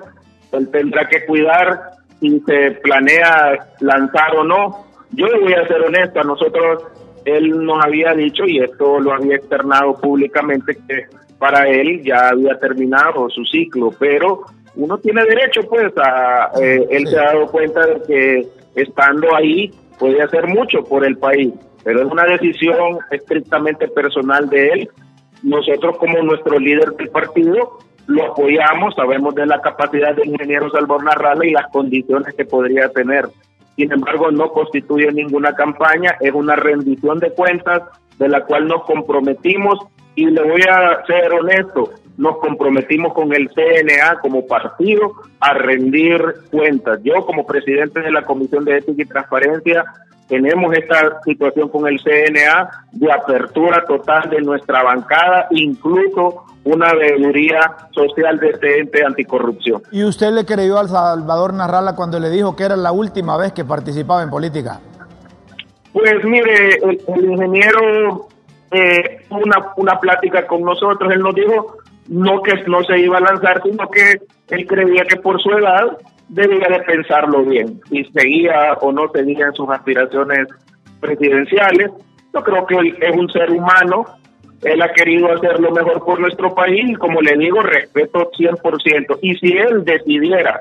él 0.52 0.68
tendrá 0.70 1.08
que 1.08 1.24
cuidar 1.24 1.92
si 2.20 2.40
se 2.40 2.72
planea 2.82 3.58
lanzar 3.80 4.36
o 4.36 4.44
no. 4.44 4.86
Yo 5.10 5.26
le 5.26 5.40
voy 5.40 5.54
a 5.54 5.66
ser 5.66 5.82
honesto, 5.82 6.20
a 6.20 6.24
nosotros 6.24 6.84
él 7.24 7.64
nos 7.64 7.84
había 7.84 8.14
dicho, 8.14 8.44
y 8.46 8.58
esto 8.58 9.00
lo 9.00 9.12
había 9.12 9.36
externado 9.36 9.94
públicamente, 10.00 10.76
que 10.88 11.06
para 11.38 11.68
él 11.68 12.02
ya 12.02 12.28
había 12.28 12.58
terminado 12.58 13.28
su 13.30 13.44
ciclo, 13.44 13.92
pero 13.98 14.42
uno 14.74 14.98
tiene 14.98 15.24
derecho, 15.24 15.62
pues, 15.68 15.92
a, 15.96 16.50
eh, 16.60 16.86
él 16.90 17.06
se 17.06 17.18
ha 17.18 17.32
dado 17.32 17.46
cuenta 17.48 17.86
de 17.86 18.02
que 18.06 18.48
estando 18.74 19.34
ahí 19.34 19.70
puede 19.98 20.22
hacer 20.22 20.46
mucho 20.46 20.82
por 20.84 21.04
el 21.04 21.18
país, 21.18 21.52
pero 21.84 22.02
es 22.02 22.06
una 22.06 22.24
decisión 22.24 22.98
estrictamente 23.10 23.88
personal 23.88 24.48
de 24.48 24.68
él. 24.68 24.88
Nosotros 25.42 25.98
como 25.98 26.22
nuestro 26.22 26.58
líder 26.58 26.92
del 26.92 27.08
partido 27.08 27.78
lo 28.12 28.32
apoyamos, 28.32 28.94
sabemos 28.94 29.34
de 29.34 29.46
la 29.46 29.60
capacidad 29.60 30.14
del 30.14 30.28
ingeniero 30.28 30.70
Salvador 30.70 31.04
Narrala 31.04 31.46
y 31.46 31.50
las 31.50 31.68
condiciones 31.68 32.34
que 32.34 32.44
podría 32.44 32.88
tener. 32.90 33.28
Sin 33.76 33.90
embargo, 33.90 34.30
no 34.30 34.52
constituye 34.52 35.10
ninguna 35.12 35.54
campaña, 35.54 36.16
es 36.20 36.32
una 36.32 36.56
rendición 36.56 37.18
de 37.18 37.32
cuentas 37.32 37.82
de 38.18 38.28
la 38.28 38.44
cual 38.44 38.68
nos 38.68 38.84
comprometimos 38.84 39.78
y 40.14 40.26
le 40.26 40.42
voy 40.42 40.60
a 40.68 41.04
ser 41.06 41.32
honesto, 41.32 41.90
nos 42.18 42.36
comprometimos 42.38 43.14
con 43.14 43.32
el 43.34 43.48
CNA 43.48 44.20
como 44.20 44.46
partido 44.46 45.12
a 45.40 45.54
rendir 45.54 46.22
cuentas. 46.50 47.00
Yo 47.02 47.24
como 47.24 47.46
presidente 47.46 48.00
de 48.00 48.12
la 48.12 48.24
Comisión 48.24 48.64
de 48.64 48.76
Ética 48.76 49.02
y 49.02 49.06
Transparencia 49.06 49.84
tenemos 50.32 50.72
esta 50.72 51.20
situación 51.26 51.68
con 51.68 51.86
el 51.86 52.00
CNA 52.00 52.86
de 52.92 53.12
apertura 53.12 53.84
total 53.84 54.30
de 54.30 54.40
nuestra 54.40 54.82
bancada, 54.82 55.46
incluso 55.50 56.44
una 56.64 56.94
veeduría 56.94 57.60
social 57.90 58.38
de 58.38 58.48
este 58.48 58.80
ente 58.80 59.04
anticorrupción. 59.04 59.82
¿Y 59.92 60.04
usted 60.04 60.32
le 60.32 60.46
creyó 60.46 60.78
al 60.78 60.88
Salvador 60.88 61.52
Narrala 61.52 61.94
cuando 61.94 62.18
le 62.18 62.30
dijo 62.30 62.56
que 62.56 62.64
era 62.64 62.76
la 62.76 62.92
última 62.92 63.36
vez 63.36 63.52
que 63.52 63.66
participaba 63.66 64.22
en 64.22 64.30
política? 64.30 64.80
Pues 65.92 66.24
mire, 66.24 66.76
el, 66.76 67.24
ingeniero 67.30 68.28
eh, 68.70 69.26
una, 69.28 69.56
una 69.76 70.00
plática 70.00 70.46
con 70.46 70.62
nosotros, 70.62 71.12
él 71.12 71.20
nos 71.20 71.34
dijo 71.34 71.76
no 72.08 72.40
que 72.40 72.54
no 72.68 72.82
se 72.84 72.98
iba 73.00 73.18
a 73.18 73.20
lanzar, 73.20 73.62
sino 73.62 73.86
que 73.90 74.16
él 74.48 74.66
creía 74.66 75.04
que 75.04 75.16
por 75.16 75.42
su 75.42 75.50
edad 75.50 75.98
debía 76.28 76.68
de 76.68 76.80
pensarlo 76.80 77.44
bien, 77.44 77.80
si 77.88 78.04
seguía 78.04 78.74
o 78.80 78.92
no 78.92 79.08
seguía 79.12 79.46
en 79.46 79.54
sus 79.54 79.68
aspiraciones 79.68 80.48
presidenciales. 81.00 81.90
Yo 82.32 82.42
creo 82.42 82.66
que 82.66 82.76
él 82.76 82.96
es 83.00 83.16
un 83.16 83.28
ser 83.30 83.50
humano, 83.50 84.06
él 84.62 84.80
ha 84.80 84.92
querido 84.92 85.32
hacer 85.32 85.60
lo 85.60 85.72
mejor 85.72 86.04
por 86.04 86.20
nuestro 86.20 86.54
país 86.54 86.96
como 86.98 87.20
le 87.20 87.36
digo, 87.36 87.60
respeto 87.62 88.30
100%. 88.30 89.18
Y 89.20 89.34
si 89.36 89.52
él 89.52 89.84
decidiera 89.84 90.60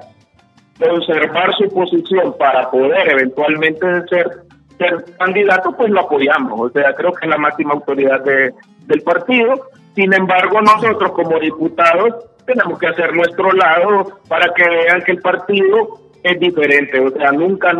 conservar 0.79 1.53
su 1.53 1.69
posición 1.69 2.35
para 2.37 2.69
poder 2.71 3.09
eventualmente 3.11 3.85
ser, 4.09 4.27
ser 4.77 5.05
candidato, 5.17 5.71
pues 5.77 5.91
lo 5.91 6.01
apoyamos. 6.01 6.59
O 6.59 6.69
sea, 6.71 6.93
creo 6.93 7.13
que 7.13 7.25
es 7.25 7.29
la 7.29 7.37
máxima 7.37 7.73
autoridad 7.73 8.23
de, 8.23 8.53
del 8.87 9.01
partido. 9.03 9.69
Sin 9.95 10.13
embargo, 10.13 10.61
nosotros 10.61 11.11
como 11.11 11.39
diputados 11.39 12.15
tenemos 12.45 12.79
que 12.79 12.87
hacer 12.87 13.13
nuestro 13.13 13.51
lado 13.53 14.19
para 14.27 14.53
que 14.53 14.67
vean 14.67 15.01
que 15.03 15.13
el 15.13 15.21
partido 15.21 15.99
es 16.23 16.39
diferente. 16.39 16.99
O 16.99 17.11
sea, 17.11 17.31
nunca 17.31 17.71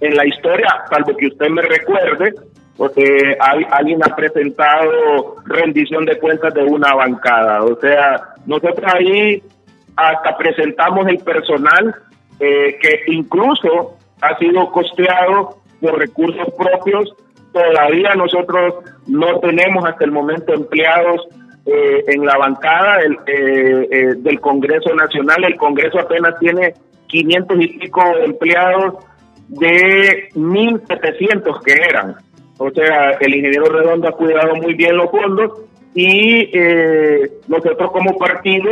en 0.00 0.16
la 0.16 0.26
historia, 0.26 0.68
salvo 0.90 1.16
que 1.16 1.26
usted 1.26 1.48
me 1.48 1.62
recuerde, 1.62 2.34
porque 2.76 3.36
alguien 3.40 4.00
ha 4.04 4.14
presentado 4.14 5.36
rendición 5.46 6.04
de 6.04 6.18
cuentas 6.18 6.52
de 6.54 6.62
una 6.62 6.94
bancada. 6.94 7.64
O 7.64 7.78
sea, 7.80 8.34
nosotros 8.44 8.92
ahí 8.94 9.42
hasta 9.96 10.36
presentamos 10.36 11.06
el 11.08 11.18
personal 11.18 11.94
eh, 12.38 12.78
que 12.80 13.00
incluso 13.06 13.96
ha 14.20 14.36
sido 14.38 14.70
costeado 14.70 15.56
por 15.80 15.98
recursos 15.98 16.48
propios. 16.56 17.14
Todavía 17.52 18.14
nosotros 18.14 18.74
no 19.06 19.40
tenemos 19.40 19.84
hasta 19.86 20.04
el 20.04 20.10
momento 20.10 20.52
empleados 20.52 21.26
eh, 21.68 22.04
en 22.06 22.24
la 22.24 22.38
bancada 22.38 22.98
del, 22.98 23.14
eh, 23.26 23.88
eh, 23.90 24.14
del 24.18 24.40
Congreso 24.40 24.94
Nacional. 24.94 25.42
El 25.44 25.56
Congreso 25.56 25.98
apenas 25.98 26.38
tiene 26.38 26.74
500 27.08 27.60
y 27.60 27.66
pico 27.78 28.02
empleados 28.24 29.04
de 29.48 30.28
1.700 30.34 31.62
que 31.64 31.72
eran. 31.72 32.14
O 32.58 32.70
sea, 32.70 33.10
el 33.18 33.34
ingeniero 33.34 33.64
Redondo 33.64 34.08
ha 34.08 34.12
cuidado 34.12 34.54
muy 34.54 34.74
bien 34.74 34.96
los 34.96 35.10
fondos 35.10 35.62
y 35.92 36.52
nosotros 37.48 37.90
como 37.90 38.16
partido 38.16 38.70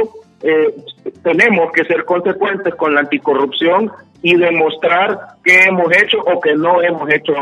tenemos 1.22 1.72
que 1.72 1.84
ser 1.84 2.04
consecuentes 2.04 2.74
con 2.76 2.94
la 2.94 3.00
anticorrupción 3.00 3.90
y 4.22 4.36
demostrar 4.36 5.18
qué 5.42 5.64
hemos 5.64 5.90
hecho 5.96 6.18
o 6.18 6.40
que 6.40 6.54
no 6.54 6.80
hemos 6.82 7.12
hecho 7.12 7.32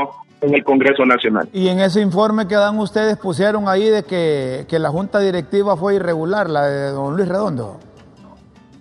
en 0.42 0.54
el 0.54 0.64
Congreso 0.64 1.06
Nacional. 1.06 1.48
Y 1.52 1.68
en 1.68 1.80
ese 1.80 2.00
informe 2.00 2.46
que 2.46 2.56
dan 2.56 2.78
ustedes 2.78 3.16
pusieron 3.16 3.68
ahí 3.68 3.88
de 3.88 4.02
que, 4.04 4.78
la 4.78 4.90
Junta 4.90 5.20
Directiva 5.20 5.76
fue 5.76 5.94
irregular, 5.94 6.50
la 6.50 6.66
de 6.66 6.90
don 6.90 7.16
Luis 7.16 7.28
Redondo. 7.28 7.78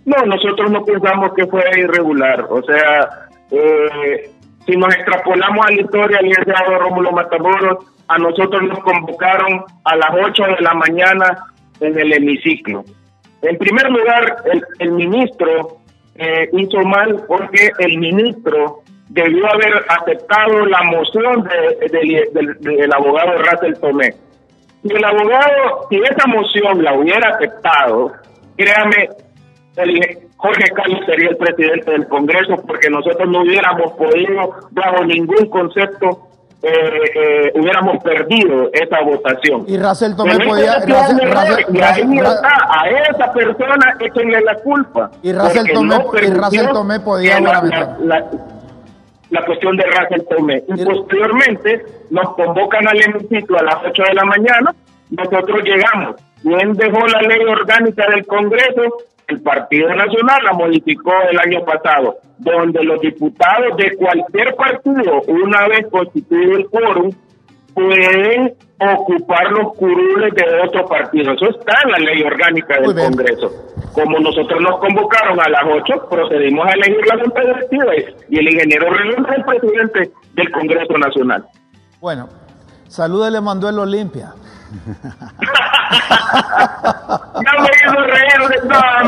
No, 0.06 0.26
nosotros 0.26 0.72
no 0.72 0.84
pensamos 0.84 1.32
que 1.36 1.46
fue 1.46 1.64
irregular. 1.78 2.48
O 2.50 2.62
sea, 2.64 3.30
eh, 3.52 4.32
si 4.66 4.76
nos 4.76 4.94
extrapolamos 4.96 5.66
a 5.66 5.72
la 5.72 5.82
historia, 5.82 6.18
el 6.20 6.30
licenciado 6.30 6.80
Rómulo 6.80 7.12
Matamoros, 7.12 7.86
a 8.08 8.18
nosotros 8.18 8.64
nos 8.64 8.80
convocaron 8.80 9.64
a 9.86 9.96
las 9.96 10.10
8 10.12 10.44
de 10.58 10.62
la 10.62 10.74
mañana 10.74 11.46
en 11.80 11.98
el 11.98 12.12
hemiciclo. 12.14 12.84
En 13.44 13.58
primer 13.58 13.90
lugar, 13.90 14.44
el, 14.80 14.92
ministro 14.92 15.78
eh, 16.16 16.50
hizo 16.54 16.80
mal 16.82 17.24
porque 17.28 17.72
el 17.80 17.98
ministro 18.00 18.81
debió 19.14 19.46
haber 19.52 19.86
aceptado 19.90 20.66
la 20.66 20.84
moción 20.84 21.44
del 21.44 22.94
abogado 22.94 23.40
Russell 23.40 23.74
Tomé. 23.80 24.16
Si 24.84 24.92
el 24.92 25.04
abogado, 25.04 25.88
si 25.90 25.98
esa 25.98 26.28
moción 26.28 26.84
la 26.84 26.94
hubiera 26.94 27.30
aceptado, 27.30 28.14
créame, 28.56 29.10
Jorge 30.38 30.72
Carlos 30.74 31.02
sería 31.06 31.30
el 31.30 31.38
presidente 31.38 31.92
del 31.92 32.08
Congreso 32.08 32.56
porque 32.66 32.90
nosotros 32.90 33.30
no 33.30 33.42
hubiéramos 33.42 33.92
podido, 33.94 34.56
bajo 34.72 35.06
ningún 35.06 35.46
concepto, 35.50 36.28
eh, 36.64 36.70
eh, 36.70 37.52
hubiéramos 37.56 38.04
perdido 38.04 38.70
esa 38.72 39.02
votación. 39.02 39.66
Y 39.68 39.78
Russell 39.78 40.16
Tomé 40.16 40.40
podía... 40.40 40.74
a 40.74 40.78
esa 42.90 43.34
persona 43.34 43.98
échenle 44.00 44.42
la 44.42 44.56
culpa. 44.56 45.12
Y 45.22 45.34
Russell 45.34 45.68
Tomé, 46.72 47.00
podía 47.02 47.40
la 47.40 47.62
cuestión 49.46 49.78
de 49.78 49.86
Russell 49.86 50.28
Tomé. 50.30 50.64
Y 50.68 50.84
posteriormente 50.84 51.86
nos 52.10 52.36
convocan 52.36 52.88
al 52.88 53.02
hemiciclo 53.02 53.58
a 53.60 53.64
las 53.64 53.78
8 53.86 54.04
de 54.10 54.14
la 54.14 54.26
mañana, 54.26 54.76
nosotros 55.10 55.64
llegamos. 55.64 56.16
Él 56.44 56.74
dejó 56.74 57.08
la 57.08 57.22
ley 57.22 57.46
orgánica 57.46 58.10
del 58.10 58.26
Congreso 58.26 58.98
el 59.32 59.42
Partido 59.42 59.88
Nacional 59.96 60.44
la 60.44 60.54
modificó 60.54 61.14
el 61.30 61.40
año 61.40 61.64
pasado, 61.64 62.18
donde 62.38 62.84
los 62.84 63.00
diputados 63.00 63.78
de 63.78 63.96
cualquier 63.96 64.56
partido, 64.56 65.22
una 65.28 65.68
vez 65.70 65.88
constituido 65.90 66.58
el 66.58 66.66
quórum, 66.68 67.12
pueden 67.74 68.54
ocupar 68.80 69.52
los 69.52 69.74
curules 69.76 70.34
de 70.34 70.44
otro 70.68 70.86
partido. 70.88 71.34
Eso 71.34 71.50
está 71.50 71.74
en 71.86 71.92
la 71.92 71.98
ley 72.00 72.24
orgánica 72.24 72.80
del 72.80 72.96
Congreso. 72.96 73.52
Como 73.94 74.20
nosotros 74.20 74.62
nos 74.62 74.80
convocaron 74.80 75.40
a 75.40 75.50
las 75.50 75.64
8, 75.66 76.08
procedimos 76.10 76.66
a 76.68 76.72
elegir 76.72 77.06
la 77.08 77.22
junta 77.22 77.42
directiva 77.42 77.94
y 78.30 78.40
el 78.40 78.54
ingeniero 78.54 78.92
Relón 78.92 79.26
es 79.30 79.38
el 79.38 79.46
presidente 79.46 80.12
del 80.34 80.52
Congreso 80.52 80.98
Nacional. 80.98 81.46
Bueno, 82.00 82.30
salúdele 82.88 83.42
Manuel 83.42 83.80
Olimpia. 83.80 84.34
ya 87.44 87.54
me 87.62 87.70
hizo 87.76 88.00
reír 88.04 88.42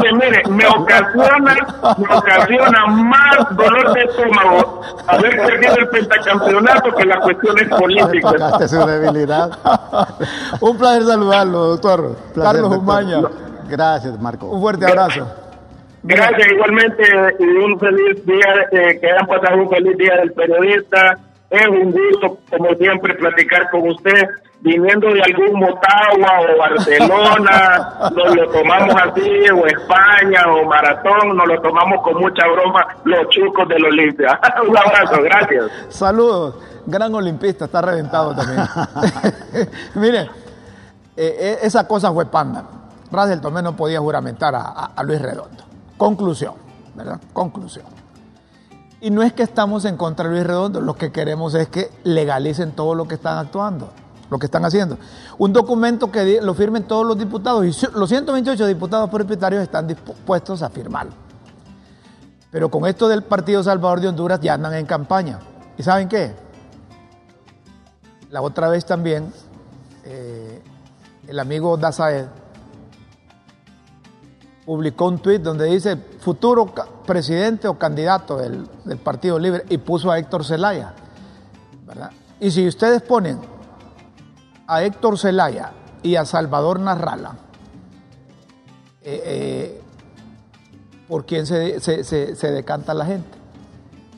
de 0.02 0.10
mire, 0.14 0.42
me 0.50 0.66
ocasiona, 0.68 1.56
me 1.98 2.16
ocasiona 2.16 2.86
más 2.88 3.56
dolor 3.56 3.94
de 3.94 4.02
estómago 4.02 4.82
haber 5.08 5.38
perdido 5.38 5.78
el 5.78 5.88
pentacampeonato 5.90 6.96
que 6.96 7.06
la 7.06 7.20
cuestión 7.20 7.60
es 7.60 7.70
política. 7.70 8.60
su 8.68 8.86
debilidad. 8.86 9.52
Un 10.60 10.78
placer 10.78 11.04
saludarlo, 11.04 11.60
doctor. 11.68 12.18
Carlos 12.36 12.78
Umaña. 12.78 13.22
Gracias, 13.70 14.20
Marco. 14.20 14.48
Un 14.48 14.62
fuerte 14.62 14.86
abrazo. 14.86 15.26
Gracias, 16.04 16.52
igualmente, 16.52 17.04
y 17.40 17.46
un 17.46 17.80
feliz 17.80 18.26
día, 18.26 18.68
eh, 18.72 19.00
que 19.00 19.10
hayan 19.10 19.26
pasado 19.26 19.62
un 19.62 19.70
feliz 19.70 19.98
día 19.98 20.18
del 20.18 20.34
periodista. 20.34 21.18
Es 21.50 21.68
un 21.68 21.92
gusto, 21.92 22.40
como 22.50 22.76
siempre, 22.76 23.14
platicar 23.16 23.70
con 23.70 23.88
usted 23.88 24.28
viniendo 24.64 25.10
de 25.10 25.22
algún 25.22 25.60
Motagua 25.60 26.40
o 26.40 26.58
Barcelona, 26.58 27.94
nos 28.16 28.36
lo 28.36 28.50
tomamos 28.50 28.96
así, 28.96 29.50
o 29.50 29.66
España 29.68 30.42
o 30.48 30.66
Maratón, 30.66 31.36
nos 31.36 31.48
lo 31.48 31.62
tomamos 31.62 32.02
con 32.02 32.16
mucha 32.22 32.48
broma 32.48 32.88
los 33.04 33.28
chucos 33.30 33.68
del 33.68 33.86
Olimpia. 33.86 34.40
Un 34.68 34.78
abrazo, 34.78 35.22
gracias. 35.22 35.66
Saludos, 35.90 36.56
gran 36.86 37.14
olimpista, 37.14 37.66
está 37.66 37.82
reventado 37.82 38.34
también. 38.34 38.66
Mire, 39.96 40.22
eh, 41.18 41.36
eh, 41.40 41.58
esa 41.62 41.86
cosa 41.86 42.12
fue 42.14 42.26
panda. 42.28 42.64
Radel 43.12 43.42
Tomé 43.42 43.62
no 43.62 43.76
podía 43.76 44.00
juramentar 44.00 44.56
a, 44.56 44.86
a 44.96 45.04
Luis 45.04 45.22
Redondo. 45.22 45.64
Conclusión, 45.98 46.54
¿verdad? 46.96 47.20
Conclusión. 47.34 47.86
Y 49.02 49.12
no 49.12 49.22
es 49.22 49.34
que 49.34 49.44
estamos 49.44 49.84
en 49.84 49.98
contra 49.98 50.26
de 50.26 50.32
Luis 50.32 50.48
Redondo, 50.48 50.80
lo 50.80 50.96
que 50.96 51.12
queremos 51.12 51.54
es 51.54 51.68
que 51.68 51.92
legalicen 52.06 52.72
todo 52.72 52.96
lo 52.96 53.10
que 53.10 53.16
están 53.16 53.38
actuando 53.38 53.90
lo 54.30 54.40
que 54.40 54.46
están 54.46 54.66
haciendo. 54.66 54.98
Un 55.38 55.54
documento 55.54 56.12
que 56.12 56.42
lo 56.42 56.54
firmen 56.54 56.84
todos 56.84 57.06
los 57.06 57.18
diputados 57.18 57.66
y 57.66 57.88
los 57.96 58.10
128 58.10 58.66
diputados 58.66 59.10
propietarios 59.10 59.64
están 59.64 59.88
dispuestos 59.88 60.62
a 60.62 60.70
firmarlo. 60.70 61.14
Pero 62.52 62.70
con 62.70 62.86
esto 62.86 63.08
del 63.08 63.24
Partido 63.24 63.64
Salvador 63.64 64.00
de 64.00 64.08
Honduras 64.10 64.40
ya 64.40 64.54
andan 64.54 64.76
en 64.76 64.86
campaña. 64.86 65.40
¿Y 65.78 65.84
saben 65.84 66.08
qué? 66.08 66.34
La 68.30 68.42
otra 68.42 68.70
vez 68.70 68.86
también 68.86 69.32
eh, 70.04 70.62
el 71.28 71.40
amigo 71.40 71.78
Dazaed 71.78 72.26
publicó 74.66 75.08
un 75.08 75.20
tuit 75.20 75.42
donde 75.42 75.66
dice 75.66 75.98
futuro 76.20 76.74
presidente 77.06 77.68
o 77.68 77.78
candidato 77.78 78.38
del, 78.38 78.68
del 78.86 78.98
Partido 78.98 79.38
Libre 79.38 79.66
y 79.70 79.78
puso 79.78 80.10
a 80.10 80.18
Héctor 80.18 80.46
Zelaya. 80.46 80.94
¿verdad? 81.86 82.12
Y 82.40 82.52
si 82.52 82.68
ustedes 82.68 83.02
ponen 83.02 83.40
a 84.68 84.84
Héctor 84.84 85.18
Zelaya 85.18 85.72
y 86.02 86.16
a 86.16 86.26
Salvador 86.26 86.80
Narrala, 86.80 87.36
eh, 89.02 89.22
eh, 89.26 89.82
¿por 91.08 91.26
quién 91.26 91.46
se, 91.46 92.52
decanta 92.52 92.94
la 92.94 93.06
gente? 93.06 93.30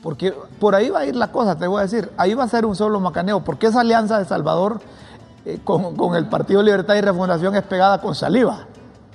Porque 0.02 0.32
por 0.60 0.74
ahí 0.74 0.90
va 0.90 1.00
a 1.00 1.06
ir 1.06 1.16
la 1.16 1.32
cosa, 1.32 1.56
te 1.56 1.66
voy 1.66 1.80
a 1.80 1.82
decir. 1.82 2.12
Ahí 2.16 2.34
va 2.34 2.44
a 2.44 2.48
ser 2.48 2.64
un 2.64 2.76
solo 2.76 3.00
macaneo. 3.00 3.42
Porque 3.42 3.66
esa 3.66 3.80
alianza 3.80 4.18
de 4.18 4.24
Salvador 4.24 4.80
eh, 5.44 5.58
con, 5.64 6.14
el 6.14 6.28
Partido 6.28 6.62
Libertad 6.62 6.94
y 6.94 7.00
Refundación 7.00 7.56
es 7.56 7.64
pegada 7.64 8.00
con 8.00 8.14
saliva, 8.14 8.66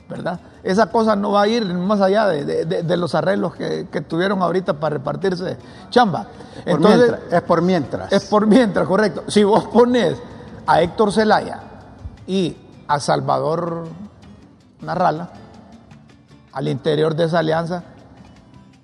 ¿verdad? 0.09 0.41
Esa 0.63 0.87
cosa 0.87 1.15
no 1.15 1.31
va 1.31 1.43
a 1.43 1.47
ir 1.47 1.65
más 1.65 2.01
allá 2.01 2.27
de, 2.27 2.97
los 2.97 3.15
arreglos 3.15 3.55
que, 3.55 3.85
tuvieron 4.07 4.41
ahorita 4.41 4.73
para 4.73 4.97
repartirse 4.97 5.57
chamba. 5.89 6.27
Entonces, 6.65 7.15
es 7.31 7.41
por 7.41 7.61
mientras. 7.61 8.11
Es 8.11 8.25
por 8.25 8.45
mientras, 8.45 8.85
correcto. 8.85 9.23
Si 9.27 9.43
vos 9.45 9.63
pones 9.65 10.17
a 10.71 10.81
Héctor 10.81 11.11
Zelaya 11.11 11.59
y 12.25 12.55
a 12.87 12.97
Salvador 13.01 13.89
Narrala 14.79 15.29
al 16.53 16.67
interior 16.69 17.13
de 17.13 17.25
esa 17.25 17.39
alianza, 17.39 17.83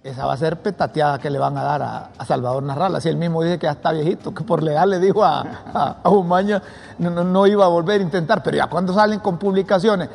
esa 0.04 0.26
va 0.26 0.34
a 0.34 0.38
ser 0.38 0.62
petateada 0.62 1.18
que 1.18 1.30
le 1.30 1.40
van 1.40 1.58
a 1.58 1.64
dar 1.64 1.82
a, 1.82 2.26
Salvador 2.26 2.64
Narrala. 2.64 3.00
Si 3.00 3.08
él 3.08 3.16
mismo 3.16 3.42
dice 3.42 3.58
que 3.58 3.68
ya 3.68 3.72
está 3.72 3.94
viejito, 3.94 4.34
que 4.34 4.44
por 4.44 4.64
legal 4.64 4.90
le 4.90 5.00
dijo 5.00 5.24
a, 5.24 6.00
a, 6.04 6.10
Humaña 6.10 6.62
no, 7.00 7.48
iba 7.48 7.64
a 7.64 7.70
volver 7.70 8.02
a 8.02 8.04
intentar, 8.04 8.44
pero 8.44 8.58
ya 8.58 8.68
cuando 8.68 8.94
salen 8.94 9.22
con 9.22 9.38
publicaciones 9.38 10.10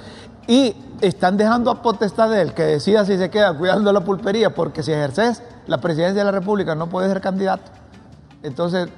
y 0.47 0.77
están 1.01 1.39
dejando 1.39 1.71
a 1.71 1.81
potestad 1.81 2.29
de 2.29 2.43
él 2.43 2.53
que 2.53 2.65
decida 2.65 3.07
si 3.07 3.17
se 3.17 3.31
queda 3.31 3.57
cuidando 3.57 3.95
la 3.95 4.01
pulpería, 4.01 4.55
porque 4.55 4.83
si 4.83 4.93
ejerces 4.93 5.43
la 5.67 5.79
presidencia 5.79 6.23
de 6.23 6.31
la 6.31 6.39
República 6.39 6.75
no 6.75 6.89
puede 6.89 7.09
ser 7.09 7.23
candidato. 7.23 7.71
Entonces, 8.43 8.91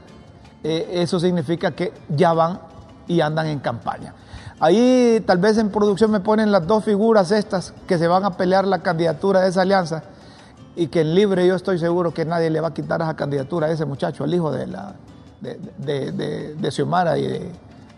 eh, 0.65 1.03
eso 1.03 1.21
significa 1.21 1.73
que 1.73 1.93
ya 2.09 2.33
van 2.33 2.59
y 3.07 3.21
andan 3.21 3.47
en 3.47 3.59
campaña. 3.59 4.15
Ahí 4.61 5.23
tal 5.27 5.37
vez 5.37 5.59
en 5.59 5.69
producción 5.69 6.11
me 6.11 6.21
ponen 6.21 6.51
las 6.51 6.67
dos 6.67 6.85
figuras 6.85 7.31
estas 7.33 7.75
que 7.87 7.99
se 7.99 8.09
van 8.09 8.25
a 8.25 8.31
pelear 8.31 8.67
la 8.67 8.79
candidatura 8.79 9.41
de 9.41 9.51
esa 9.51 9.61
alianza 9.61 10.05
y 10.75 10.87
que 10.87 11.03
en 11.03 11.15
libre 11.15 11.47
yo 11.47 11.55
estoy 11.55 11.79
seguro 11.79 12.15
que 12.15 12.25
nadie 12.25 12.49
le 12.49 12.61
va 12.61 12.69
a 12.69 12.75
quitar 12.75 13.03
esa 13.03 13.15
candidatura 13.15 13.67
a 13.67 13.71
ese 13.71 13.85
muchacho, 13.85 14.25
al 14.25 14.33
hijo 14.33 14.51
de, 14.51 14.67
la, 14.67 14.95
de, 15.41 16.71
Xiomara 16.71 17.19
y 17.19 17.27
de, 17.27 17.53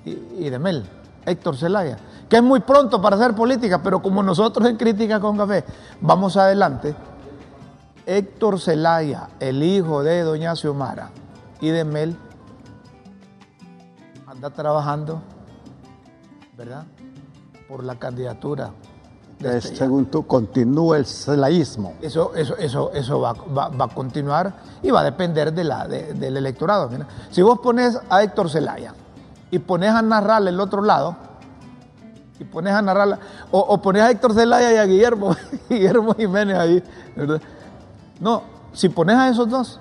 y, 0.04 0.50
de 0.50 0.58
Mel, 0.58 0.84
Héctor 1.24 1.56
Zelaya, 1.56 1.98
que 2.28 2.36
es 2.36 2.42
muy 2.42 2.60
pronto 2.60 3.00
para 3.00 3.14
hacer 3.14 3.34
política, 3.34 3.80
pero 3.80 4.02
como 4.02 4.24
nosotros 4.24 4.68
en 4.68 4.76
Crítica 4.76 5.20
con 5.20 5.36
Café 5.36 5.64
vamos 6.00 6.36
adelante, 6.36 6.96
Héctor 8.06 8.60
Zelaya, 8.60 9.28
el 9.38 9.62
hijo 9.62 10.02
de 10.02 10.22
doña 10.22 10.56
Xiomara 10.56 11.10
y 11.60 11.68
de 11.68 11.84
Mel, 11.84 12.16
anda 14.36 14.50
trabajando, 14.50 15.22
¿verdad? 16.58 16.84
Por 17.68 17.84
la 17.84 17.98
candidatura. 17.98 18.70
Este 19.40 19.76
según 19.76 20.06
tú, 20.06 20.26
continúa 20.26 20.98
el 20.98 21.06
celaísmo. 21.06 21.94
Eso, 22.02 22.34
eso, 22.34 22.56
eso, 22.56 22.92
eso 22.92 23.20
va, 23.20 23.30
a 23.30 23.88
continuar 23.88 24.54
y 24.82 24.90
va 24.90 25.00
a 25.00 25.04
depender 25.04 25.52
de 25.52 25.64
la, 25.64 25.86
del 25.86 26.36
electorado. 26.36 26.90
Si 27.30 27.40
vos 27.42 27.58
pones 27.60 27.98
a 28.10 28.22
Héctor 28.22 28.50
Zelaya 28.50 28.94
y 29.50 29.58
pones 29.58 29.90
a 29.90 30.02
Narral 30.02 30.48
el 30.48 30.60
otro 30.60 30.82
lado, 30.82 31.16
y 32.38 32.44
pones 32.44 32.74
a 32.74 32.82
Narral, 32.82 33.18
o, 33.50 33.80
pones 33.80 34.02
a 34.02 34.10
Héctor 34.10 34.34
Zelaya 34.34 34.72
y 34.72 34.76
a 34.76 34.84
Guillermo, 34.84 35.34
Guillermo 35.70 36.14
Jiménez 36.14 36.58
ahí, 36.58 36.82
¿verdad? 37.14 37.40
No, 38.20 38.42
si 38.74 38.90
pones 38.90 39.16
a 39.16 39.28
esos 39.28 39.48
dos, 39.48 39.80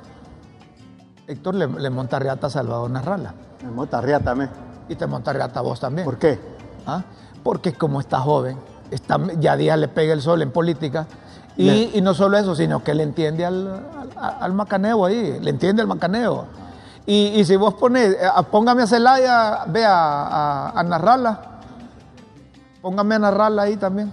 Héctor 1.28 1.56
le, 1.56 1.68
le 1.68 1.90
monta 1.90 2.20
reata 2.20 2.48
a 2.48 2.50
Salvador 2.50 2.90
Narrala. 2.90 3.34
Me 3.64 3.72
monta 3.72 4.00
reata 4.02 4.32
a 4.32 4.36
mí. 4.36 4.46
Y 4.88 4.96
te 4.96 5.08
monta 5.08 5.34
reata 5.34 5.60
a 5.60 5.64
vos 5.64 5.80
también. 5.80 6.06
¿Por 6.06 6.18
qué? 6.18 6.40
¿Ah? 6.86 7.02
Porque 7.44 7.74
como 7.74 8.00
está 8.00 8.20
joven, 8.20 8.58
está, 8.92 9.20
ya 9.40 9.58
día 9.58 9.78
le 9.78 9.88
pega 9.88 10.14
el 10.14 10.22
sol 10.22 10.42
en 10.42 10.52
política. 10.52 11.08
Y, 11.58 12.02
no 12.02 12.14
solo 12.14 12.38
eso, 12.38 12.54
sino 12.54 12.84
que 12.84 12.94
le 12.94 13.04
entiende 13.04 13.46
al, 13.46 14.54
macaneo 14.54 15.06
ahí, 15.06 15.40
le 15.40 15.50
entiende 15.50 15.82
al 15.82 15.88
macaneo. 15.88 16.46
Y, 17.06 17.44
si 17.46 17.56
vos 17.56 17.76
pones, 17.76 18.12
eh, 18.14 18.28
póngame 18.52 18.84
a 18.84 18.88
Celaya, 18.88 19.64
ve 19.68 19.86
a, 19.86 20.72
a, 20.76 20.84
narrarla, 20.84 21.40
póngame 22.82 23.16
a 23.16 23.20
narrarla 23.20 23.62
ahí 23.64 23.78
también. 23.78 24.12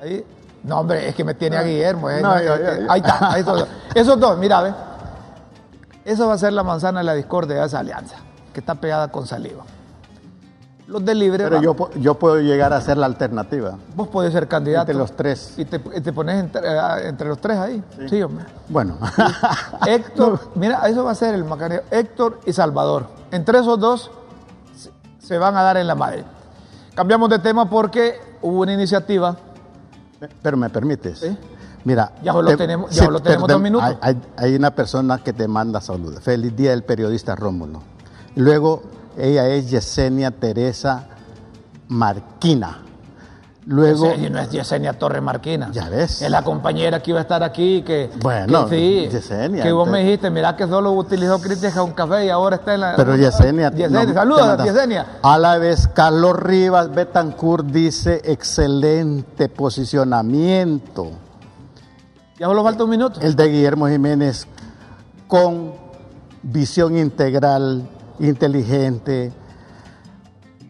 Ahí. 0.00 0.24
No, 0.62 0.80
hombre, 0.80 1.08
es 1.08 1.14
que 1.14 1.24
me 1.24 1.34
tiene 1.34 1.56
a 1.56 1.62
Guillermo. 1.62 2.08
Eh, 2.08 2.22
ahí 2.88 3.00
está, 3.00 3.32
ahí 3.32 3.40
está. 3.40 3.66
Esos 3.94 4.18
dos, 4.18 4.38
mira, 4.38 4.62
ve. 4.62 4.72
Eso 6.04 6.26
va 6.26 6.34
a 6.34 6.38
ser 6.38 6.52
la 6.52 6.62
manzana 6.62 7.00
de 7.00 7.04
la 7.04 7.14
discordia 7.14 7.56
de 7.56 7.66
esa 7.66 7.78
alianza, 7.78 8.16
que 8.52 8.60
está 8.60 8.74
pegada 8.74 9.08
con 9.08 9.26
saliva. 9.26 9.64
Los 10.86 11.04
de 11.04 11.14
libre. 11.14 11.44
Pero 11.44 11.62
yo, 11.62 11.90
yo, 11.94 12.14
puedo 12.18 12.40
llegar 12.40 12.72
a 12.72 12.80
ser 12.80 12.98
la 12.98 13.06
alternativa. 13.06 13.78
Vos 13.94 14.08
podés 14.08 14.32
ser 14.32 14.48
candidato. 14.48 14.90
Entre 14.90 14.94
los 14.94 15.12
tres. 15.12 15.54
Y 15.56 15.64
te, 15.64 15.78
pones 15.78 16.44
eh, 16.54 17.02
entre, 17.04 17.28
los 17.28 17.40
tres 17.40 17.56
ahí. 17.56 17.82
Sí, 18.10 18.20
hombre. 18.20 18.44
Bueno. 18.68 18.98
Héctor, 19.86 20.40
mira, 20.54 20.86
eso 20.88 21.04
va 21.04 21.12
a 21.12 21.14
ser 21.14 21.34
el 21.34 21.44
macaneo. 21.44 21.82
Héctor 21.90 22.40
y 22.44 22.52
Salvador. 22.52 23.06
Entre 23.30 23.58
esos 23.58 23.78
dos 23.78 24.10
se 25.18 25.38
van 25.38 25.56
a 25.56 25.62
dar 25.62 25.76
en 25.76 25.86
la 25.86 25.94
madre. 25.94 26.24
Cambiamos 26.94 27.30
de 27.30 27.38
tema 27.38 27.70
porque 27.70 28.20
hubo 28.42 28.60
una 28.60 28.74
iniciativa. 28.74 29.36
Pero 30.42 30.56
me 30.56 30.68
permites. 30.68 31.20
¿Sí? 31.20 31.38
Mira, 31.84 32.12
ya 32.22 32.32
lo 32.32 32.56
tenemos, 32.56 32.90
ya 32.90 33.08
lo 33.08 33.20
tenemos 33.20 33.48
dos 33.48 33.60
minutos. 33.60 33.96
Hay, 34.00 34.54
una 34.54 34.74
persona 34.74 35.18
que 35.18 35.32
te 35.32 35.48
manda 35.48 35.80
saludos. 35.80 36.20
Feliz 36.22 36.54
día 36.54 36.70
del 36.70 36.84
periodista 36.84 37.34
Rómulo. 37.34 37.82
Luego, 38.36 38.82
ella 39.18 39.48
es 39.48 39.70
Yesenia 39.70 40.30
Teresa 40.30 41.06
Marquina. 41.88 42.78
Luego, 43.66 44.06
Yesenia, 44.06 44.30
no 44.30 44.38
es 44.40 44.50
Yesenia 44.50 44.92
Torres 44.98 45.22
Marquina. 45.22 45.70
Ya 45.72 45.88
ves. 45.88 46.22
Es 46.22 46.30
la 46.30 46.42
compañera 46.42 47.00
que 47.00 47.10
iba 47.10 47.20
a 47.20 47.22
estar 47.22 47.42
aquí. 47.42 47.82
Que, 47.82 48.10
Bueno, 48.20 48.66
que 48.68 48.76
sí, 48.76 49.08
Yesenia, 49.08 49.62
Que 49.62 49.72
vos 49.72 49.88
me 49.88 50.02
dijiste, 50.02 50.30
mira 50.30 50.56
que 50.56 50.66
solo 50.66 50.92
utilizó 50.92 51.40
crítica 51.40 51.82
un 51.82 51.92
café 51.92 52.26
y 52.26 52.30
ahora 52.30 52.56
está 52.56 52.74
en 52.74 52.80
la. 52.80 52.96
pero 52.96 53.16
Yesenia. 53.16 53.70
Yesenia, 53.70 54.04
no, 54.04 54.14
saludos 54.14 54.42
a 54.42 54.64
Yesenia. 54.64 55.06
A 55.22 55.38
la 55.38 55.58
vez, 55.58 55.88
Carlos 55.88 56.36
Rivas 56.36 56.92
Betancourt 56.92 57.66
dice: 57.66 58.20
excelente 58.24 59.48
posicionamiento. 59.48 61.10
Ya 62.38 62.46
solo 62.46 62.62
falta 62.62 62.84
un 62.84 62.90
minuto. 62.90 63.20
El 63.20 63.36
de 63.36 63.48
Guillermo 63.48 63.88
Jiménez 63.88 64.46
con 65.28 65.74
visión 66.42 66.96
integral, 66.96 67.88
inteligente, 68.18 69.32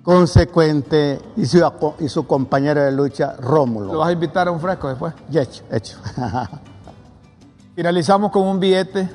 consecuente 0.03 1.21
y 1.37 1.47
su, 1.47 1.95
y 2.01 2.09
su 2.09 2.27
compañero 2.27 2.83
de 2.83 2.93
lucha, 2.93 3.35
Lo 3.41 3.49
Rómulo. 3.49 3.99
vas 3.99 4.09
a 4.09 4.13
invitar 4.13 4.49
a 4.49 4.51
un 4.51 4.61
fresco 4.61 4.89
después. 4.89 5.15
Y 5.31 5.39
hecho, 5.39 5.65
hecho. 5.71 5.99
Finalizamos 7.75 8.31
con 8.33 8.43
un 8.47 8.61
billete 8.61 9.09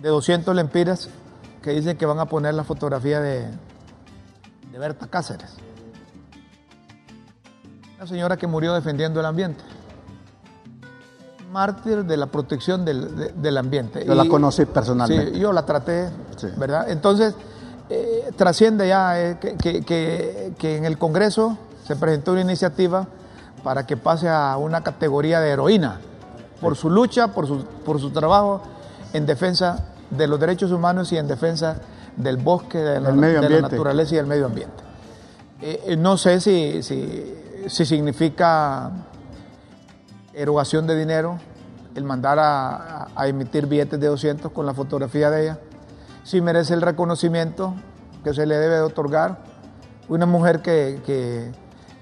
de 0.00 0.08
200 0.08 0.54
lempiras 0.54 1.08
que 1.62 1.70
dicen 1.72 1.96
que 1.96 2.06
van 2.06 2.18
a 2.18 2.26
poner 2.26 2.54
la 2.54 2.64
fotografía 2.64 3.20
de, 3.20 3.46
de 4.72 4.78
Berta 4.78 5.06
Cáceres. 5.08 5.56
Una 7.96 8.06
señora 8.06 8.36
que 8.36 8.46
murió 8.46 8.74
defendiendo 8.74 9.20
el 9.20 9.26
ambiente. 9.26 9.62
Mártir 11.54 12.04
de 12.04 12.16
la 12.16 12.26
protección 12.26 12.84
del, 12.84 13.14
de- 13.16 13.32
del 13.32 13.56
ambiente. 13.56 14.04
Yo 14.04 14.12
la 14.16 14.24
conocí 14.26 14.64
personalmente. 14.64 15.34
Sí, 15.34 15.38
yo 15.38 15.52
la 15.52 15.64
traté, 15.64 16.08
Sí. 16.36 16.48
¿verdad? 16.56 16.90
Entonces, 16.90 17.32
eh, 17.88 18.30
trasciende 18.36 18.88
ya 18.88 19.20
eh, 19.20 19.38
que, 19.40 19.56
que- 19.56 19.82
que- 19.84 20.52
que 20.58 20.76
en 20.78 20.84
el 20.84 20.98
Congreso 20.98 21.56
se 21.86 21.94
presentó 21.94 22.32
una 22.32 22.40
iniciativa 22.40 23.06
para 23.62 23.86
que 23.86 23.96
pase 23.96 24.28
a 24.28 24.56
una 24.56 24.82
categoría 24.82 25.38
de 25.40 25.50
heroína 25.50 26.00
por 26.60 26.74
su 26.74 26.90
lucha, 26.90 27.28
por 27.28 27.46
su, 27.46 27.64
por 27.84 28.00
su 28.00 28.10
trabajo 28.10 28.60
en 29.12 29.24
defensa 29.24 29.84
de 30.10 30.26
los 30.26 30.40
derechos 30.40 30.72
humanos 30.72 31.12
y 31.12 31.18
en 31.18 31.28
defensa 31.28 31.76
del 32.16 32.36
bosque, 32.36 32.78
de 32.78 33.00
la, 33.00 33.12
medio 33.12 33.40
de 33.40 33.48
la 33.48 33.60
naturaleza 33.60 34.14
y 34.14 34.16
del 34.16 34.26
medio 34.26 34.46
ambiente. 34.46 34.82
Eh, 35.62 35.94
no 35.96 36.16
sé 36.16 36.40
si, 36.40 36.82
si, 36.82 37.32
si 37.68 37.86
significa 37.86 38.90
erogación 40.34 40.86
de 40.86 40.96
dinero 40.96 41.38
el 41.94 42.04
mandar 42.04 42.38
a, 42.40 43.08
emitir 43.26 43.66
billetes 43.66 44.00
de 44.00 44.08
200 44.08 44.50
con 44.52 44.66
la 44.66 44.74
fotografía 44.74 45.30
de 45.30 45.42
ella. 45.42 45.58
Si 46.24 46.40
merece 46.40 46.74
el 46.74 46.82
reconocimiento 46.82 47.74
que 48.24 48.34
se 48.34 48.46
le 48.46 48.56
debe 48.56 48.76
de 48.76 48.80
otorgar. 48.80 49.38
Una 50.08 50.26
mujer 50.26 50.60
que, 50.60 51.52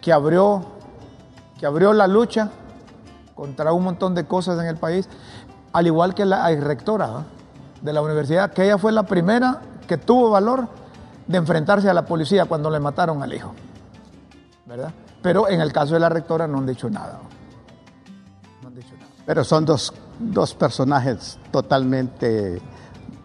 que, 0.01 0.13
abrió, 0.13 0.63
que 1.59 1.67
abrió 1.67 1.93
la 1.93 2.07
lucha 2.07 2.51
contra 3.35 3.73
un 3.73 3.85
montón 3.85 4.15
de 4.15 4.25
cosas 4.25 4.59
en 4.61 4.67
el 4.67 4.77
país, 4.77 5.09
al 5.73 5.87
igual 5.87 6.15
que 6.15 6.25
la 6.25 6.49
rectora 6.57 7.07
¿va? 7.09 7.25
de 7.81 7.93
la 7.93 8.03
universidad, 8.03 8.53
que 8.53 8.65
ella 8.65 8.79
fue 8.79 8.93
la 8.93 9.05
primera 9.05 9.61
que 9.87 9.99
tuvo 9.99 10.31
valor 10.31 10.69
de 11.27 11.39
enfrentarse 11.39 11.89
a 11.89 11.95
la 11.95 12.05
policía 12.05 12.47
cuando 12.47 12.71
le 12.71 12.81
mataron 12.81 13.23
al 13.23 13.33
hijo. 13.33 13.55
¿Verdad? 14.67 14.93
Pero 15.23 15.49
en 15.49 15.61
el 15.61 15.73
caso 15.73 15.95
de 15.95 16.01
la 16.01 16.09
rectora. 16.09 16.47
No 16.47 16.59
han 16.59 16.67
dicho 16.67 16.91
nada. 16.91 17.21
Pero 19.27 19.45
son 19.45 19.65
dos, 19.65 19.93
dos 20.19 20.55
personajes 20.55 21.39
totalmente 21.51 22.61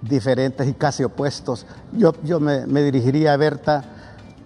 diferentes 0.02 0.68
y 0.68 0.74
casi 0.74 1.04
opuestos. 1.04 1.66
Yo, 1.94 2.14
yo 2.24 2.40
me, 2.40 2.68
me 2.68 2.84
dirigiría 2.84 3.34
a 3.34 3.38
Berta, 3.38 3.84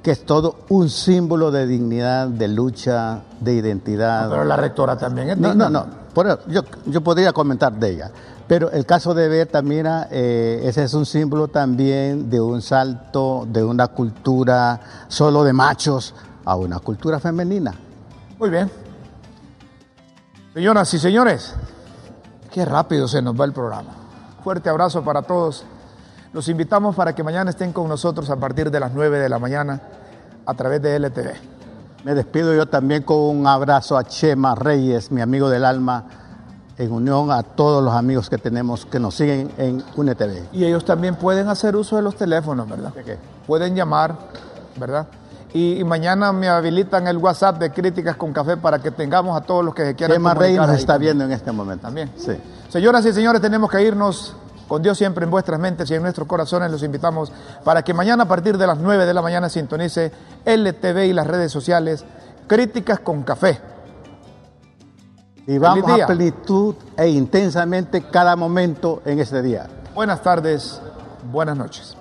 que 0.01 0.11
es 0.11 0.25
todo 0.25 0.59
un 0.69 0.89
símbolo 0.89 1.51
de 1.51 1.67
dignidad, 1.67 2.27
de 2.27 2.47
lucha, 2.47 3.21
de 3.39 3.53
identidad. 3.55 4.29
Pero 4.29 4.45
la 4.45 4.55
rectora 4.55 4.97
también 4.97 5.29
es 5.31 5.37
No, 5.37 5.49
digna. 5.49 5.69
no, 5.69 5.85
no. 5.85 6.01
Por 6.13 6.27
eso, 6.27 6.39
yo, 6.47 6.61
yo 6.87 7.01
podría 7.01 7.31
comentar 7.33 7.73
de 7.73 7.89
ella. 7.89 8.11
Pero 8.47 8.69
el 8.71 8.85
caso 8.85 9.13
de 9.13 9.29
Berta, 9.29 9.61
mira, 9.61 10.07
eh, 10.11 10.61
ese 10.65 10.83
es 10.83 10.93
un 10.93 11.05
símbolo 11.05 11.47
también 11.47 12.29
de 12.29 12.41
un 12.41 12.61
salto 12.61 13.47
de 13.49 13.63
una 13.63 13.87
cultura 13.87 14.79
solo 15.07 15.43
de 15.43 15.53
machos 15.53 16.13
a 16.43 16.55
una 16.55 16.79
cultura 16.79 17.19
femenina. 17.19 17.73
Muy 18.39 18.49
bien. 18.49 18.69
Señoras 20.53 20.93
y 20.93 20.99
señores, 20.99 21.55
qué 22.51 22.65
rápido 22.65 23.07
se 23.07 23.21
nos 23.21 23.39
va 23.39 23.45
el 23.45 23.53
programa. 23.53 23.91
Fuerte 24.43 24.69
abrazo 24.69 25.01
para 25.01 25.21
todos. 25.21 25.63
Los 26.33 26.49
invitamos 26.49 26.93
para 26.93 27.15
que 27.15 27.23
mañana 27.23 27.51
estén 27.51 27.71
con 27.71 27.87
nosotros 27.87 28.29
a 28.29 28.35
partir 28.35 28.69
de 28.69 28.77
las 28.81 28.91
9 28.91 29.19
de 29.19 29.29
la 29.29 29.39
mañana 29.39 29.81
a 30.45 30.53
través 30.53 30.81
de 30.81 30.99
LTV. 30.99 31.31
Me 32.03 32.13
despido 32.15 32.53
yo 32.53 32.65
también 32.65 33.03
con 33.03 33.17
un 33.17 33.47
abrazo 33.47 33.97
a 33.97 34.03
Chema 34.03 34.53
Reyes, 34.53 35.09
mi 35.09 35.21
amigo 35.21 35.49
del 35.49 35.63
alma, 35.63 36.03
en 36.77 36.91
unión 36.91 37.31
a 37.31 37.43
todos 37.43 37.81
los 37.81 37.93
amigos 37.93 38.29
que 38.29 38.37
tenemos 38.37 38.85
que 38.85 38.99
nos 38.99 39.15
siguen 39.15 39.53
en 39.57 39.81
UNETV. 39.95 40.49
Y 40.51 40.65
ellos 40.65 40.83
también 40.83 41.15
pueden 41.15 41.47
hacer 41.47 41.77
uso 41.77 41.95
de 41.95 42.01
los 42.01 42.17
teléfonos, 42.17 42.67
¿verdad? 42.67 42.93
¿De 42.93 43.05
qué? 43.05 43.17
Pueden 43.47 43.73
llamar, 43.73 44.17
¿verdad? 44.75 45.07
Y, 45.53 45.79
y 45.79 45.83
mañana 45.83 46.31
me 46.31 46.47
habilitan 46.47 47.07
el 47.07 47.17
WhatsApp 47.17 47.59
de 47.59 47.71
Críticas 47.71 48.15
con 48.15 48.31
Café 48.31 48.57
para 48.57 48.79
que 48.79 48.91
tengamos 48.91 49.35
a 49.35 49.41
todos 49.41 49.65
los 49.65 49.75
que 49.75 49.85
se 49.85 49.95
quieran 49.95 50.15
Reyes 50.23 50.35
comunicar 50.35 50.67
nos 50.67 50.79
está 50.79 50.93
también. 50.93 51.17
viendo 51.17 51.25
en 51.25 51.31
este 51.31 51.51
momento. 51.51 51.87
También. 51.87 52.11
Sí. 52.15 52.33
Señoras 52.69 53.05
y 53.05 53.13
señores, 53.13 53.41
tenemos 53.41 53.69
que 53.69 53.83
irnos 53.83 54.35
con 54.67 54.81
Dios 54.81 54.97
siempre 54.97 55.25
en 55.25 55.31
vuestras 55.31 55.59
mentes 55.59 55.91
y 55.91 55.95
en 55.95 56.01
nuestros 56.01 56.25
corazones. 56.27 56.71
Los 56.71 56.83
invitamos 56.83 57.33
para 57.65 57.83
que 57.83 57.93
mañana 57.93 58.23
a 58.23 58.27
partir 58.27 58.57
de 58.57 58.65
las 58.65 58.77
9 58.77 59.05
de 59.05 59.13
la 59.13 59.21
mañana 59.21 59.49
sintonice 59.49 60.13
LTV 60.45 61.07
y 61.07 61.13
las 61.13 61.27
redes 61.27 61.51
sociales 61.51 62.05
Críticas 62.47 63.01
con 63.01 63.23
Café. 63.23 63.59
Y 65.47 65.57
vamos 65.57 65.89
a 65.89 66.05
plenitud 66.05 66.75
e 66.95 67.09
intensamente 67.09 68.03
cada 68.03 68.35
momento 68.35 69.01
en 69.05 69.19
este 69.19 69.41
día. 69.41 69.67
Buenas 69.93 70.21
tardes, 70.21 70.81
buenas 71.31 71.57
noches. 71.57 71.97